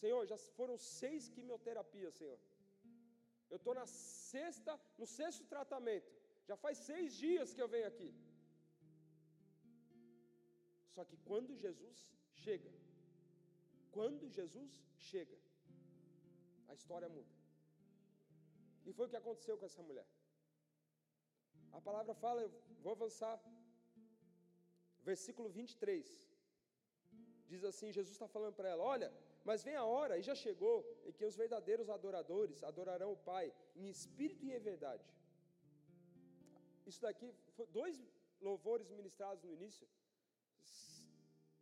Senhor, 0.00 0.22
já 0.32 0.38
foram 0.58 0.76
seis 1.00 1.28
quimioterapias, 1.34 2.14
Senhor. 2.20 2.38
Eu 3.52 3.58
estou 3.60 3.74
na 3.80 3.86
sexta, 4.32 4.72
no 5.00 5.06
sexto 5.18 5.44
tratamento. 5.54 6.10
Já 6.48 6.56
faz 6.64 6.78
seis 6.90 7.08
dias 7.24 7.52
que 7.54 7.62
eu 7.64 7.70
venho 7.74 7.88
aqui. 7.92 8.10
Só 10.94 11.04
que 11.08 11.16
quando 11.28 11.60
Jesus 11.66 11.98
chega, 12.44 12.70
quando 13.96 14.32
Jesus 14.38 14.72
chega, 15.10 15.38
a 16.70 16.74
história 16.78 17.08
muda. 17.16 17.32
E 18.86 18.92
foi 18.96 19.06
o 19.06 19.12
que 19.12 19.20
aconteceu 19.22 19.56
com 19.58 19.66
essa 19.70 19.82
mulher. 19.88 20.08
A 21.78 21.80
palavra 21.88 22.14
fala, 22.24 22.40
vou 22.84 22.92
avançar, 22.98 23.36
versículo 25.10 25.48
23. 25.48 26.06
Diz 27.52 27.64
assim: 27.70 27.96
Jesus 27.98 28.14
está 28.16 28.28
falando 28.36 28.54
para 28.58 28.68
ela: 28.72 28.82
Olha, 28.94 29.08
mas 29.48 29.62
vem 29.66 29.76
a 29.76 29.84
hora, 29.84 30.14
e 30.18 30.22
já 30.28 30.34
chegou, 30.34 30.76
em 31.06 31.12
que 31.16 31.24
os 31.30 31.36
verdadeiros 31.42 31.88
adoradores 31.96 32.62
adorarão 32.70 33.10
o 33.12 33.22
Pai 33.30 33.52
em 33.76 33.88
espírito 33.94 34.44
e 34.46 34.52
em 34.56 34.62
verdade. 34.70 35.04
Isso 36.86 37.00
daqui, 37.06 37.28
dois 37.80 37.96
louvores 38.40 38.88
ministrados 38.98 39.44
no 39.44 39.52
início. 39.58 39.86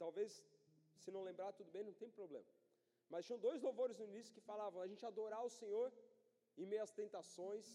Talvez, 0.02 0.30
se 1.04 1.10
não 1.16 1.22
lembrar, 1.28 1.50
tudo 1.60 1.70
bem, 1.74 1.84
não 1.90 1.96
tem 2.02 2.10
problema. 2.18 2.50
Mas 3.12 3.26
tinham 3.26 3.40
dois 3.46 3.60
louvores 3.68 3.96
no 4.00 4.06
início 4.10 4.34
que 4.36 4.48
falavam 4.50 4.80
a 4.82 4.88
gente 4.90 5.04
adorar 5.12 5.42
o 5.48 5.54
Senhor 5.60 5.88
em 6.60 6.66
meio 6.72 6.82
às 6.86 6.92
tentações, 7.00 7.66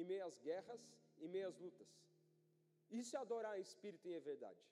em 0.00 0.04
meio 0.10 0.24
às 0.28 0.36
guerras, 0.46 0.82
em 1.24 1.28
meio 1.34 1.48
às 1.50 1.58
lutas. 1.64 1.90
Isso 3.00 3.12
é 3.16 3.20
adorar 3.20 3.54
em 3.58 3.64
espírito 3.68 4.08
e 4.08 4.14
em 4.18 4.26
verdade. 4.30 4.62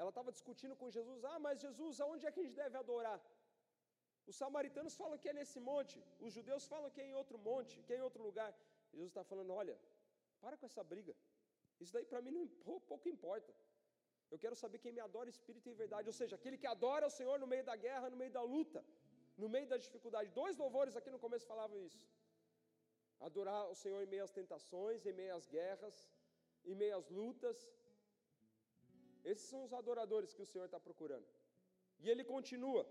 Ela 0.00 0.12
estava 0.12 0.30
discutindo 0.36 0.74
com 0.80 0.94
Jesus: 0.96 1.24
Ah, 1.32 1.38
mas 1.46 1.62
Jesus, 1.66 2.00
aonde 2.04 2.26
é 2.26 2.32
que 2.32 2.40
a 2.42 2.46
gente 2.46 2.60
deve 2.64 2.76
adorar? 2.84 3.18
Os 4.30 4.36
samaritanos 4.42 4.94
falam 5.00 5.18
que 5.22 5.28
é 5.30 5.34
nesse 5.38 5.58
monte, 5.70 5.96
os 6.26 6.32
judeus 6.36 6.66
falam 6.72 6.90
que 6.94 7.00
é 7.02 7.06
em 7.10 7.16
outro 7.22 7.38
monte, 7.48 7.82
que 7.86 7.92
é 7.94 7.98
em 7.98 8.06
outro 8.08 8.22
lugar. 8.28 8.50
Jesus 8.92 9.10
está 9.10 9.24
falando: 9.32 9.52
Olha, 9.62 9.76
para 10.42 10.56
com 10.60 10.66
essa 10.70 10.84
briga. 10.92 11.14
Isso 11.82 11.92
daí 11.96 12.06
para 12.12 12.22
mim 12.24 12.32
não, 12.38 12.46
pouco 12.92 13.08
importa. 13.16 13.52
Eu 14.32 14.38
quero 14.42 14.56
saber 14.62 14.78
quem 14.82 14.92
me 14.96 15.02
adora 15.06 15.28
espírito 15.34 15.68
e 15.70 15.74
verdade, 15.82 16.08
ou 16.12 16.16
seja, 16.20 16.34
aquele 16.38 16.58
que 16.62 16.68
adora 16.74 17.06
o 17.10 17.14
Senhor 17.18 17.36
no 17.42 17.48
meio 17.52 17.64
da 17.70 17.76
guerra, 17.86 18.10
no 18.12 18.18
meio 18.22 18.32
da 18.38 18.42
luta, 18.54 18.80
no 19.42 19.48
meio 19.54 19.66
da 19.72 19.78
dificuldade. 19.84 20.30
Dois 20.42 20.56
louvores 20.64 20.96
aqui 20.98 21.10
no 21.14 21.22
começo 21.24 21.46
falavam 21.52 21.78
isso. 21.88 22.04
Adorar 23.28 23.62
o 23.72 23.76
Senhor 23.82 24.00
em 24.02 24.10
meio 24.14 24.24
às 24.28 24.34
tentações, 24.40 25.04
em 25.10 25.14
meio 25.20 25.34
às 25.38 25.46
guerras, 25.56 25.96
em 26.70 26.76
meio 26.82 26.96
às 27.00 27.08
lutas. 27.18 27.58
Esses 29.30 29.46
são 29.52 29.60
os 29.66 29.72
adoradores 29.80 30.32
que 30.36 30.44
o 30.46 30.50
Senhor 30.52 30.66
está 30.70 30.80
procurando. 30.88 31.28
E 32.02 32.08
ele 32.12 32.24
continua, 32.34 32.82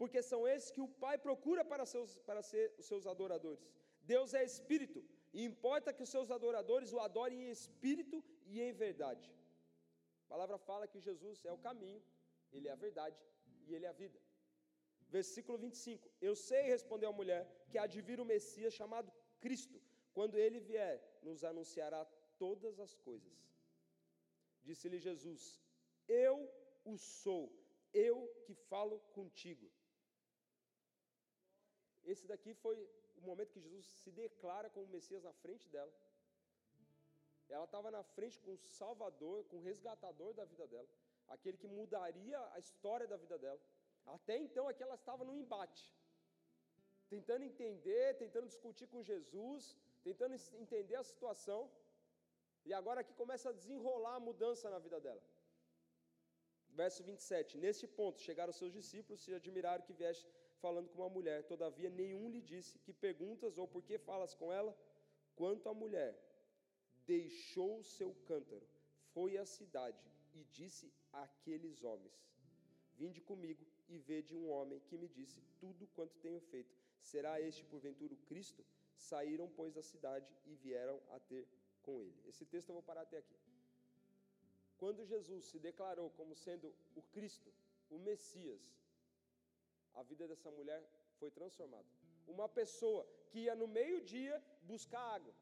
porque 0.00 0.20
são 0.30 0.40
esses 0.52 0.70
que 0.74 0.84
o 0.86 0.92
Pai 1.04 1.16
procura 1.26 1.64
para, 1.72 1.84
seus, 1.92 2.10
para 2.28 2.42
ser 2.50 2.64
os 2.80 2.86
seus 2.90 3.06
adoradores. 3.14 3.64
Deus 4.14 4.32
é 4.40 4.44
espírito, 4.44 5.00
e 5.36 5.42
importa 5.50 5.92
que 5.96 6.04
os 6.06 6.12
seus 6.14 6.30
adoradores 6.36 6.92
o 6.92 7.00
adorem 7.08 7.40
em 7.46 7.50
espírito 7.58 8.18
e 8.52 8.60
em 8.66 8.72
verdade. 8.84 9.26
A 10.26 10.28
palavra 10.34 10.58
fala 10.68 10.88
que 10.92 11.00
Jesus 11.08 11.44
é 11.44 11.52
o 11.56 11.62
caminho, 11.66 12.02
ele 12.52 12.68
é 12.68 12.72
a 12.72 12.82
verdade 12.86 13.18
e 13.66 13.74
ele 13.74 13.86
é 13.86 13.88
a 13.88 14.00
vida. 14.04 14.18
Versículo 15.16 15.56
25: 15.56 16.10
Eu 16.28 16.34
sei, 16.48 16.62
respondeu 16.76 17.08
a 17.10 17.18
mulher, 17.20 17.42
que 17.70 17.78
há 17.78 17.86
de 17.94 18.00
vir 18.08 18.20
o 18.20 18.28
Messias 18.32 18.74
chamado 18.74 19.12
Cristo. 19.44 19.78
Quando 20.16 20.36
ele 20.44 20.60
vier, 20.70 20.96
nos 21.22 21.44
anunciará 21.44 22.00
todas 22.44 22.80
as 22.86 22.94
coisas. 23.08 23.36
Disse-lhe 24.68 24.98
Jesus: 25.08 25.42
Eu 26.08 26.36
o 26.84 26.96
sou, 26.96 27.44
eu 27.92 28.16
que 28.44 28.54
falo 28.70 28.98
contigo. 29.18 29.66
Esse 32.12 32.26
daqui 32.32 32.52
foi 32.64 32.76
o 33.18 33.22
momento 33.28 33.52
que 33.52 33.64
Jesus 33.66 33.86
se 34.02 34.10
declara 34.10 34.68
como 34.70 34.94
Messias 34.96 35.22
na 35.28 35.32
frente 35.32 35.68
dela. 35.68 35.92
Ela 37.48 37.64
estava 37.64 37.90
na 37.90 38.02
frente 38.02 38.38
com 38.40 38.52
o 38.54 38.58
Salvador, 38.78 39.44
com 39.44 39.56
o 39.58 39.64
resgatador 39.70 40.32
da 40.34 40.44
vida 40.44 40.66
dela, 40.66 40.88
aquele 41.28 41.56
que 41.56 41.68
mudaria 41.68 42.40
a 42.54 42.58
história 42.58 43.06
da 43.06 43.16
vida 43.16 43.38
dela. 43.38 43.60
Até 44.06 44.36
então 44.38 44.68
aqui 44.68 44.82
ela 44.82 44.94
estava 44.94 45.24
no 45.24 45.34
embate, 45.34 45.84
tentando 47.08 47.44
entender, 47.44 48.14
tentando 48.14 48.46
discutir 48.46 48.86
com 48.88 49.02
Jesus, 49.02 49.76
tentando 50.02 50.34
entender 50.64 50.96
a 50.96 51.02
situação. 51.12 51.70
E 52.64 52.72
agora 52.72 53.00
aqui 53.00 53.14
começa 53.14 53.48
a 53.50 53.52
desenrolar 53.52 54.16
a 54.16 54.20
mudança 54.28 54.68
na 54.68 54.78
vida 54.78 55.00
dela. 55.00 55.22
Verso 56.80 57.02
27. 57.02 57.56
Neste 57.64 57.86
ponto 57.86 58.20
chegaram 58.20 58.52
seus 58.52 58.72
discípulos 58.72 59.26
e 59.28 59.34
admiraram 59.34 59.84
que 59.86 59.94
vieste 60.00 60.26
falando 60.64 60.88
com 60.90 60.98
uma 61.02 61.08
mulher. 61.08 61.38
Todavia 61.44 61.88
nenhum 61.88 62.28
lhe 62.28 62.42
disse 62.52 62.78
que 62.84 62.92
perguntas 62.92 63.56
ou 63.56 63.66
por 63.66 63.82
que 63.82 63.96
falas 63.98 64.34
com 64.34 64.52
ela. 64.52 64.76
Quanto 65.40 65.68
à 65.68 65.74
mulher, 65.74 66.12
deixou 67.06 67.82
seu 67.82 68.14
cântaro, 68.26 68.66
foi 69.12 69.38
à 69.38 69.46
cidade 69.46 70.04
e 70.34 70.44
disse 70.44 70.92
àqueles 71.12 71.82
homens: 71.82 72.16
Vinde 72.94 73.20
comigo 73.20 73.64
e 73.88 73.98
vede 73.98 74.34
um 74.34 74.48
homem 74.50 74.80
que 74.88 74.96
me 74.96 75.08
disse 75.08 75.40
tudo 75.60 75.86
quanto 75.88 76.18
tenho 76.18 76.40
feito. 76.40 76.74
Será 77.00 77.40
este 77.40 77.64
porventura 77.64 78.14
o 78.14 78.24
Cristo? 78.28 78.64
Saíram, 78.96 79.48
pois, 79.56 79.72
da 79.74 79.82
cidade 79.82 80.28
e 80.46 80.54
vieram 80.54 81.00
a 81.10 81.20
ter 81.20 81.46
com 81.82 82.02
ele. 82.02 82.20
Esse 82.26 82.44
texto 82.44 82.70
eu 82.70 82.74
vou 82.74 82.82
parar 82.82 83.02
até 83.02 83.18
aqui. 83.18 83.36
Quando 84.78 85.04
Jesus 85.04 85.44
se 85.46 85.58
declarou 85.58 86.10
como 86.10 86.34
sendo 86.34 86.74
o 86.94 87.02
Cristo, 87.14 87.50
o 87.90 87.98
Messias, 87.98 88.60
a 89.94 90.02
vida 90.02 90.26
dessa 90.26 90.50
mulher 90.50 90.82
foi 91.18 91.30
transformada. 91.30 91.86
Uma 92.26 92.48
pessoa 92.48 93.06
que 93.30 93.40
ia 93.40 93.54
no 93.54 93.68
meio-dia 93.68 94.42
buscar 94.62 95.00
água, 95.16 95.34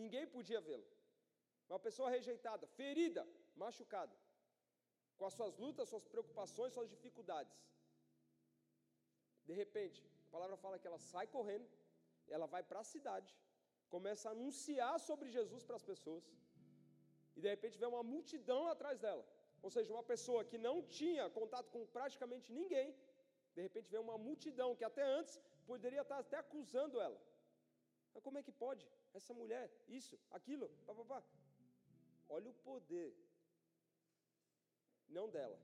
Ninguém 0.00 0.26
podia 0.36 0.60
vê-lo. 0.68 0.86
Uma 1.68 1.80
pessoa 1.86 2.08
rejeitada, 2.16 2.66
ferida, 2.78 3.22
machucada, 3.62 4.14
com 5.18 5.26
as 5.28 5.34
suas 5.38 5.54
lutas, 5.64 5.88
suas 5.92 6.06
preocupações, 6.12 6.72
suas 6.72 6.90
dificuldades. 6.94 7.56
De 9.48 9.54
repente, 9.62 10.00
a 10.26 10.30
palavra 10.34 10.56
fala 10.64 10.78
que 10.80 10.88
ela 10.90 10.98
sai 10.98 11.26
correndo, 11.36 11.68
ela 12.36 12.46
vai 12.54 12.62
para 12.62 12.80
a 12.80 12.90
cidade, 12.94 13.30
começa 13.94 14.28
a 14.28 14.32
anunciar 14.36 14.94
sobre 15.08 15.28
Jesus 15.36 15.62
para 15.68 15.76
as 15.80 15.86
pessoas, 15.90 16.24
e 17.36 17.40
de 17.44 17.48
repente 17.54 17.78
vem 17.78 17.88
uma 17.88 18.02
multidão 18.14 18.60
atrás 18.74 18.98
dela. 19.04 19.24
Ou 19.62 19.70
seja, 19.74 19.92
uma 19.96 20.06
pessoa 20.12 20.44
que 20.50 20.58
não 20.66 20.76
tinha 20.98 21.24
contato 21.38 21.68
com 21.74 21.82
praticamente 21.96 22.48
ninguém, 22.52 22.88
de 23.54 23.62
repente 23.66 23.90
vem 23.92 24.00
uma 24.00 24.18
multidão 24.18 24.74
que 24.78 24.84
até 24.90 25.04
antes 25.18 25.34
poderia 25.70 26.02
estar 26.02 26.18
até 26.18 26.38
acusando 26.38 27.00
ela. 27.00 27.20
Mas 28.12 28.22
como 28.22 28.38
é 28.38 28.42
que 28.42 28.52
pode? 28.64 28.84
Essa 29.18 29.32
mulher, 29.34 29.70
isso, 29.88 30.18
aquilo, 30.30 30.68
papapá. 30.86 31.22
Olha 32.28 32.48
o 32.50 32.54
poder, 32.68 33.10
não 35.08 35.28
dela, 35.28 35.58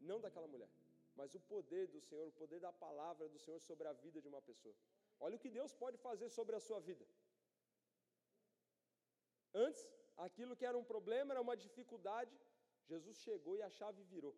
não 0.00 0.20
daquela 0.20 0.48
mulher, 0.54 0.70
mas 1.16 1.34
o 1.34 1.40
poder 1.40 1.86
do 1.94 2.00
Senhor, 2.00 2.26
o 2.28 2.38
poder 2.42 2.60
da 2.60 2.72
palavra 2.72 3.28
do 3.28 3.38
Senhor 3.38 3.60
sobre 3.60 3.88
a 3.88 3.94
vida 4.04 4.20
de 4.20 4.28
uma 4.28 4.42
pessoa. 4.42 4.74
Olha 5.20 5.36
o 5.36 5.42
que 5.44 5.50
Deus 5.58 5.72
pode 5.82 5.96
fazer 6.06 6.28
sobre 6.28 6.54
a 6.56 6.60
sua 6.60 6.80
vida. 6.80 7.06
Antes, 9.54 9.82
aquilo 10.16 10.56
que 10.56 10.66
era 10.70 10.76
um 10.76 10.84
problema, 10.92 11.32
era 11.32 11.40
uma 11.40 11.56
dificuldade, 11.56 12.34
Jesus 12.90 13.16
chegou 13.26 13.56
e 13.56 13.62
a 13.62 13.70
chave 13.70 14.02
virou. 14.14 14.34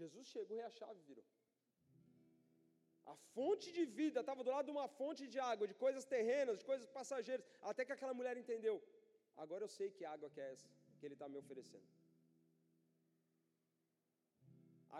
Jesus 0.00 0.26
chegou 0.34 0.56
e 0.56 0.60
a 0.60 0.70
chave 0.70 1.00
virou. 1.10 1.24
A 3.12 3.14
fonte 3.34 3.66
de 3.76 3.84
vida 3.98 4.20
estava 4.20 4.42
do 4.46 4.52
lado 4.54 4.66
de 4.66 4.74
uma 4.76 4.86
fonte 4.98 5.24
de 5.32 5.38
água, 5.52 5.68
de 5.72 5.74
coisas 5.84 6.04
terrenas, 6.14 6.58
de 6.60 6.64
coisas 6.70 6.88
passageiras, 6.98 7.44
até 7.70 7.84
que 7.84 7.94
aquela 7.96 8.14
mulher 8.20 8.36
entendeu. 8.42 8.76
Agora 9.42 9.64
eu 9.64 9.72
sei 9.76 9.88
que 9.96 10.04
água 10.14 10.30
que 10.34 10.40
é 10.46 10.48
essa 10.54 10.68
que 10.98 11.06
ele 11.06 11.16
está 11.18 11.28
me 11.28 11.38
oferecendo. 11.42 11.88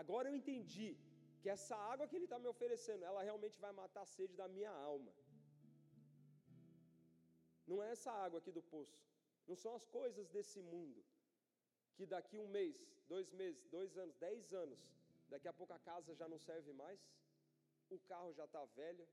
Agora 0.01 0.29
eu 0.29 0.35
entendi 0.39 0.89
que 1.41 1.49
essa 1.55 1.75
água 1.91 2.07
que 2.07 2.15
ele 2.17 2.27
está 2.29 2.37
me 2.43 2.49
oferecendo, 2.53 3.03
ela 3.09 3.21
realmente 3.29 3.57
vai 3.65 3.71
matar 3.81 4.03
a 4.03 4.11
sede 4.17 4.35
da 4.41 4.47
minha 4.55 4.73
alma. 4.91 5.11
Não 7.69 7.77
é 7.83 7.91
essa 7.95 8.11
água 8.25 8.39
aqui 8.39 8.51
do 8.57 8.63
poço. 8.73 8.97
Não 9.47 9.55
são 9.63 9.73
as 9.79 9.85
coisas 9.97 10.27
desse 10.35 10.59
mundo. 10.73 10.99
Que 11.95 12.05
daqui 12.13 12.37
um 12.43 12.47
mês, 12.57 12.75
dois 13.13 13.31
meses, 13.41 13.63
dois 13.77 13.91
anos, 14.03 14.15
dez 14.27 14.53
anos, 14.63 14.79
daqui 15.33 15.47
a 15.47 15.53
pouco 15.59 15.73
a 15.73 15.79
casa 15.79 16.15
já 16.21 16.27
não 16.33 16.39
serve 16.49 16.73
mais, 16.73 16.99
o 17.93 17.99
carro 17.99 18.33
já 18.33 18.45
está 18.45 18.63
velho, 18.65 19.07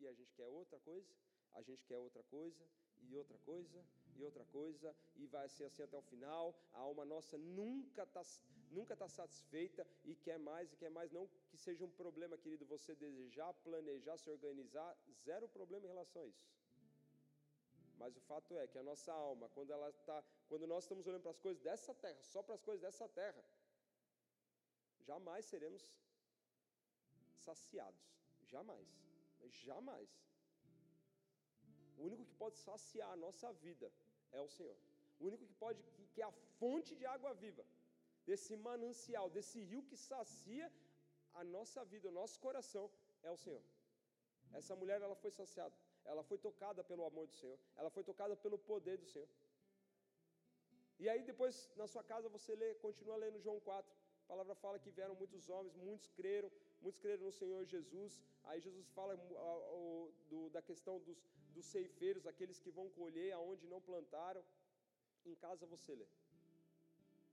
e 0.00 0.06
a 0.06 0.12
gente 0.12 0.32
quer 0.34 0.46
outra 0.46 0.78
coisa, 0.80 1.12
a 1.52 1.62
gente 1.62 1.84
quer 1.84 1.98
outra 1.98 2.22
coisa, 2.24 2.64
e 3.02 3.14
outra 3.16 3.38
coisa, 3.38 3.84
e 4.16 4.22
outra 4.22 4.44
coisa, 4.46 4.94
e 5.16 5.26
vai 5.26 5.48
ser 5.48 5.64
assim 5.64 5.82
até 5.82 5.96
o 5.96 6.02
final. 6.02 6.54
A 6.72 6.78
alma 6.78 7.04
nossa 7.04 7.36
nunca 7.36 8.02
está 8.02 8.22
nunca 8.70 8.96
tá 8.96 9.08
satisfeita 9.08 9.86
e 10.04 10.14
quer 10.16 10.38
mais 10.38 10.72
e 10.72 10.76
quer 10.76 10.90
mais. 10.90 11.12
Não 11.12 11.28
que 11.50 11.56
seja 11.56 11.84
um 11.84 11.90
problema, 11.90 12.36
querido, 12.36 12.64
você 12.66 12.94
desejar, 12.94 13.52
planejar, 13.54 14.16
se 14.18 14.28
organizar, 14.30 14.96
zero 15.24 15.48
problema 15.48 15.84
em 15.86 15.88
relação 15.88 16.22
a 16.22 16.26
isso. 16.26 16.44
Mas 17.98 18.16
o 18.16 18.20
fato 18.20 18.58
é 18.58 18.66
que 18.66 18.78
a 18.78 18.82
nossa 18.82 19.12
alma, 19.12 19.48
quando 19.50 19.72
ela 19.72 19.88
está, 19.90 20.22
quando 20.48 20.66
nós 20.66 20.84
estamos 20.84 21.06
olhando 21.06 21.22
para 21.22 21.30
as 21.30 21.38
coisas 21.38 21.62
dessa 21.62 21.94
terra, 21.94 22.22
só 22.22 22.42
para 22.42 22.56
as 22.56 22.62
coisas 22.62 22.82
dessa 22.82 23.08
terra, 23.08 23.44
jamais 25.06 25.44
seremos 25.44 25.86
saciados. 27.48 28.04
Jamais. 28.52 28.88
Jamais. 29.68 30.10
O 31.98 32.02
único 32.08 32.24
que 32.28 32.36
pode 32.42 32.56
saciar 32.68 33.10
a 33.12 33.20
nossa 33.24 33.48
vida 33.66 33.88
é 34.38 34.40
o 34.46 34.50
Senhor. 34.56 34.76
O 35.20 35.26
único 35.28 35.44
que 35.50 35.56
pode, 35.64 35.80
que, 36.14 36.20
é 36.22 36.26
a 36.30 36.34
fonte 36.60 36.92
de 37.00 37.06
água 37.14 37.32
viva, 37.44 37.64
desse 38.28 38.56
manancial, 38.68 39.26
desse 39.36 39.58
rio 39.70 39.82
que 39.90 39.96
sacia 39.96 40.66
a 41.40 41.44
nossa 41.56 41.80
vida, 41.92 42.08
o 42.08 42.16
nosso 42.20 42.36
coração, 42.46 42.84
é 43.22 43.30
o 43.30 43.40
Senhor. 43.44 43.62
Essa 44.60 44.74
mulher, 44.80 45.00
ela 45.06 45.16
foi 45.22 45.30
saciada, 45.30 45.74
ela 46.04 46.22
foi 46.30 46.38
tocada 46.38 46.82
pelo 46.90 47.04
amor 47.10 47.26
do 47.26 47.34
Senhor, 47.40 47.58
ela 47.76 47.90
foi 47.90 48.04
tocada 48.10 48.36
pelo 48.44 48.58
poder 48.58 48.96
do 48.98 49.06
Senhor. 49.12 49.28
E 51.02 51.08
aí 51.08 51.22
depois, 51.30 51.54
na 51.76 51.86
sua 51.92 52.04
casa, 52.12 52.28
você 52.28 52.54
lê, 52.54 52.74
continua 52.86 53.16
lendo 53.16 53.40
João 53.40 53.58
4, 53.60 53.92
a 54.24 54.26
palavra 54.32 54.54
fala 54.54 54.78
que 54.78 54.90
vieram 54.90 55.14
muitos 55.14 55.48
homens, 55.48 55.74
muitos 55.76 56.08
creram, 56.18 56.50
muitos 56.84 57.00
creram 57.04 57.24
no 57.28 57.34
Senhor 57.40 57.60
Jesus. 57.74 58.12
Aí 58.48 58.58
Jesus 58.66 58.86
fala 58.98 59.14
do, 60.30 60.40
da 60.56 60.62
questão 60.70 60.94
dos, 61.06 61.18
dos 61.54 61.66
ceifeiros, 61.74 62.26
aqueles 62.32 62.58
que 62.64 62.70
vão 62.78 62.86
colher 63.00 63.30
aonde 63.38 63.66
não 63.72 63.80
plantaram. 63.90 64.44
Em 65.32 65.36
casa 65.44 65.72
você 65.74 65.92
lê. 66.00 66.08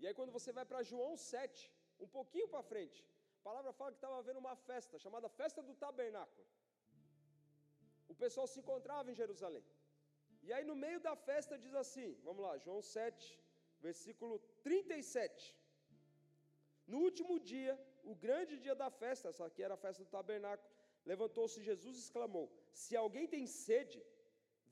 E 0.01 0.07
aí, 0.07 0.13
quando 0.19 0.33
você 0.37 0.51
vai 0.57 0.65
para 0.69 0.87
João 0.91 1.11
7, 1.15 1.71
um 2.05 2.09
pouquinho 2.17 2.47
para 2.53 2.63
frente, 2.71 2.99
a 3.39 3.43
palavra 3.49 3.71
fala 3.79 3.91
que 3.93 3.99
estava 4.01 4.17
havendo 4.21 4.39
uma 4.45 4.55
festa, 4.69 5.01
chamada 5.05 5.27
Festa 5.41 5.61
do 5.67 5.75
Tabernáculo. 5.83 6.47
O 8.13 8.15
pessoal 8.23 8.47
se 8.51 8.59
encontrava 8.61 9.11
em 9.11 9.19
Jerusalém. 9.21 9.65
E 10.47 10.51
aí, 10.55 10.63
no 10.71 10.75
meio 10.85 10.99
da 11.07 11.15
festa, 11.29 11.59
diz 11.65 11.75
assim: 11.83 12.09
vamos 12.27 12.41
lá, 12.45 12.53
João 12.65 12.81
7, 12.81 13.39
versículo 13.87 14.39
37. 14.63 15.55
No 16.91 16.99
último 17.07 17.35
dia, 17.51 17.73
o 18.03 18.15
grande 18.15 18.57
dia 18.59 18.75
da 18.75 18.89
festa, 18.89 19.29
essa 19.29 19.45
aqui 19.45 19.61
era 19.63 19.75
a 19.75 19.83
festa 19.85 20.03
do 20.03 20.09
tabernáculo, 20.09 20.69
levantou-se 21.05 21.61
Jesus 21.69 21.97
e 21.97 21.99
exclamou: 21.99 22.51
Se 22.71 22.95
alguém 22.95 23.27
tem 23.27 23.45
sede, 23.47 24.01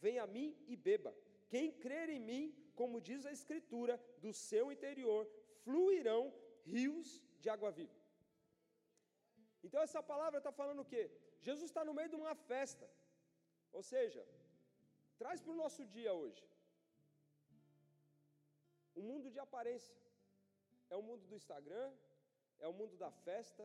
venha 0.06 0.24
a 0.24 0.28
mim 0.28 0.56
e 0.68 0.76
beba. 0.76 1.16
Quem 1.50 1.72
crer 1.72 2.10
em 2.10 2.20
mim, 2.20 2.56
como 2.76 3.02
diz 3.02 3.26
a 3.26 3.32
Escritura, 3.32 3.96
do 4.24 4.32
seu 4.34 4.72
interior 4.72 5.30
fluirão 5.64 6.34
rios 6.64 7.10
de 7.42 7.50
água 7.50 7.72
viva. 7.72 7.98
Então 9.64 9.82
essa 9.82 10.02
palavra 10.12 10.38
está 10.40 10.52
falando 10.52 10.82
o 10.82 10.90
quê? 10.92 11.04
Jesus 11.48 11.70
está 11.70 11.84
no 11.84 11.94
meio 11.94 12.10
de 12.10 12.16
uma 12.16 12.36
festa. 12.52 12.90
Ou 13.72 13.84
seja, 13.84 14.22
traz 15.18 15.42
para 15.42 15.54
o 15.54 15.62
nosso 15.64 15.86
dia 15.86 16.14
hoje. 16.14 16.44
O 19.00 19.02
mundo 19.02 19.30
de 19.36 19.40
aparência. 19.48 19.96
É 20.90 20.96
o 20.96 21.04
mundo 21.08 21.24
do 21.30 21.36
Instagram, 21.36 21.88
é 22.60 22.68
o 22.68 22.74
mundo 22.80 22.96
da 23.04 23.12
festa, 23.28 23.64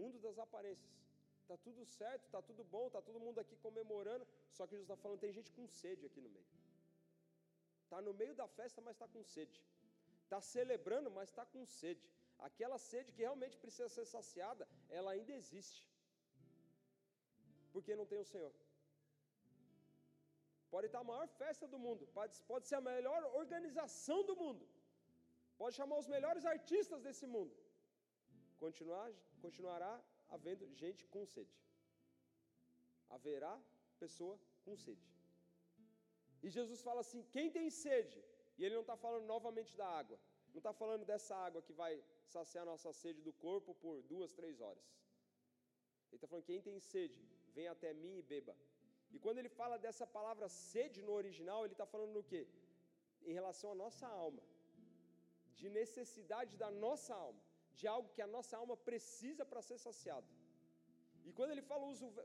mundo 0.00 0.18
das 0.26 0.38
aparências. 0.46 0.94
Está 1.42 1.56
tudo 1.66 1.82
certo, 1.98 2.24
está 2.28 2.40
tudo 2.48 2.62
bom, 2.74 2.86
está 2.88 3.00
todo 3.08 3.18
mundo 3.26 3.38
aqui 3.42 3.56
comemorando, 3.66 4.24
só 4.56 4.62
que 4.66 4.72
Jesus 4.72 4.88
está 4.88 4.96
falando, 5.02 5.24
tem 5.26 5.32
gente 5.38 5.50
com 5.58 5.66
sede 5.80 6.04
aqui 6.08 6.20
no 6.26 6.30
meio. 6.36 6.48
Está 7.84 8.00
no 8.08 8.12
meio 8.20 8.34
da 8.40 8.46
festa, 8.58 8.80
mas 8.86 8.94
está 8.96 9.08
com 9.14 9.22
sede. 9.34 9.58
Está 10.24 10.40
celebrando, 10.54 11.10
mas 11.10 11.30
está 11.30 11.44
com 11.52 11.64
sede. 11.80 12.06
Aquela 12.48 12.78
sede 12.90 13.12
que 13.12 13.22
realmente 13.26 13.56
precisa 13.62 13.88
ser 13.88 14.06
saciada, 14.14 14.64
ela 14.98 15.10
ainda 15.12 15.32
existe. 15.40 15.80
Porque 17.72 17.96
não 18.00 18.06
tem 18.10 18.20
o 18.24 18.30
Senhor. 18.32 18.52
Pode 20.72 20.86
estar 20.88 21.00
a 21.00 21.10
maior 21.10 21.28
festa 21.42 21.66
do 21.72 21.78
mundo, 21.84 22.06
pode 22.50 22.66
ser 22.68 22.76
a 22.80 22.86
melhor 22.92 23.20
organização 23.42 24.18
do 24.30 24.34
mundo, 24.42 24.64
pode 25.60 25.74
chamar 25.78 25.96
os 26.02 26.08
melhores 26.14 26.44
artistas 26.54 27.00
desse 27.06 27.26
mundo, 27.34 27.54
continuar, 28.64 29.08
continuará 29.44 29.92
havendo 30.36 30.64
gente 30.82 31.02
com 31.14 31.24
sede. 31.34 31.56
Haverá 33.16 33.54
pessoa 34.02 34.36
com 34.64 34.76
sede. 34.84 35.06
E 36.42 36.48
Jesus 36.56 36.80
fala 36.88 37.00
assim: 37.04 37.22
quem 37.34 37.50
tem 37.56 37.68
sede? 37.84 38.20
E 38.58 38.64
ele 38.64 38.74
não 38.78 38.86
está 38.86 38.96
falando 39.04 39.26
novamente 39.34 39.72
da 39.80 39.88
água. 40.00 40.18
Não 40.52 40.60
está 40.62 40.72
falando 40.82 41.04
dessa 41.10 41.34
água 41.46 41.62
que 41.66 41.74
vai 41.82 41.92
saciar 42.34 42.64
nossa 42.72 42.92
sede 42.92 43.20
do 43.28 43.32
corpo 43.32 43.74
por 43.82 44.02
duas, 44.12 44.32
três 44.40 44.60
horas. 44.60 44.86
Ele 46.08 46.16
está 46.18 46.28
falando: 46.30 46.48
quem 46.50 46.60
tem 46.68 46.78
sede, 46.92 47.20
vem 47.56 47.68
até 47.74 47.92
mim 48.02 48.16
e 48.18 48.22
beba. 48.22 48.56
E 49.14 49.18
quando 49.24 49.38
ele 49.38 49.52
fala 49.60 49.76
dessa 49.84 50.06
palavra 50.06 50.48
sede 50.48 51.00
no 51.02 51.12
original, 51.20 51.60
ele 51.64 51.76
está 51.78 51.86
falando 51.86 52.12
do 52.18 52.22
quê? 52.30 52.42
Em 53.28 53.32
relação 53.38 53.72
à 53.72 53.74
nossa 53.74 54.06
alma, 54.06 54.42
de 55.60 55.68
necessidade 55.80 56.56
da 56.62 56.70
nossa 56.70 57.14
alma 57.14 57.47
de 57.78 57.86
algo 57.94 58.12
que 58.14 58.22
a 58.26 58.30
nossa 58.36 58.54
alma 58.62 58.76
precisa 58.88 59.44
para 59.50 59.62
ser 59.68 59.78
saciado. 59.86 60.28
E 61.28 61.32
quando 61.38 61.52
ele, 61.54 61.64
fala, 61.70 61.84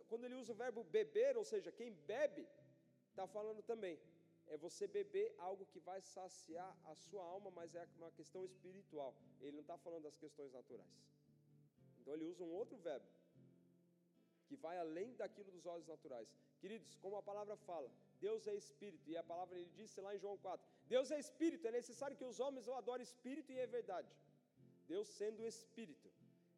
quando 0.09 0.23
ele 0.25 0.37
usa 0.41 0.51
o 0.53 0.59
verbo 0.63 0.83
beber, 0.97 1.31
ou 1.41 1.45
seja, 1.51 1.71
quem 1.79 1.91
bebe, 2.13 2.43
está 3.11 3.25
falando 3.35 3.61
também, 3.71 3.95
é 4.53 4.57
você 4.65 4.85
beber 4.99 5.27
algo 5.47 5.65
que 5.71 5.79
vai 5.89 5.99
saciar 6.01 6.71
a 6.91 6.95
sua 7.05 7.23
alma, 7.33 7.49
mas 7.59 7.75
é 7.81 7.83
uma 8.01 8.11
questão 8.19 8.43
espiritual. 8.51 9.11
Ele 9.41 9.57
não 9.57 9.65
está 9.67 9.77
falando 9.85 10.03
das 10.09 10.17
questões 10.23 10.51
naturais. 10.59 10.95
Então 11.99 12.13
ele 12.15 12.25
usa 12.31 12.43
um 12.43 12.53
outro 12.61 12.77
verbo, 12.89 13.07
que 14.47 14.55
vai 14.65 14.77
além 14.85 15.11
daquilo 15.21 15.51
dos 15.51 15.65
olhos 15.73 15.87
naturais. 15.93 16.29
Queridos, 16.61 16.95
como 17.03 17.15
a 17.21 17.23
palavra 17.29 17.55
fala, 17.69 17.89
Deus 18.25 18.47
é 18.47 18.55
espírito, 18.63 19.09
e 19.11 19.15
a 19.21 19.23
palavra 19.31 19.55
ele 19.59 19.71
disse 19.79 19.99
lá 20.05 20.11
em 20.15 20.19
João 20.23 20.37
4: 20.37 20.67
Deus 20.95 21.11
é 21.11 21.19
espírito, 21.25 21.67
é 21.67 21.71
necessário 21.79 22.17
que 22.19 22.29
os 22.31 22.39
homens 22.39 22.67
o 22.67 22.73
adorem 22.81 23.03
espírito 23.11 23.51
e 23.51 23.59
é 23.59 23.67
verdade. 23.67 24.11
Deus 24.91 25.07
sendo 25.19 25.45
Espírito, 25.45 26.09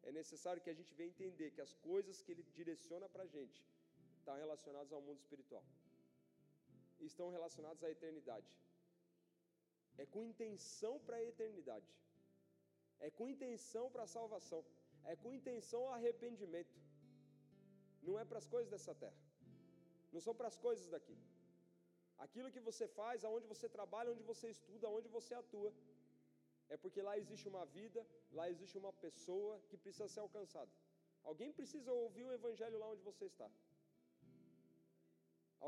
é 0.02 0.12
necessário 0.12 0.62
que 0.62 0.70
a 0.70 0.78
gente 0.78 0.92
venha 0.94 1.10
entender 1.14 1.50
que 1.50 1.60
as 1.66 1.72
coisas 1.88 2.20
que 2.22 2.30
Ele 2.32 2.44
direciona 2.58 3.08
para 3.08 3.24
a 3.24 3.32
gente 3.36 3.60
estão 4.18 4.36
relacionadas 4.44 4.92
ao 4.92 5.00
mundo 5.06 5.18
espiritual, 5.24 5.64
estão 7.10 7.28
relacionadas 7.36 7.82
à 7.82 7.90
eternidade. 7.90 8.50
É 9.98 10.04
com 10.14 10.22
intenção 10.32 10.94
para 11.06 11.16
a 11.16 11.24
eternidade, 11.32 11.90
é 13.06 13.10
com 13.10 13.28
intenção 13.34 13.90
para 13.90 14.04
a 14.04 14.12
salvação, 14.16 14.64
é 15.04 15.14
com 15.16 15.32
intenção 15.32 15.80
ao 15.86 15.94
arrependimento. 15.94 16.76
Não 18.02 18.18
é 18.18 18.24
para 18.24 18.38
as 18.42 18.46
coisas 18.54 18.70
dessa 18.70 18.94
terra, 18.94 19.20
não 20.12 20.20
são 20.20 20.34
para 20.34 20.48
as 20.52 20.58
coisas 20.66 20.88
daqui. 20.96 21.16
Aquilo 22.24 22.50
que 22.54 22.60
você 22.68 22.86
faz, 22.88 23.24
aonde 23.24 23.46
você 23.46 23.68
trabalha, 23.68 24.12
onde 24.12 24.22
você 24.22 24.48
estuda, 24.56 24.88
onde 24.98 25.08
você 25.16 25.34
atua, 25.34 25.72
é 26.68 26.76
porque 26.76 27.00
lá 27.08 27.14
existe 27.22 27.46
uma 27.52 27.64
vida, 27.78 28.00
lá 28.38 28.50
existe 28.50 28.76
uma 28.82 28.92
pessoa 29.04 29.54
que 29.68 29.76
precisa 29.76 30.08
ser 30.08 30.20
alcançada. 30.20 30.70
Alguém 31.30 31.52
precisa 31.52 31.92
ouvir 31.92 32.24
o 32.24 32.32
evangelho 32.38 32.78
lá 32.78 32.88
onde 32.94 33.02
você 33.02 33.26
está. 33.26 33.48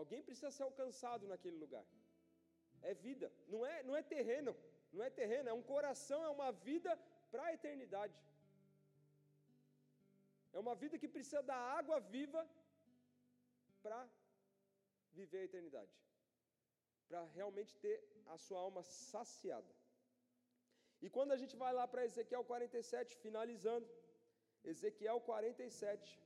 Alguém 0.01 0.23
precisa 0.23 0.51
ser 0.51 0.65
alcançado 0.65 1.27
naquele 1.33 1.57
lugar. 1.65 1.85
É 2.83 2.95
vida, 2.95 3.33
não 3.49 3.65
é, 3.67 3.83
não 3.83 3.97
é 3.97 4.03
terreno, 4.03 4.53
não 4.93 5.03
é 5.05 5.11
terreno, 5.11 5.49
é 5.49 5.53
um 5.53 5.63
coração, 5.75 6.21
é 6.25 6.29
uma 6.29 6.51
vida 6.53 6.91
para 7.31 7.45
a 7.47 7.55
eternidade. 7.55 8.19
É 10.53 10.59
uma 10.59 10.75
vida 10.83 10.99
que 10.99 11.15
precisa 11.17 11.43
da 11.43 11.59
água 11.79 11.99
viva 12.01 12.43
para 13.83 13.99
viver 15.13 15.41
a 15.41 15.49
eternidade, 15.51 15.93
para 17.09 17.25
realmente 17.39 17.75
ter 17.85 17.97
a 18.27 18.37
sua 18.39 18.61
alma 18.61 18.83
saciada. 18.83 19.78
E 21.05 21.09
quando 21.17 21.33
a 21.35 21.41
gente 21.41 21.55
vai 21.63 21.73
lá 21.79 21.85
para 21.91 22.07
Ezequiel 22.09 22.45
47, 22.53 23.17
finalizando, 23.25 23.89
Ezequiel 24.73 25.19
47, 25.21 26.21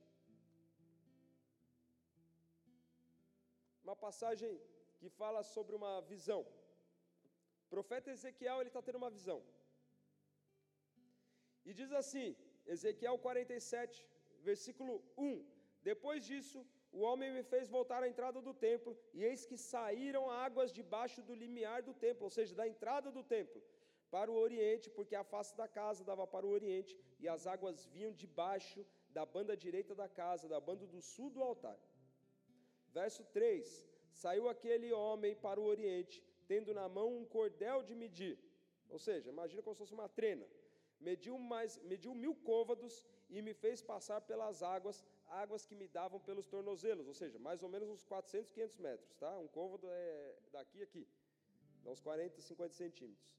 uma 3.85 3.95
passagem 4.05 4.51
que 4.99 5.09
fala 5.21 5.41
sobre 5.55 5.75
uma 5.79 5.93
visão. 6.13 6.41
O 7.65 7.69
profeta 7.75 8.11
Ezequiel 8.15 8.59
ele 8.59 8.71
está 8.71 8.81
tendo 8.87 9.01
uma 9.03 9.13
visão. 9.17 9.39
E 11.67 11.73
diz 11.79 11.91
assim, 12.01 12.27
Ezequiel 12.75 13.17
47, 13.27 14.07
versículo 14.49 14.93
1: 15.17 15.33
Depois 15.89 16.19
disso, 16.29 16.59
o 16.97 17.01
homem 17.07 17.29
me 17.37 17.43
fez 17.51 17.67
voltar 17.77 18.01
à 18.03 18.09
entrada 18.11 18.39
do 18.47 18.53
templo, 18.67 18.91
e 19.17 19.23
eis 19.29 19.43
que 19.49 19.57
saíram 19.73 20.23
águas 20.45 20.71
debaixo 20.79 21.21
do 21.27 21.35
limiar 21.43 21.79
do 21.87 21.93
templo, 22.05 22.25
ou 22.29 22.33
seja, 22.37 22.53
da 22.59 22.67
entrada 22.73 23.11
do 23.17 23.23
templo, 23.35 23.61
para 24.15 24.31
o 24.33 24.39
oriente, 24.47 24.87
porque 24.97 25.15
a 25.15 25.25
face 25.33 25.53
da 25.61 25.67
casa 25.79 26.07
dava 26.09 26.25
para 26.33 26.45
o 26.47 26.53
oriente, 26.57 26.93
e 27.23 27.27
as 27.35 27.45
águas 27.53 27.85
vinham 27.95 28.13
debaixo 28.23 28.79
da 29.17 29.25
banda 29.35 29.55
direita 29.65 29.93
da 30.01 30.07
casa, 30.21 30.51
da 30.55 30.59
banda 30.69 30.85
do 30.93 31.01
sul 31.13 31.29
do 31.35 31.41
altar. 31.49 31.79
Verso 32.99 33.23
3: 33.37 33.87
Saiu 34.23 34.47
aquele 34.53 34.89
homem 35.03 35.33
para 35.45 35.59
o 35.61 35.69
oriente, 35.75 36.17
tendo 36.51 36.73
na 36.79 36.87
mão 36.97 37.07
um 37.19 37.25
cordel 37.37 37.79
de 37.89 37.95
medir, 38.03 38.35
ou 38.95 38.99
seja, 39.07 39.29
imagina 39.35 39.63
como 39.63 39.75
se 39.75 39.83
fosse 39.83 39.99
uma 39.99 40.09
trena 40.19 40.47
mediu, 41.03 41.37
mais, 41.37 41.77
mediu 41.91 42.13
mil 42.15 42.35
côvados 42.51 43.05
e 43.29 43.41
me 43.41 43.53
fez 43.53 43.81
passar 43.81 44.21
pelas 44.21 44.63
águas, 44.63 45.03
águas 45.27 45.65
que 45.65 45.75
me 45.75 45.87
davam 45.87 46.19
pelos 46.19 46.47
tornozelos, 46.47 47.07
ou 47.07 47.13
seja, 47.13 47.37
mais 47.37 47.61
ou 47.61 47.69
menos 47.69 47.89
uns 47.89 48.03
400, 48.03 48.51
500 48.51 48.77
metros, 48.77 49.15
tá? 49.17 49.37
Um 49.37 49.47
côvado 49.47 49.87
é 49.89 50.35
daqui 50.51 50.81
a 50.81 50.83
aqui, 50.83 51.07
uns 51.85 51.99
40, 51.99 52.41
50 52.41 52.73
centímetros. 52.73 53.33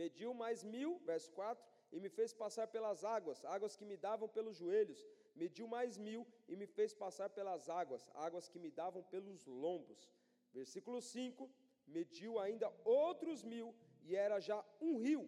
Mediu 0.00 0.32
mais 0.32 0.64
mil, 0.64 0.90
verso 1.10 1.30
4, 1.32 1.64
e 1.92 2.00
me 2.00 2.08
fez 2.08 2.32
passar 2.32 2.66
pelas 2.66 3.04
águas, 3.04 3.44
águas 3.44 3.76
que 3.76 3.84
me 3.84 3.96
davam 3.96 4.28
pelos 4.36 4.56
joelhos. 4.56 5.00
Mediu 5.34 5.66
mais 5.68 5.98
mil 5.98 6.26
e 6.48 6.56
me 6.56 6.66
fez 6.66 6.94
passar 6.94 7.28
pelas 7.28 7.68
águas, 7.68 8.08
águas 8.14 8.48
que 8.48 8.58
me 8.58 8.70
davam 8.70 9.02
pelos 9.02 9.44
lombos. 9.46 10.08
Versículo 10.52 11.00
5: 11.00 11.50
mediu 11.86 12.38
ainda 12.38 12.72
outros 12.84 13.42
mil, 13.42 13.74
e 14.02 14.16
era 14.16 14.40
já 14.40 14.58
um 14.80 14.98
rio 14.98 15.24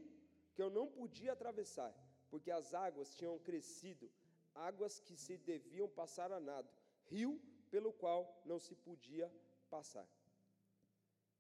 que 0.55 0.63
eu 0.63 0.71
não 0.71 0.87
podia 0.99 1.33
atravessar, 1.33 1.93
porque 2.31 2.51
as 2.51 2.73
águas 2.73 3.15
tinham 3.15 3.39
crescido, 3.39 4.11
águas 4.55 4.99
que 5.01 5.17
se 5.17 5.37
deviam 5.37 5.89
passar 5.89 6.31
a 6.33 6.41
nado, 6.41 6.71
rio 7.05 7.41
pelo 7.71 7.93
qual 7.93 8.21
não 8.45 8.59
se 8.59 8.75
podia 8.75 9.31
passar. 9.69 10.09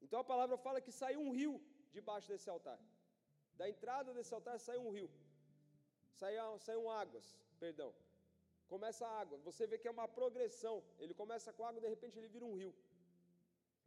Então 0.02 0.18
a 0.20 0.24
palavra 0.32 0.56
fala 0.56 0.80
que 0.80 0.92
saiu 0.92 1.20
um 1.20 1.30
rio 1.30 1.54
debaixo 1.90 2.28
desse 2.28 2.50
altar. 2.50 2.78
Da 3.60 3.66
entrada 3.72 4.12
desse 4.16 4.32
altar 4.38 4.58
saiu 4.58 4.82
um 4.86 4.92
rio. 4.98 5.10
Saiu, 6.20 6.58
saiu 6.66 6.90
águas, 7.02 7.26
perdão. 7.64 7.90
Começa 8.72 9.02
a 9.06 9.20
água. 9.22 9.38
Você 9.48 9.66
vê 9.70 9.76
que 9.78 9.88
é 9.88 9.94
uma 9.98 10.08
progressão. 10.18 10.76
Ele 10.98 11.14
começa 11.22 11.52
com 11.52 11.64
água, 11.68 11.80
de 11.80 11.90
repente 11.94 12.18
ele 12.18 12.28
vira 12.34 12.46
um 12.50 12.56
rio. 12.62 12.74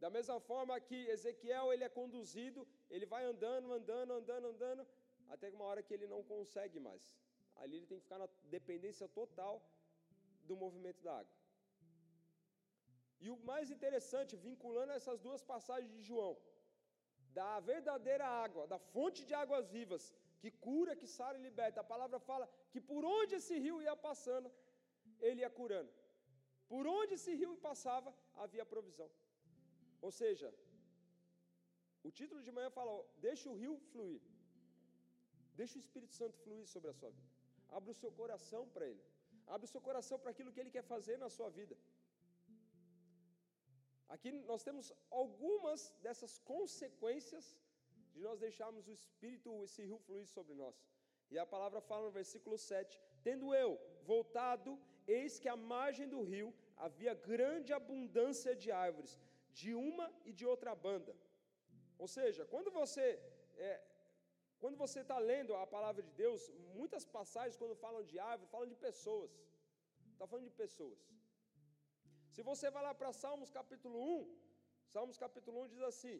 Da 0.02 0.08
mesma 0.16 0.38
forma 0.48 0.74
que 0.88 0.98
Ezequiel 1.14 1.72
ele 1.72 1.84
é 1.88 1.88
conduzido, 2.00 2.60
ele 2.94 3.06
vai 3.14 3.22
andando, 3.24 3.72
andando, 3.78 4.12
andando, 4.20 4.46
andando, 4.52 4.86
até 5.34 5.48
uma 5.50 5.64
hora 5.68 5.82
que 5.86 5.94
ele 5.96 6.06
não 6.14 6.22
consegue 6.22 6.78
mais. 6.88 7.02
Ali 7.56 7.76
ele 7.78 7.88
tem 7.90 7.98
que 7.98 8.04
ficar 8.04 8.20
na 8.24 8.28
dependência 8.56 9.08
total 9.08 9.54
do 10.48 10.56
movimento 10.64 11.00
da 11.02 11.14
água. 11.20 11.36
E 13.24 13.28
o 13.34 13.38
mais 13.50 13.68
interessante, 13.76 14.36
vinculando 14.48 14.92
essas 14.98 15.18
duas 15.26 15.42
passagens 15.52 15.92
de 15.96 16.02
João, 16.10 16.32
da 17.38 17.50
verdadeira 17.72 18.26
água, 18.44 18.62
da 18.72 18.78
fonte 18.92 19.20
de 19.28 19.34
águas 19.42 19.66
vivas, 19.76 20.04
que 20.40 20.50
cura, 20.66 20.98
que 21.00 21.08
sara 21.16 21.36
e 21.38 21.46
liberta. 21.48 21.80
A 21.80 21.90
palavra 21.92 22.18
fala 22.30 22.46
que 22.72 22.80
por 22.90 23.02
onde 23.18 23.34
esse 23.40 23.54
rio 23.64 23.76
ia 23.86 23.96
passando, 24.08 24.48
ele 25.28 25.42
ia 25.44 25.52
curando. 25.60 25.92
Por 26.72 26.84
onde 26.98 27.14
esse 27.18 27.32
rio 27.40 27.52
passava, 27.68 28.10
havia 28.44 28.64
provisão. 28.74 29.10
Ou 30.06 30.12
seja, 30.20 30.48
o 32.08 32.10
título 32.18 32.40
de 32.46 32.52
manhã 32.56 32.70
fala: 32.78 32.92
deixa 33.28 33.46
o 33.52 33.56
rio 33.62 33.76
fluir. 33.92 34.20
Deixa 35.60 35.76
o 35.78 35.84
Espírito 35.84 36.14
Santo 36.20 36.36
fluir 36.44 36.66
sobre 36.74 36.90
a 36.92 36.96
sua 37.00 37.10
vida. 37.16 37.30
Abra 37.76 37.90
o 37.94 38.00
seu 38.02 38.10
coração 38.20 38.62
para 38.74 38.86
Ele. 38.90 39.02
Abra 39.54 39.66
o 39.68 39.72
seu 39.74 39.82
coração 39.88 40.16
para 40.22 40.30
aquilo 40.34 40.52
que 40.52 40.60
Ele 40.62 40.74
quer 40.76 40.84
fazer 40.94 41.16
na 41.24 41.30
sua 41.36 41.48
vida. 41.58 41.76
Aqui 44.14 44.30
nós 44.50 44.62
temos 44.66 44.86
algumas 45.20 45.80
dessas 46.04 46.32
consequências 46.52 47.46
de 48.14 48.20
nós 48.26 48.38
deixarmos 48.46 48.86
o 48.88 48.94
Espírito, 49.00 49.62
esse 49.66 49.82
rio 49.88 49.98
fluir 50.06 50.26
sobre 50.36 50.54
nós. 50.62 50.76
E 51.32 51.38
a 51.38 51.46
palavra 51.54 51.80
fala 51.88 52.06
no 52.06 52.14
versículo 52.20 52.56
7: 52.56 53.00
Tendo 53.28 53.54
eu 53.62 53.70
voltado, 54.12 54.70
eis 55.18 55.38
que 55.42 55.50
à 55.54 55.56
margem 55.74 56.08
do 56.14 56.22
rio 56.32 56.48
havia 56.86 57.14
grande 57.30 57.72
abundância 57.80 58.54
de 58.62 58.70
árvores, 58.86 59.12
de 59.60 59.70
uma 59.74 60.06
e 60.24 60.32
de 60.38 60.46
outra 60.52 60.74
banda. 60.86 61.14
Ou 62.02 62.08
seja, 62.16 62.44
quando 62.52 62.70
você 62.80 63.06
é, 63.68 63.72
quando 64.62 64.76
você 64.84 65.00
está 65.04 65.18
lendo 65.30 65.54
a 65.54 65.66
palavra 65.76 66.02
de 66.02 66.12
Deus, 66.22 66.42
muitas 66.78 67.04
passagens, 67.16 67.58
quando 67.60 67.82
falam 67.84 68.02
de 68.10 68.16
árvore, 68.30 68.50
falam 68.54 68.68
de 68.74 68.78
pessoas. 68.88 69.30
Está 70.12 70.26
falando 70.26 70.46
de 70.50 70.56
pessoas. 70.64 70.98
Se 72.38 72.42
você 72.50 72.66
vai 72.74 72.82
lá 72.86 72.90
para 72.98 73.12
Salmos 73.20 73.50
capítulo 73.56 73.96
1, 74.00 74.18
Salmos 74.92 75.16
capítulo 75.22 75.56
1 75.62 75.70
diz 75.72 75.80
assim: 75.88 76.16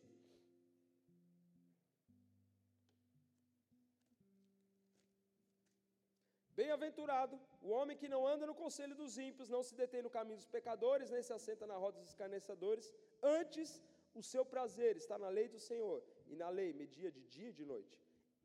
Bem-aventurado 6.56 7.38
o 7.62 7.68
homem 7.76 7.96
que 8.00 8.08
não 8.14 8.22
anda 8.32 8.48
no 8.50 8.56
conselho 8.62 8.96
dos 9.02 9.16
ímpios, 9.16 9.48
não 9.48 9.62
se 9.68 9.76
detém 9.82 10.02
no 10.02 10.10
caminho 10.16 10.40
dos 10.42 10.50
pecadores, 10.56 11.12
nem 11.14 11.22
se 11.22 11.32
assenta 11.38 11.68
na 11.72 11.76
roda 11.84 12.00
dos 12.00 12.08
escarnecedores. 12.08 12.92
Antes, 13.22 13.80
o 14.12 14.20
seu 14.32 14.44
prazer 14.54 14.96
está 14.96 15.16
na 15.24 15.28
lei 15.28 15.46
do 15.46 15.60
Senhor, 15.60 16.02
e 16.26 16.34
na 16.34 16.48
lei 16.48 16.72
media 16.72 17.12
de 17.12 17.22
dia 17.36 17.50
e 17.50 17.58
de 17.60 17.64
noite. 17.64 17.96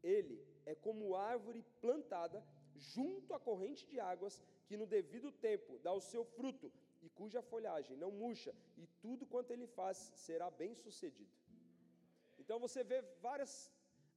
Ele 0.04 0.38
é 0.64 0.76
como 0.76 1.16
árvore 1.16 1.66
plantada 1.82 2.46
junto 2.76 3.34
à 3.34 3.40
corrente 3.40 3.84
de 3.88 4.00
águas, 4.00 4.40
que 4.68 4.78
no 4.78 4.86
devido 4.86 5.32
tempo 5.50 5.80
dá 5.80 5.92
o 5.92 6.08
seu 6.14 6.24
fruto, 6.24 6.72
e 7.06 7.10
cuja 7.20 7.41
folhagem 7.51 7.95
não 8.04 8.12
murcha, 8.22 8.51
e 8.82 8.86
tudo 9.04 9.30
quanto 9.34 9.51
ele 9.56 9.68
faz 9.78 9.97
será 10.26 10.49
bem 10.62 10.74
sucedido. 10.84 11.34
Então 12.41 12.58
você 12.66 12.82
vê 12.91 12.99
várias 13.28 13.54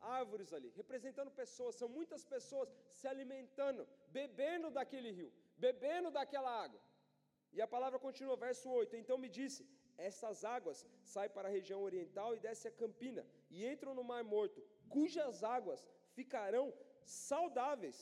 árvores 0.00 0.52
ali, 0.56 0.70
representando 0.80 1.30
pessoas, 1.42 1.78
são 1.80 1.88
muitas 1.98 2.24
pessoas 2.34 2.68
se 2.98 3.06
alimentando, 3.12 3.82
bebendo 4.18 4.70
daquele 4.78 5.10
rio, 5.18 5.30
bebendo 5.66 6.10
daquela 6.18 6.52
água. 6.64 6.80
E 7.56 7.60
a 7.66 7.68
palavra 7.74 7.98
continua, 8.06 8.36
verso 8.46 8.68
8: 8.70 8.96
Então 9.02 9.18
me 9.24 9.30
disse: 9.38 9.62
Essas 10.08 10.44
águas 10.56 10.78
saem 11.12 11.30
para 11.36 11.48
a 11.48 11.54
região 11.58 11.80
oriental 11.88 12.30
e 12.34 12.42
descem 12.46 12.70
a 12.70 12.78
campina, 12.82 13.24
e 13.54 13.66
entram 13.72 13.94
no 13.98 14.04
Mar 14.10 14.22
Morto, 14.34 14.62
cujas 14.94 15.42
águas 15.56 15.82
ficarão 16.18 16.66
saudáveis. 17.04 17.98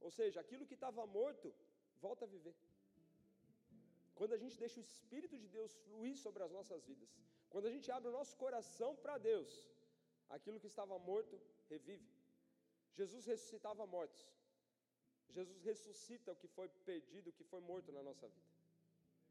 Ou 0.00 0.10
seja, 0.18 0.38
aquilo 0.40 0.66
que 0.70 0.78
estava 0.80 1.06
morto 1.18 1.48
volta 2.06 2.24
a 2.26 2.32
viver. 2.36 2.54
Quando 4.18 4.34
a 4.36 4.40
gente 4.42 4.56
deixa 4.62 4.78
o 4.80 4.86
Espírito 4.88 5.36
de 5.42 5.48
Deus 5.56 5.72
fluir 5.84 6.16
sobre 6.24 6.42
as 6.46 6.52
nossas 6.56 6.80
vidas, 6.90 7.10
quando 7.52 7.66
a 7.70 7.72
gente 7.74 7.88
abre 7.96 8.08
o 8.08 8.16
nosso 8.18 8.34
coração 8.44 8.90
para 9.02 9.16
Deus, 9.30 9.50
aquilo 10.36 10.60
que 10.62 10.70
estava 10.72 10.98
morto 11.10 11.40
revive. 11.72 12.08
Jesus 12.98 13.24
ressuscitava 13.32 13.84
mortos. 13.86 14.22
Jesus 15.36 15.60
ressuscita 15.70 16.32
o 16.32 16.36
que 16.40 16.48
foi 16.56 16.68
perdido, 16.90 17.30
o 17.30 17.36
que 17.38 17.44
foi 17.52 17.60
morto 17.60 17.90
na 17.96 18.02
nossa 18.08 18.26
vida. 18.28 18.50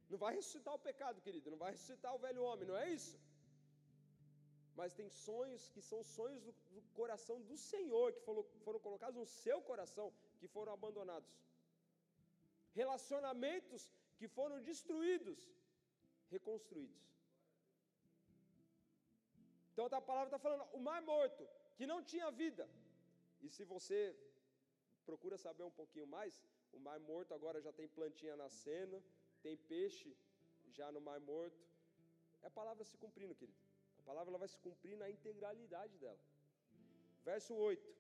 Não 0.10 0.18
vai 0.24 0.34
ressuscitar 0.36 0.74
o 0.76 0.86
pecado, 0.90 1.22
querido, 1.22 1.52
não 1.54 1.62
vai 1.66 1.72
ressuscitar 1.72 2.14
o 2.14 2.24
velho 2.26 2.44
homem, 2.44 2.68
não 2.68 2.78
é 2.78 2.90
isso? 2.90 3.18
mas 4.76 4.94
tem 5.00 5.10
sonhos 5.10 5.64
que 5.74 5.82
são 5.82 6.04
sonhos 6.04 6.42
do, 6.44 6.54
do 6.76 6.82
coração 7.00 7.40
do 7.42 7.58
Senhor, 7.72 8.12
que 8.14 8.22
foram, 8.22 8.44
foram 8.66 8.80
colocados 8.80 9.18
no 9.20 9.26
seu 9.26 9.62
coração, 9.62 10.12
que 10.40 10.48
foram 10.48 10.74
abandonados. 10.74 11.30
Relacionamentos 12.74 13.82
que 14.18 14.28
foram 14.28 14.58
destruídos, 14.62 15.40
reconstruídos. 16.36 17.04
Então 19.72 19.86
a 19.86 20.02
palavra 20.12 20.30
está 20.30 20.40
falando, 20.46 20.66
o 20.78 20.80
mar 20.80 21.02
morto, 21.02 21.44
que 21.78 21.86
não 21.92 22.00
tinha 22.12 22.30
vida. 22.44 22.66
E 23.42 23.50
se 23.50 23.64
você 23.74 24.00
procura 25.08 25.38
saber 25.38 25.64
um 25.64 25.76
pouquinho 25.82 26.08
mais, 26.08 26.34
o 26.72 26.80
mar 26.80 27.00
morto 27.00 27.34
agora 27.34 27.60
já 27.62 27.72
tem 27.80 27.88
plantinha 27.88 28.36
nascendo, 28.36 29.04
tem 29.42 29.56
peixe 29.58 30.16
já 30.78 30.92
no 30.92 31.02
mar 31.02 31.20
morto. 31.20 31.62
É 32.44 32.48
a 32.48 32.52
palavra 32.60 32.84
se 32.84 32.98
cumprindo, 32.98 33.36
querido. 33.36 33.58
A 34.00 34.04
palavra 34.04 34.30
ela 34.32 34.38
vai 34.38 34.48
se 34.48 34.58
cumprir 34.58 34.96
na 34.98 35.10
integralidade 35.10 35.98
dela. 35.98 36.20
Verso 37.24 37.54
8, 37.56 37.96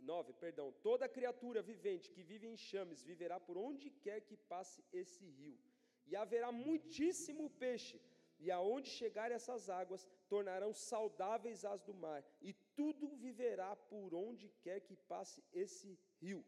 9, 0.00 0.32
perdão. 0.34 0.72
Toda 0.82 1.08
criatura 1.08 1.62
vivente 1.62 2.10
que 2.10 2.22
vive 2.22 2.46
em 2.46 2.56
chames 2.56 3.02
viverá 3.02 3.38
por 3.38 3.56
onde 3.56 3.90
quer 3.90 4.20
que 4.20 4.36
passe 4.36 4.84
esse 4.92 5.24
rio, 5.24 5.58
e 6.06 6.14
haverá 6.16 6.50
muitíssimo 6.52 7.50
peixe, 7.50 8.00
e 8.38 8.50
aonde 8.50 8.88
chegar 8.88 9.30
essas 9.30 9.70
águas, 9.70 10.06
tornarão 10.28 10.72
saudáveis 10.72 11.64
as 11.64 11.82
do 11.82 11.94
mar, 11.94 12.24
e 12.40 12.52
tudo 12.74 13.08
viverá 13.16 13.74
por 13.74 14.14
onde 14.14 14.48
quer 14.62 14.80
que 14.80 14.96
passe 14.96 15.42
esse 15.52 15.98
rio. 16.20 16.44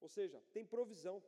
Ou 0.00 0.08
seja, 0.08 0.42
tem 0.52 0.64
provisão. 0.64 1.22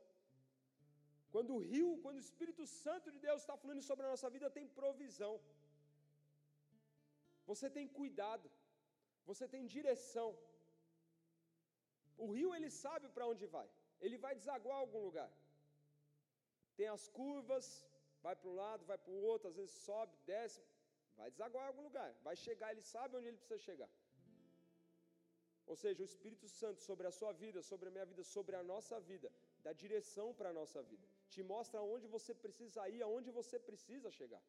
Quando 1.33 1.53
o 1.55 1.59
rio, 1.59 1.99
quando 2.03 2.17
o 2.17 2.25
Espírito 2.27 2.65
Santo 2.65 3.11
de 3.11 3.19
Deus 3.19 3.41
está 3.41 3.55
fluindo 3.57 3.81
sobre 3.81 4.05
a 4.05 4.09
nossa 4.09 4.29
vida, 4.29 4.49
tem 4.57 4.67
provisão. 4.67 5.39
Você 7.45 7.69
tem 7.69 7.87
cuidado, 7.87 8.49
você 9.25 9.47
tem 9.47 9.65
direção. 9.65 10.29
O 12.17 12.27
rio 12.35 12.53
ele 12.57 12.69
sabe 12.69 13.07
para 13.15 13.27
onde 13.31 13.45
vai. 13.55 13.67
Ele 14.05 14.17
vai 14.25 14.33
desaguar 14.35 14.77
algum 14.79 15.01
lugar. 15.07 15.29
Tem 16.77 16.87
as 16.87 17.07
curvas, 17.07 17.65
vai 18.25 18.35
para 18.35 18.49
um 18.49 18.55
lado, 18.63 18.85
vai 18.91 18.97
para 18.97 19.11
o 19.11 19.23
outro, 19.31 19.49
às 19.49 19.55
vezes 19.55 19.75
sobe, 19.87 20.13
desce, 20.25 20.61
vai 21.19 21.29
desaguar 21.29 21.63
em 21.65 21.71
algum 21.71 21.83
lugar. 21.89 22.09
Vai 22.27 22.35
chegar, 22.35 22.71
ele 22.71 22.81
sabe 22.81 23.17
onde 23.17 23.27
ele 23.27 23.37
precisa 23.37 23.59
chegar. 23.69 23.89
Ou 25.71 25.75
seja, 25.81 26.01
o 26.03 26.09
Espírito 26.11 26.47
Santo 26.59 26.79
sobre 26.81 27.07
a 27.07 27.13
sua 27.19 27.31
vida, 27.43 27.61
sobre 27.61 27.87
a 27.89 27.91
minha 27.95 28.05
vida, 28.05 28.23
sobre 28.35 28.55
a 28.55 28.63
nossa 28.71 28.99
vida, 29.11 29.31
dá 29.63 29.71
direção 29.71 30.27
para 30.33 30.49
a 30.49 30.53
nossa 30.53 30.81
vida. 30.91 31.05
Te 31.29 31.41
mostra 31.41 31.79
aonde 31.79 32.07
você 32.15 32.33
precisa 32.33 32.87
ir, 32.89 33.01
aonde 33.01 33.31
você 33.31 33.57
precisa 33.69 34.11
chegar. 34.11 34.43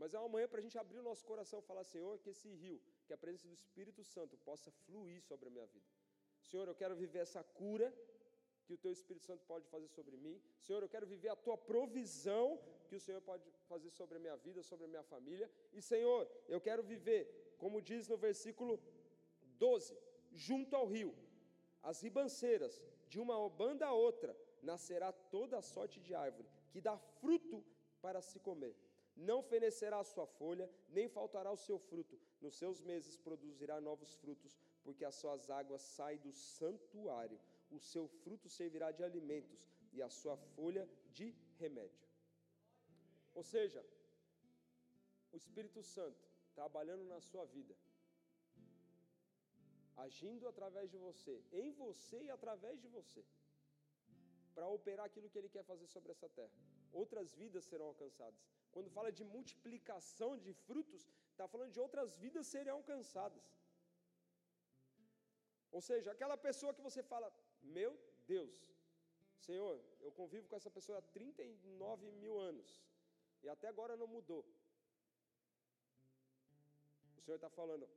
Mas 0.00 0.14
é 0.14 0.18
uma 0.20 0.28
manhã 0.34 0.46
para 0.50 0.60
a 0.60 0.66
gente 0.66 0.78
abrir 0.78 0.98
o 1.00 1.06
nosso 1.10 1.24
coração 1.30 1.58
e 1.58 1.68
falar, 1.70 1.84
Senhor, 1.84 2.12
que 2.20 2.30
esse 2.30 2.48
rio, 2.62 2.80
que 3.08 3.14
a 3.16 3.22
presença 3.24 3.48
do 3.48 3.54
Espírito 3.54 4.02
Santo 4.14 4.36
possa 4.48 4.70
fluir 4.84 5.20
sobre 5.28 5.48
a 5.48 5.52
minha 5.56 5.66
vida. 5.74 5.86
Senhor, 6.48 6.66
eu 6.68 6.74
quero 6.80 6.94
viver 7.02 7.20
essa 7.26 7.42
cura 7.60 7.88
que 8.64 8.74
o 8.74 8.80
Teu 8.84 8.92
Espírito 8.96 9.24
Santo 9.30 9.42
pode 9.52 9.66
fazer 9.74 9.88
sobre 9.88 10.16
mim. 10.24 10.36
Senhor, 10.66 10.82
eu 10.82 10.90
quero 10.94 11.06
viver 11.14 11.30
a 11.30 11.36
Tua 11.46 11.56
provisão 11.56 12.46
que 12.88 12.96
o 12.96 13.00
Senhor 13.06 13.22
pode 13.30 13.44
fazer 13.70 13.90
sobre 13.98 14.18
a 14.18 14.20
minha 14.24 14.36
vida, 14.46 14.62
sobre 14.70 14.84
a 14.84 14.92
minha 14.94 15.06
família. 15.14 15.50
E, 15.72 15.80
Senhor, 15.80 16.22
eu 16.54 16.60
quero 16.60 16.82
viver, 16.82 17.22
como 17.62 17.80
diz 17.90 18.08
no 18.12 18.18
versículo 18.28 18.78
12: 19.58 19.96
junto 20.32 20.76
ao 20.76 20.86
rio, 20.86 21.14
as 21.82 22.02
ribanceiras, 22.02 22.74
de 23.08 23.18
uma 23.24 23.36
banda 23.48 23.86
a 23.86 23.94
outra, 24.08 24.36
nascerá 24.62 25.10
toda 25.12 25.62
sorte 25.62 25.98
de 26.06 26.14
árvore, 26.14 26.48
que 26.70 26.80
dá 26.88 26.96
fruto 27.20 27.64
para 28.02 28.20
se 28.20 28.38
comer. 28.38 28.74
Não 29.16 29.42
fenecerá 29.42 29.98
a 30.00 30.04
sua 30.04 30.26
folha, 30.26 30.70
nem 30.90 31.08
faltará 31.08 31.50
o 31.50 31.56
seu 31.56 31.78
fruto. 31.78 32.18
Nos 32.40 32.56
seus 32.56 32.80
meses 32.80 33.16
produzirá 33.16 33.80
novos 33.80 34.14
frutos, 34.14 34.58
porque 34.84 35.04
as 35.04 35.14
suas 35.14 35.50
águas 35.50 35.82
saem 35.82 36.18
do 36.18 36.32
santuário. 36.32 37.38
O 37.70 37.78
seu 37.78 38.06
fruto 38.22 38.48
servirá 38.48 38.90
de 38.90 39.02
alimentos, 39.02 39.60
e 39.92 40.00
a 40.02 40.08
sua 40.08 40.36
folha 40.54 40.88
de 41.12 41.34
remédio. 41.58 42.06
Ou 43.34 43.42
seja, 43.42 43.84
o 45.32 45.36
Espírito 45.36 45.82
Santo 45.82 46.22
trabalhando 46.54 47.04
na 47.04 47.20
sua 47.20 47.44
vida, 47.44 47.74
agindo 49.96 50.46
através 50.48 50.90
de 50.90 50.96
você, 50.96 51.42
em 51.52 51.70
você 51.72 52.22
e 52.22 52.30
através 52.30 52.80
de 52.80 52.88
você, 52.88 53.24
para 54.54 54.68
operar 54.68 55.06
aquilo 55.06 55.28
que 55.30 55.38
Ele 55.38 55.48
quer 55.48 55.64
fazer 55.64 55.86
sobre 55.86 56.12
essa 56.12 56.28
terra. 56.28 56.77
Outras 56.92 57.34
vidas 57.34 57.64
serão 57.64 57.86
alcançadas. 57.86 58.40
Quando 58.70 58.90
fala 58.90 59.10
de 59.10 59.24
multiplicação 59.24 60.36
de 60.38 60.52
frutos, 60.52 61.02
está 61.30 61.46
falando 61.46 61.72
de 61.72 61.80
outras 61.80 62.16
vidas 62.16 62.46
serem 62.46 62.72
alcançadas. 62.72 63.44
Ou 65.70 65.80
seja, 65.80 66.10
aquela 66.12 66.36
pessoa 66.36 66.74
que 66.74 66.86
você 66.88 67.02
fala, 67.02 67.32
meu 67.62 67.92
Deus, 68.26 68.54
Senhor, 69.38 69.74
eu 70.00 70.10
convivo 70.12 70.48
com 70.48 70.56
essa 70.56 70.70
pessoa 70.70 70.98
há 70.98 71.02
39 71.02 72.10
mil 72.22 72.38
anos 72.38 72.82
e 73.42 73.48
até 73.48 73.68
agora 73.68 73.96
não 73.96 74.06
mudou. 74.06 74.44
O 77.16 77.20
Senhor 77.20 77.36
está 77.36 77.50
falando, 77.50 77.88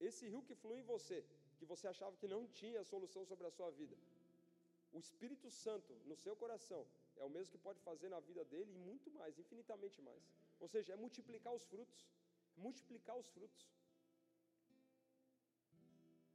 esse 0.00 0.28
rio 0.28 0.42
que 0.42 0.54
flui 0.54 0.78
em 0.80 0.88
você, 0.94 1.24
que 1.58 1.64
você 1.64 1.86
achava 1.86 2.16
que 2.16 2.28
não 2.34 2.46
tinha 2.48 2.82
solução 2.82 3.24
sobre 3.24 3.46
a 3.46 3.50
sua 3.50 3.70
vida, 3.70 3.96
o 4.92 4.98
Espírito 4.98 5.50
Santo 5.50 5.92
no 6.04 6.16
seu 6.16 6.34
coração 6.36 6.86
é 7.16 7.24
o 7.24 7.30
mesmo 7.30 7.52
que 7.52 7.58
pode 7.66 7.80
fazer 7.80 8.08
na 8.08 8.20
vida 8.20 8.44
dele 8.44 8.70
e 8.72 8.78
muito 8.88 9.10
mais, 9.10 9.38
infinitamente 9.38 10.00
mais. 10.02 10.22
Ou 10.58 10.68
seja, 10.68 10.92
é 10.92 10.96
multiplicar 10.96 11.54
os 11.54 11.64
frutos. 11.64 12.00
Multiplicar 12.56 13.16
os 13.16 13.28
frutos. 13.28 13.66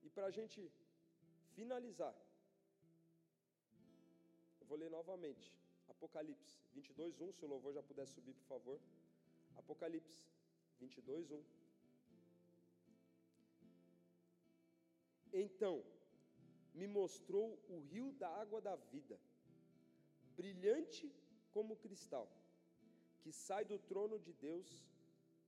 E 0.04 0.10
para 0.10 0.28
a 0.28 0.32
gente 0.32 0.72
finalizar, 1.56 2.16
eu 4.60 4.66
vou 4.68 4.78
ler 4.78 4.90
novamente. 4.90 5.54
Apocalipse 5.88 6.58
22, 6.74 7.20
1. 7.20 7.34
Se 7.34 7.46
o 7.46 7.48
louvor 7.48 7.74
já 7.74 7.84
puder 7.84 8.08
subir, 8.08 8.34
por 8.34 8.48
favor. 8.54 8.80
Apocalipse 9.56 10.22
22, 10.80 11.32
1. 11.32 11.44
Então, 15.32 15.84
me 16.74 16.88
mostrou 16.88 17.60
o 17.68 17.80
rio 17.92 18.12
da 18.14 18.30
água 18.30 18.62
da 18.62 18.76
vida, 18.76 19.20
brilhante 20.40 21.06
como 21.56 21.80
cristal, 21.84 22.28
que 23.22 23.32
sai 23.46 23.64
do 23.72 23.78
trono 23.92 24.18
de 24.26 24.34
Deus 24.48 24.68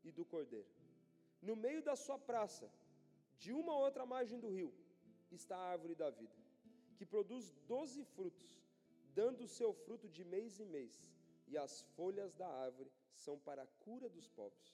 e 0.07 0.11
do 0.17 0.23
Cordeiro. 0.33 0.71
No 1.49 1.55
meio 1.65 1.81
da 1.89 1.95
sua 1.95 2.17
praça, 2.29 2.67
de 3.43 3.51
uma 3.59 3.73
a 3.73 3.81
outra 3.87 4.05
margem 4.13 4.39
do 4.43 4.49
rio, 4.57 4.71
está 5.39 5.55
a 5.57 5.69
árvore 5.75 5.95
da 6.01 6.09
vida, 6.21 6.37
que 6.97 7.05
produz 7.13 7.45
doze 7.73 8.03
frutos, 8.15 8.51
dando 9.19 9.41
o 9.43 9.53
seu 9.59 9.71
fruto 9.83 10.07
de 10.15 10.23
mês 10.33 10.59
em 10.59 10.69
mês, 10.77 10.93
e 11.51 11.57
as 11.65 11.81
folhas 11.95 12.33
da 12.41 12.49
árvore 12.65 12.91
são 13.23 13.37
para 13.47 13.63
a 13.63 13.71
cura 13.85 14.09
dos 14.09 14.27
povos. 14.39 14.67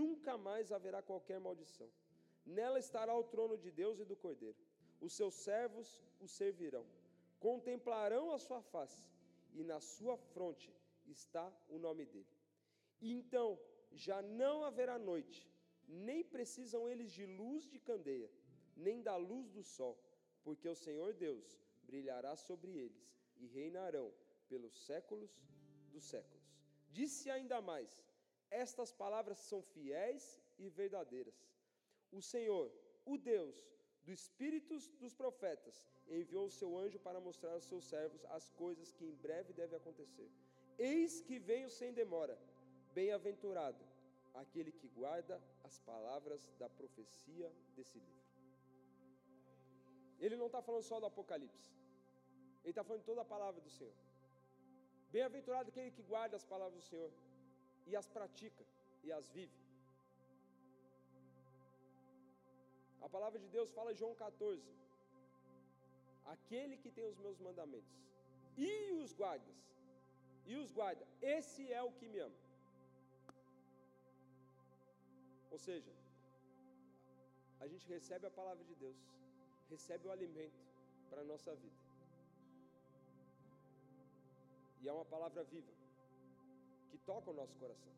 Nunca 0.00 0.32
mais 0.48 0.72
haverá 0.76 1.00
qualquer 1.10 1.38
maldição. 1.40 1.88
Nela 2.44 2.78
estará 2.78 3.14
o 3.16 3.28
trono 3.34 3.56
de 3.64 3.70
Deus 3.70 3.98
e 4.00 4.04
do 4.04 4.16
Cordeiro 4.16 4.60
os 5.00 5.12
seus 5.12 5.34
servos 5.34 6.02
o 6.20 6.26
servirão, 6.26 6.84
contemplarão 7.38 8.32
a 8.32 8.38
sua 8.38 8.60
face, 8.60 9.04
e 9.52 9.64
na 9.64 9.80
sua 9.80 10.16
fronte 10.16 10.72
está 11.06 11.52
o 11.68 11.78
nome 11.78 12.04
dele. 12.06 12.32
Então 13.00 13.58
já 13.92 14.20
não 14.22 14.64
haverá 14.64 14.98
noite, 14.98 15.50
nem 15.86 16.22
precisam 16.22 16.88
eles 16.88 17.10
de 17.12 17.24
luz 17.26 17.68
de 17.68 17.78
candeia, 17.78 18.30
nem 18.76 19.02
da 19.02 19.16
luz 19.16 19.50
do 19.50 19.62
sol, 19.62 19.98
porque 20.42 20.68
o 20.68 20.74
Senhor 20.74 21.14
Deus 21.14 21.58
brilhará 21.84 22.36
sobre 22.36 22.76
eles 22.76 23.16
e 23.36 23.46
reinarão 23.46 24.12
pelos 24.48 24.74
séculos 24.86 25.30
dos 25.90 26.04
séculos. 26.04 26.44
Disse 26.90 27.30
ainda 27.30 27.60
mais: 27.60 28.04
Estas 28.50 28.92
palavras 28.92 29.38
são 29.38 29.62
fiéis 29.62 30.40
e 30.58 30.68
verdadeiras. 30.68 31.38
O 32.10 32.20
Senhor, 32.22 32.72
o 33.04 33.16
Deus 33.16 33.56
do 34.08 34.14
espíritos 34.20 34.82
dos 35.00 35.14
profetas, 35.22 35.76
enviou 36.18 36.46
o 36.46 36.54
seu 36.58 36.70
anjo 36.82 36.98
para 37.06 37.20
mostrar 37.20 37.52
aos 37.52 37.66
seus 37.70 37.84
servos 37.84 38.24
as 38.36 38.48
coisas 38.62 38.90
que 38.90 39.04
em 39.04 39.16
breve 39.24 39.52
devem 39.52 39.76
acontecer. 39.76 40.30
Eis 40.78 41.20
que 41.26 41.38
venho 41.38 41.68
sem 41.68 41.92
demora. 41.92 42.36
Bem-aventurado 42.94 43.84
aquele 44.42 44.72
que 44.72 44.88
guarda 44.88 45.36
as 45.62 45.78
palavras 45.90 46.40
da 46.58 46.70
profecia 46.70 47.52
desse 47.76 47.98
livro. 47.98 48.24
Ele 50.18 50.36
não 50.36 50.46
está 50.46 50.62
falando 50.62 50.84
só 50.90 50.98
do 50.98 51.06
Apocalipse, 51.12 51.68
ele 52.62 52.70
está 52.70 52.82
falando 52.82 53.02
de 53.02 53.10
toda 53.12 53.20
a 53.20 53.32
palavra 53.36 53.60
do 53.60 53.70
Senhor. 53.76 53.92
Bem-aventurado 55.12 55.68
aquele 55.68 55.90
que 55.90 56.02
guarda 56.02 56.34
as 56.34 56.46
palavras 56.46 56.82
do 56.82 56.88
Senhor 56.88 57.12
e 57.86 57.94
as 57.94 58.06
pratica 58.06 58.64
e 59.04 59.12
as 59.12 59.28
vive. 59.28 59.67
A 63.08 63.10
palavra 63.10 63.38
de 63.42 63.48
Deus 63.56 63.70
fala 63.76 63.92
em 63.92 63.98
João 64.00 64.14
14: 64.14 64.62
Aquele 66.34 66.76
que 66.82 66.90
tem 66.96 67.06
os 67.10 67.18
meus 67.24 67.38
mandamentos 67.46 67.96
e 68.70 68.72
os 69.02 69.12
guardas, 69.20 69.58
e 70.50 70.56
os 70.62 70.70
guarda, 70.78 71.06
esse 71.36 71.62
é 71.72 71.82
o 71.82 71.92
que 71.98 72.08
me 72.12 72.18
ama. 72.18 72.38
Ou 75.50 75.58
seja, 75.66 75.92
a 77.60 77.66
gente 77.66 77.86
recebe 77.88 78.26
a 78.26 78.30
palavra 78.30 78.62
de 78.70 78.74
Deus, 78.74 78.98
recebe 79.70 80.06
o 80.06 80.12
alimento 80.16 80.60
para 81.08 81.22
a 81.22 81.28
nossa 81.32 81.54
vida. 81.54 81.78
E 84.82 84.88
é 84.88 84.92
uma 84.92 85.06
palavra 85.14 85.44
viva, 85.44 85.72
que 86.90 86.98
toca 86.98 87.30
o 87.30 87.38
nosso 87.40 87.56
coração. 87.62 87.94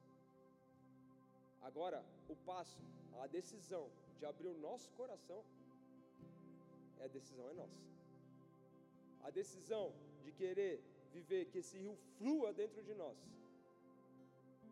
Agora, 1.63 2.01
o 2.29 2.37
passo, 2.51 2.81
a 3.23 3.27
decisão 3.27 3.85
de 4.21 4.27
abrir 4.27 4.49
o 4.49 4.59
nosso 4.69 4.89
coração, 5.01 5.43
é 7.01 7.05
a 7.05 7.13
decisão 7.19 7.49
é 7.53 7.55
nossa. 7.55 7.81
A 9.29 9.31
decisão 9.41 9.87
de 10.25 10.31
querer 10.41 10.75
viver 11.17 11.43
que 11.51 11.59
esse 11.59 11.77
rio 11.79 11.97
flua 12.19 12.53
dentro 12.53 12.83
de 12.89 12.95
nós, 13.03 13.19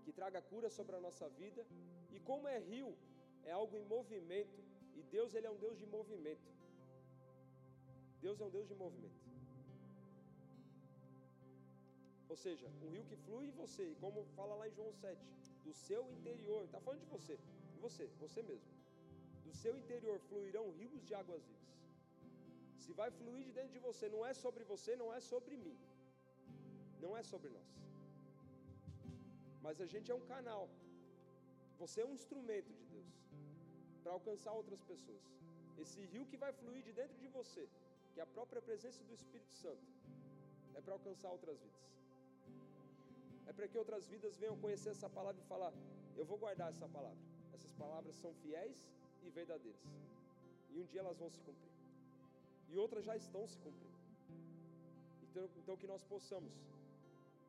que 0.05 0.13
traga 0.13 0.41
cura 0.51 0.69
sobre 0.79 0.95
a 0.97 1.01
nossa 1.01 1.29
vida, 1.41 1.67
e 2.15 2.21
como 2.21 2.47
é 2.47 2.59
rio, 2.59 2.91
é 3.45 3.53
algo 3.53 3.77
em 3.77 3.85
movimento, 3.97 4.59
e 4.95 5.03
Deus 5.17 5.35
ele 5.35 5.47
é 5.47 5.51
um 5.51 5.61
Deus 5.67 5.79
de 5.79 5.87
movimento. 5.87 6.49
Deus 8.21 8.41
é 8.41 8.45
um 8.45 8.51
Deus 8.51 8.69
de 8.69 8.75
movimento. 8.75 9.29
Ou 12.29 12.37
seja, 12.37 12.67
um 12.83 12.91
rio 12.91 13.05
que 13.05 13.17
flui 13.17 13.47
em 13.47 13.51
você, 13.63 13.85
e 13.93 13.95
como 13.95 14.25
fala 14.37 14.55
lá 14.55 14.69
em 14.69 14.73
João 14.73 14.93
7, 14.93 15.19
do 15.65 15.73
seu 15.73 16.03
interior, 16.13 16.65
está 16.65 16.81
falando 16.81 17.01
de 17.01 17.07
você, 17.07 17.39
de 17.75 17.79
você, 17.81 18.07
você 18.21 18.43
mesmo. 18.43 18.78
Do 19.49 19.55
seu 19.63 19.75
interior 19.83 20.17
fluirão 20.29 20.65
rios 20.79 21.03
de 21.09 21.15
águas 21.21 21.43
vivas. 21.51 21.77
Se 22.83 22.93
vai 22.99 23.11
fluir 23.19 23.43
de 23.47 23.53
dentro 23.59 23.75
de 23.77 23.83
você, 23.87 24.07
não 24.15 24.23
é 24.31 24.33
sobre 24.43 24.63
você, 24.73 24.91
não 25.03 25.09
é 25.17 25.21
sobre 25.33 25.55
mim. 25.65 25.79
Não 27.05 27.13
é 27.21 27.23
sobre 27.31 27.49
nós. 27.57 27.71
Mas 29.65 29.81
a 29.85 29.89
gente 29.93 30.11
é 30.13 30.17
um 30.21 30.27
canal. 30.35 30.65
Você 31.81 31.99
é 32.03 32.07
um 32.11 32.15
instrumento 32.19 32.71
de 32.79 32.85
Deus 32.95 33.15
para 34.03 34.13
alcançar 34.19 34.53
outras 34.61 34.83
pessoas. 34.91 35.25
Esse 35.83 36.01
rio 36.13 36.27
que 36.31 36.39
vai 36.45 36.53
fluir 36.61 36.83
de 36.89 36.93
dentro 37.01 37.19
de 37.25 37.29
você, 37.39 37.65
que 38.13 38.21
é 38.21 38.25
a 38.27 38.33
própria 38.37 38.63
presença 38.69 39.03
do 39.09 39.15
Espírito 39.21 39.55
Santo, 39.63 39.87
é 40.77 40.81
para 40.85 40.95
alcançar 40.99 41.31
outras 41.37 41.59
vidas. 41.67 41.87
É 43.51 43.53
para 43.57 43.69
que 43.71 43.79
outras 43.83 44.07
vidas 44.15 44.37
venham 44.43 44.57
conhecer 44.65 44.91
essa 44.97 45.11
palavra 45.19 45.41
e 45.43 45.51
falar: 45.53 45.73
Eu 46.21 46.27
vou 46.31 46.39
guardar 46.45 46.69
essa 46.75 46.89
palavra. 46.97 47.25
Essas 47.57 47.73
palavras 47.83 48.17
são 48.23 48.33
fiéis 48.43 48.79
e 49.27 49.31
verdadeiras. 49.31 49.81
E 50.71 50.79
um 50.79 50.85
dia 50.85 51.01
elas 51.01 51.19
vão 51.19 51.31
se 51.31 51.41
cumprir. 51.41 51.73
E 52.71 52.77
outras 52.77 53.05
já 53.05 53.17
estão 53.17 53.47
se 53.47 53.59
cumprindo. 53.59 53.99
Então, 55.23 55.49
então 55.57 55.77
que 55.77 55.87
nós 55.87 56.03
possamos 56.05 56.53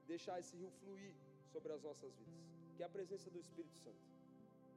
deixar 0.08 0.40
esse 0.40 0.56
rio 0.56 0.72
fluir 0.82 1.14
sobre 1.52 1.72
as 1.74 1.82
nossas 1.84 2.12
vidas, 2.16 2.40
que 2.76 2.84
é 2.84 2.86
a 2.86 2.90
presença 2.98 3.30
do 3.30 3.40
Espírito 3.40 3.78
Santo. 3.84 4.04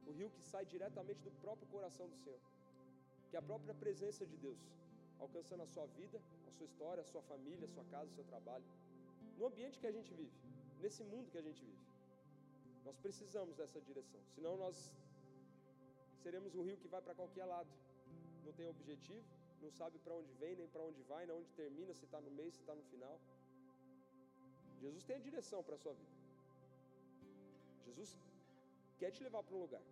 O 0.07 0.11
rio 0.11 0.29
que 0.29 0.41
sai 0.41 0.65
diretamente 0.65 1.21
do 1.21 1.31
próprio 1.43 1.67
coração 1.67 2.07
do 2.07 2.17
Senhor, 2.17 2.39
que 3.29 3.35
é 3.35 3.39
a 3.39 3.41
própria 3.41 3.73
presença 3.73 4.25
de 4.25 4.37
Deus, 4.37 4.59
alcançando 5.19 5.63
a 5.63 5.67
sua 5.67 5.85
vida, 5.99 6.21
a 6.47 6.51
sua 6.51 6.65
história, 6.65 7.01
a 7.01 7.05
sua 7.05 7.21
família, 7.21 7.65
a 7.65 7.73
sua 7.75 7.85
casa, 7.85 8.11
o 8.11 8.15
seu 8.15 8.25
trabalho, 8.25 8.65
no 9.37 9.45
ambiente 9.47 9.79
que 9.79 9.87
a 9.87 9.91
gente 9.91 10.13
vive, 10.13 10.33
nesse 10.81 11.03
mundo 11.03 11.31
que 11.31 11.37
a 11.37 11.41
gente 11.41 11.63
vive. 11.63 11.83
Nós 12.85 12.97
precisamos 12.97 13.55
dessa 13.55 13.79
direção, 13.81 14.19
senão 14.35 14.57
nós 14.57 14.91
seremos 16.25 16.51
um 16.59 16.63
rio 16.67 16.77
que 16.81 16.89
vai 16.93 17.01
para 17.05 17.15
qualquer 17.21 17.45
lado, 17.53 17.71
não 18.45 18.53
tem 18.59 18.67
objetivo, 18.75 19.23
não 19.63 19.71
sabe 19.79 19.97
para 20.03 20.13
onde 20.19 20.31
vem, 20.41 20.53
nem 20.61 20.67
para 20.73 20.83
onde 20.89 21.01
vai, 21.11 21.21
nem 21.25 21.35
onde 21.39 21.51
termina, 21.61 21.93
se 21.99 22.05
está 22.07 22.19
no 22.27 22.31
meio, 22.39 22.51
se 22.51 22.61
está 22.63 22.75
no 22.81 22.85
final. 22.91 23.15
Jesus 24.83 25.03
tem 25.09 25.17
a 25.17 25.25
direção 25.27 25.59
para 25.67 25.75
a 25.77 25.81
sua 25.83 25.93
vida. 26.01 26.15
Jesus 27.87 28.09
quer 28.99 29.11
te 29.15 29.21
levar 29.27 29.41
para 29.43 29.55
um 29.57 29.61
lugar. 29.65 29.83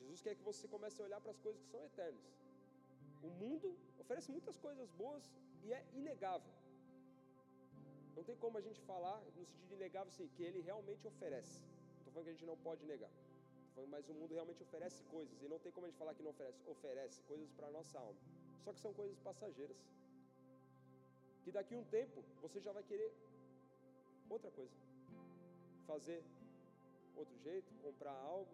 Jesus 0.00 0.20
quer 0.24 0.34
que 0.38 0.44
você 0.50 0.66
comece 0.74 1.00
a 1.00 1.04
olhar 1.08 1.20
para 1.24 1.32
as 1.36 1.40
coisas 1.46 1.60
que 1.62 1.70
são 1.74 1.82
eternas. 1.90 2.26
O 3.28 3.30
mundo 3.42 3.68
oferece 4.02 4.30
muitas 4.36 4.56
coisas 4.66 4.90
boas 5.02 5.24
e 5.64 5.72
é 5.78 5.80
inegável. 6.00 6.54
Não 8.16 8.24
tem 8.28 8.36
como 8.44 8.56
a 8.58 8.64
gente 8.68 8.80
falar 8.92 9.18
no 9.36 9.44
sentido 9.50 9.74
inegável 9.74 10.10
assim, 10.12 10.28
que 10.36 10.42
ele 10.42 10.60
realmente 10.70 11.06
oferece. 11.12 11.56
Estou 11.98 12.12
falando 12.12 12.26
que 12.26 12.30
a 12.30 12.36
gente 12.38 12.50
não 12.52 12.56
pode 12.68 12.84
negar. 12.92 13.12
Mas 13.88 14.08
o 14.08 14.14
mundo 14.14 14.34
realmente 14.34 14.62
oferece 14.62 15.02
coisas 15.04 15.42
e 15.42 15.48
não 15.48 15.58
tem 15.58 15.72
como 15.72 15.86
a 15.86 15.88
gente 15.88 15.98
falar 15.98 16.14
que 16.14 16.22
não 16.22 16.30
oferece. 16.30 16.60
Oferece 16.66 17.22
coisas 17.22 17.50
para 17.52 17.66
a 17.68 17.70
nossa 17.70 17.98
alma. 17.98 18.18
Só 18.64 18.72
que 18.72 18.80
são 18.80 18.92
coisas 18.92 19.18
passageiras. 19.20 19.76
Que 21.44 21.52
daqui 21.52 21.74
a 21.74 21.78
um 21.78 21.84
tempo 21.84 22.22
você 22.42 22.60
já 22.60 22.72
vai 22.72 22.82
querer 22.82 23.12
outra 24.28 24.50
coisa. 24.50 24.74
Fazer 25.86 26.22
outro 27.16 27.36
jeito, 27.38 27.72
comprar 27.82 28.12
algo. 28.12 28.50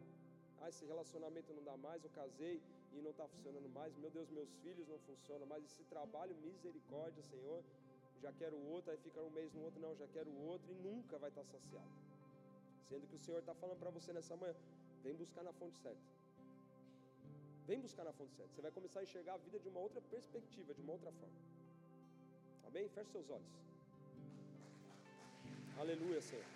Ah, 0.61 0.69
esse 0.69 0.85
relacionamento 0.87 1.53
não 1.53 1.63
dá 1.63 1.77
mais, 1.77 2.03
eu 2.03 2.11
casei 2.11 2.63
e 2.93 3.03
não 3.03 3.11
está 3.11 3.27
funcionando 3.29 3.69
mais. 3.69 3.97
Meu 3.97 4.11
Deus, 4.11 4.31
meus 4.31 4.51
filhos 4.63 4.89
não 4.89 4.99
funcionam 5.01 5.47
mais. 5.47 5.65
Esse 5.65 5.85
trabalho, 5.85 6.35
misericórdia, 6.37 7.23
Senhor. 7.23 7.63
Já 8.23 8.33
quero 8.33 8.57
outro, 8.57 8.91
aí 8.91 8.97
fica 8.97 9.21
um 9.21 9.31
mês 9.31 9.53
no 9.53 9.63
outro, 9.63 9.79
não, 9.79 9.95
já 9.95 10.07
quero 10.09 10.31
outro, 10.53 10.73
e 10.73 10.75
nunca 10.75 11.19
vai 11.19 11.29
estar 11.29 11.43
tá 11.43 11.49
saciado. 11.49 11.91
Sendo 12.89 13.07
que 13.07 13.17
o 13.17 13.19
Senhor 13.19 13.41
está 13.41 13.55
falando 13.55 13.79
para 13.79 13.91
você 13.91 14.13
nessa 14.13 14.37
manhã: 14.37 14.55
vem 15.05 15.15
buscar 15.15 15.43
na 15.43 15.53
fonte 15.53 15.79
certa. 15.79 16.01
Vem 17.67 17.81
buscar 17.81 18.05
na 18.05 18.13
fonte 18.13 18.35
certa. 18.35 18.53
Você 18.55 18.63
vai 18.63 18.71
começar 18.71 19.01
a 19.01 19.03
enxergar 19.03 19.35
a 19.35 19.39
vida 19.39 19.59
de 19.59 19.69
uma 19.69 19.81
outra 19.81 20.01
perspectiva, 20.01 20.75
de 20.75 20.83
uma 20.83 20.93
outra 20.93 21.11
forma. 21.13 21.41
Amém? 22.67 22.89
Feche 22.89 23.11
seus 23.11 23.29
olhos. 23.31 23.47
Aleluia, 25.79 26.21
Senhor. 26.21 26.56